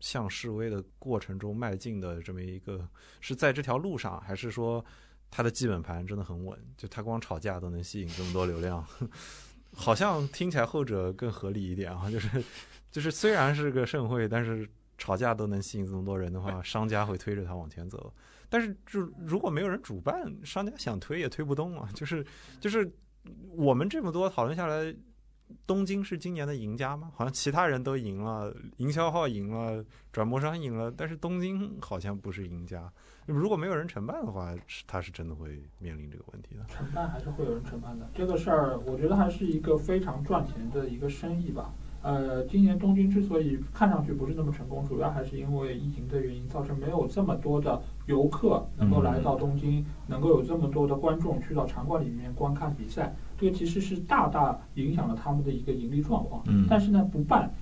[0.04, 2.86] 向示威的过程中迈进的这么一个，
[3.22, 4.84] 是在这条路上，还是说
[5.30, 6.58] 他的基本盘真的很稳？
[6.76, 8.86] 就他光吵架都能吸引这么多流量，
[9.72, 12.10] 好像听起来后者更合理一点啊。
[12.10, 12.44] 就是
[12.90, 14.68] 就是虽然是个盛会，但是
[14.98, 18.12] 吵架都能吸引这么多人的话，商家会推着他往前走。
[18.50, 21.88] 但是就如果没有人主办，商家想推也推不动啊。
[21.94, 22.22] 就是
[22.60, 22.92] 就是
[23.52, 24.94] 我们这么多讨论下来。
[25.66, 27.10] 东京是今年的赢家吗？
[27.14, 32.90] 好像其他人都赢了，营销号赢了，转播商赢了，但是东京好像不是赢家。
[33.26, 34.54] 如果没有人承办的话，
[34.86, 36.64] 他是真的会面临这个问题的。
[36.68, 41.72] 承办还是会有人承办的，这个事儿我觉得还是一个非常赚钱的一个生意吧。
[42.02, 53.16] 呃，今年东京之所以看上去不是那么成功，主要还是因为疫情的原因，造成没有这么多的游客能够来到东京，能够有这么多的观众去到场馆里面观看比赛。
[53.44, 56.42] 这个其实是大大影响了他们的一个盈利状况。
[56.46, 56.66] 嗯。
[56.68, 57.52] 但是呢，不办，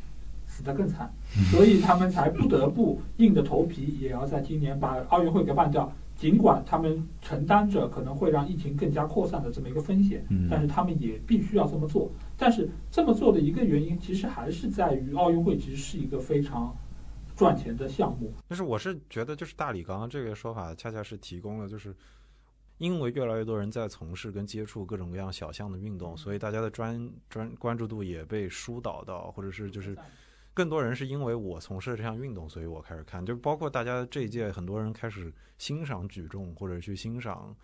[0.46, 1.12] 死得更惨，
[1.50, 5.92] 所以他们才不得不硬着头皮也要在今年把奥运会给办掉。
[6.14, 12.08] 尽管他们承担着可能会让疫情更加扩散的这么一个风险，但是他们也必须要这么做。
[12.36, 16.72] 但是这么做的一个原因，其实还是在于奥运会其实是一个非常
[17.34, 18.32] 赚钱的项目。
[18.48, 21.92] 就是我是觉得，就是大理刚刚这个说法，恰恰是提供了就是。
[22.82, 29.96] 因为越来越多人在从事跟接触各种各样小项的运动，所以大家的专专关注度也被疏导到，或者是就是
[30.52, 37.54] 更多人是因为我从事这项运动，所以我开始看，就包括大家这一届很多人开始欣赏举重或者去欣赏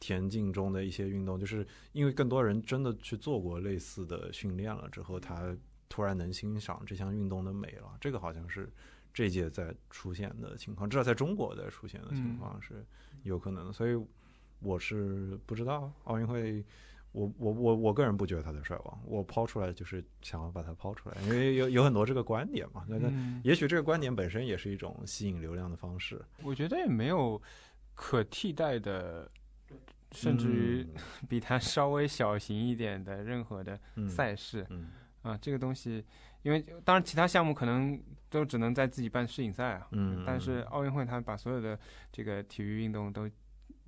[0.00, 5.54] 田径中的一些运动，就是因为更多人真的去做过类似的训练了之后，他
[5.90, 7.94] 突然能欣赏这项运动的美了。
[8.00, 8.72] 这个好像是
[9.12, 12.82] 这届在出现的情况，至少在中国在出现的情况是
[13.22, 14.02] 有可能的，所以。
[14.60, 16.64] 我是不知道奥运会，
[17.12, 19.00] 我我我我个人不觉得他在衰亡。
[19.04, 22.84] 我抛出来就是想要把它抛出来，因为有有很多这个观点嘛。
[22.88, 23.12] 那那
[23.44, 26.20] 也许这个观点本身也是一种吸引流量的方式。
[26.42, 27.40] 我觉得也没有
[27.94, 29.30] 可替代的，
[30.12, 30.86] 甚至于
[31.28, 33.78] 比它稍微小型一点的任何的
[34.08, 34.66] 赛事。
[35.22, 36.04] 啊，这个东西，
[36.42, 38.00] 因为当然其他项目可能
[38.30, 39.88] 都只能在自己办世锦赛啊。
[39.92, 40.24] 嗯。
[40.26, 41.78] 但是奥运会它把所有的
[42.10, 43.28] 这个体育运动都。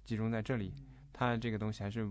[0.09, 0.73] 集中在这里，
[1.13, 2.11] 它这个东西还是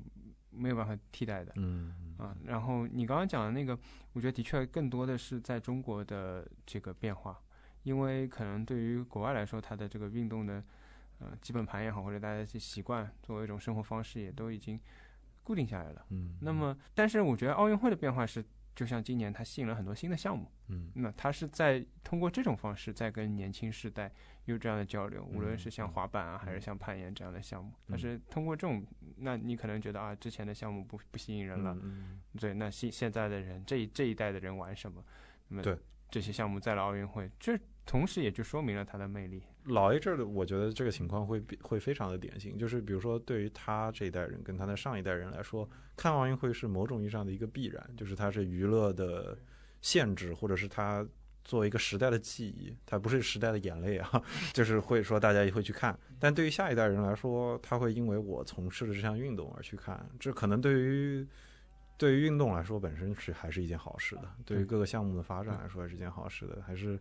[0.52, 1.52] 没有办法替代的。
[1.56, 3.76] 嗯啊，然后你刚刚讲的那个，
[4.14, 7.41] 我觉得的确更多的是在中国的这个变化，
[7.82, 10.64] 因为可能对于国外来说，它的这个运动的
[11.18, 14.80] 呃基本盘也好，或者大家些习惯作为一种生活方式，也都已经
[15.44, 16.06] 固定下来了。
[16.10, 18.45] 嗯，那么，但是我觉得奥运会的变化是。
[18.78, 24.14] 就像今年，它吸引了很多新的项目，嗯，那它是在通过这种方式在跟年轻世代
[24.52, 28.86] 有这样的交流，无论是像滑板啊，还是像攀岩这样的项目，但是通过这种，
[29.18, 31.78] 那你可能觉得啊，之前的项目不不吸引人了，
[32.40, 35.03] 对，那现现在的人这一这一代的人玩什么？
[35.49, 35.78] 那么对。
[36.10, 39.44] 这些项目在了奥运会，这同时也就说明了它的魅力。
[39.65, 49.38] 老一阵的，我觉得这个情况会会非常的典型，就是比如说对于他这一代人跟他的上一代人来说，看奥运会是某种意义上的一个必然，就是它是娱乐的
[49.82, 51.06] 限制，或者是它
[51.48, 54.22] 作为一个时代的记忆，它不是时代的眼泪啊，
[54.53, 55.98] 就是会说大家也会去看。
[56.19, 61.26] 但对于下一代人来说，他会因为我从事的这项运动而去看，这可能对于
[61.98, 66.99] 对于运动来说本身是还是一件好事的，对于各个项目的发展来说还是一件好事的，还是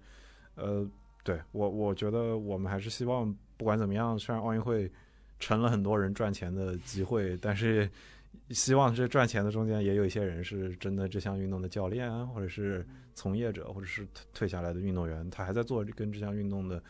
[0.54, 0.88] 呃。
[1.24, 4.88] 对我，我觉得我们还是希望，不管怎么样，虽然奥运会
[5.40, 7.90] 成了很多人赚钱的机会，但是
[8.50, 16.82] 希望这赚钱的中间也有一些人是真的这项运动的教练，或者是从业者，或者是退下来的运动员，他还在做跟这项运动的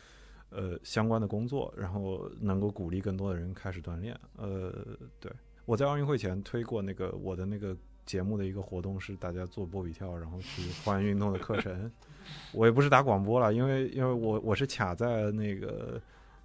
[0.51, 4.19] 呃相关的工作，然后能够鼓励更多的人开始锻炼。
[4.37, 4.73] 呃，
[5.21, 5.31] 对
[5.65, 11.91] 我在奥运会前推过那个我的那个节目的一个活动是大家做波比跳，然后去换运动的课程。
[12.53, 16.01] 我也不是打广播了，因为因为我我是卡在那个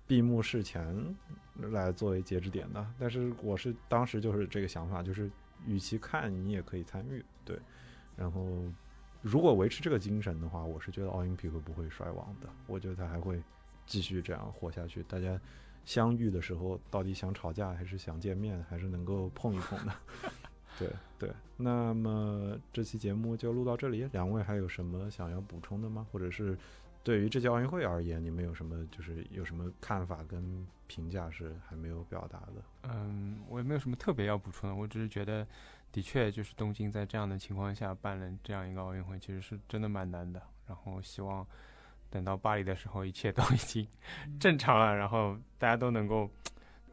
[0.05, 0.95] 闭幕式前
[1.69, 5.29] 来作为截止点的，但是我是当时就是这个想法，就是
[5.65, 7.59] 与其看你也可以参与，对。
[8.15, 8.63] 然后
[9.21, 13.41] 如果维持这个精神的话，我是觉得奥林匹克不会衰亡的，我觉得它还会
[13.85, 15.03] 继续这样活下去。
[15.03, 15.39] 大家
[15.85, 19.93] 相遇的时候，到底想吵架还是想见面，还是能够碰一碰的？
[20.79, 20.89] 对
[21.19, 21.31] 对。
[21.57, 26.05] 那么这期节目就录到这里，两位还有什么想要补充的吗？
[26.11, 26.57] 或者是
[27.03, 32.63] 对于这届奥运会而言，你们有什么就是有什么看法跟评价是还没有表达的？
[32.83, 35.47] 嗯，我也没有什么特别要补充的，我只是觉得，
[35.91, 40.41] 的确就是东京在这样的情况下办了这样一个奥运会，其实是真的蛮难的。
[40.67, 41.45] 然后希望
[42.09, 43.87] 等到巴黎的时候，一切都已经
[44.39, 46.29] 正常了，然后大家都能够。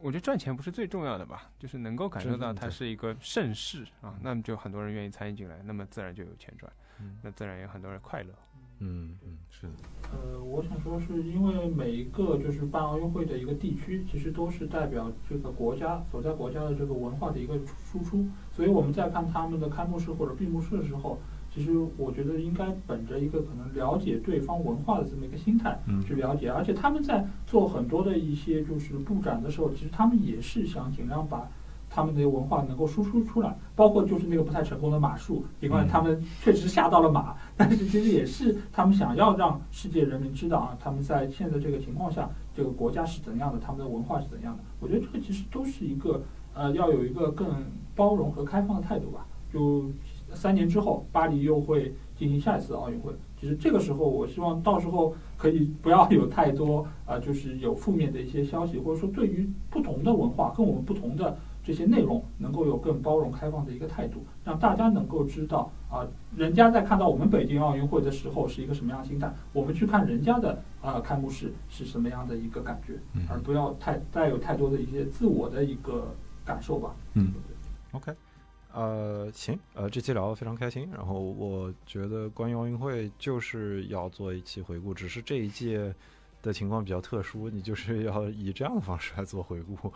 [0.00, 6.72] 我觉得赚钱不是最重要的吧，就是能够感受到它是一个盛世啊，那么就很多人愿意参与进来，那么自然就有钱赚，
[7.20, 8.32] 那自然也有很多人快乐。
[8.80, 9.72] 嗯嗯，是的。
[10.12, 17.58] 呃，我想说，是因为每一个就是办奥运会的一个地区，其实都是代表这个国家所在国家的这个文化的一个
[17.90, 21.18] 输出，所以我们在看他们的开幕式或者闭幕式的时候。
[21.50, 25.76] 其实我觉得应该本着一个可能了解对方文化的这么一个心态
[26.06, 31.50] 去了解，而且他们在做很多的一些就是布展的时候，其实他们也是想尽量把
[31.98, 44.62] 他们的文化能够输出出来，包括就是那个不太成功的马术，尽管他们确实吓到了马， 但是其实也是他们想要让世界人民知道啊，他们在现在这个情况下，这个国家是怎样的，他们的文化是怎样的。
[44.78, 46.22] 我觉得这个其实都是一个
[46.54, 47.48] 呃，要有一个更
[47.96, 49.90] 包容和开放的态度吧，就。
[50.34, 53.10] 三年之后，巴黎又会进行下一次奥运会。
[53.40, 61.34] 其实这个时候，我希望到时候可以不要有太多啊，就是有负面的一些消息，或者说对于不同的文化跟我们不同的
[61.68, 66.00] 这些内容，能够有更包容开放的一个态度，让大家能够知道啊，
[66.34, 76.96] 人家在看到我们北京奥运会的时候是一个什么样的心态，我们去看人家的啊开幕式是什么样的一个感觉，而不要太带有太多的一些自我的一个感受吧。
[77.12, 77.34] 嗯
[77.92, 78.14] ，OK。
[78.72, 80.88] 呃，行，呃，这期聊得非常开心。
[80.90, 85.94] 然后我觉得关于奥运会就是要做一期回顾，只是这一届
[86.40, 89.92] 的情况比较特殊，你就是要以这样的方式来做回顾。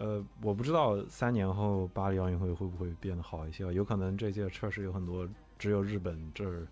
[0.00, 5.28] 呃，我不知道三年后巴黎奥运会会不会变得好一些，有可能这届确实有很多
[5.58, 6.66] 只有日本这儿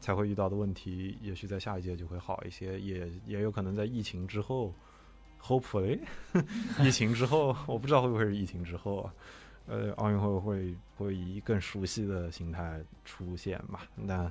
[0.00, 4.74] 才会遇到的问题，也许在下一届就会好一些，也也有可能在疫情之后
[5.40, 6.00] ，hopefully，
[6.82, 9.14] 疫情之后，我不知道会不会是疫情之后啊。
[9.66, 13.80] 呃，奥运会会会以更熟悉的形态出现嘛？
[13.94, 14.30] 那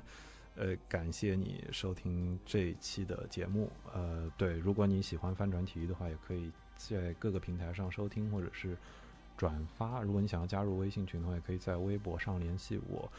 [0.56, 3.72] 呃，感谢你收听这一期的节目。
[3.92, 8.78] 呃，对，如果你喜欢翻转体育的话，也可以在各个平台上收听或者是
[9.38, 10.02] 转发。
[10.02, 13.12] 如果你想要加入微信群的话，也可以在微博上联系我。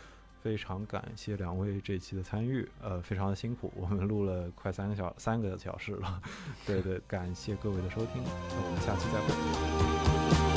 [0.43, 6.23] 非常感谢两位这期的参与，呃，非常的辛苦，我们录了快三个小三个小时了。
[6.67, 10.54] 对对，感谢各位的收听，那我们下期再会。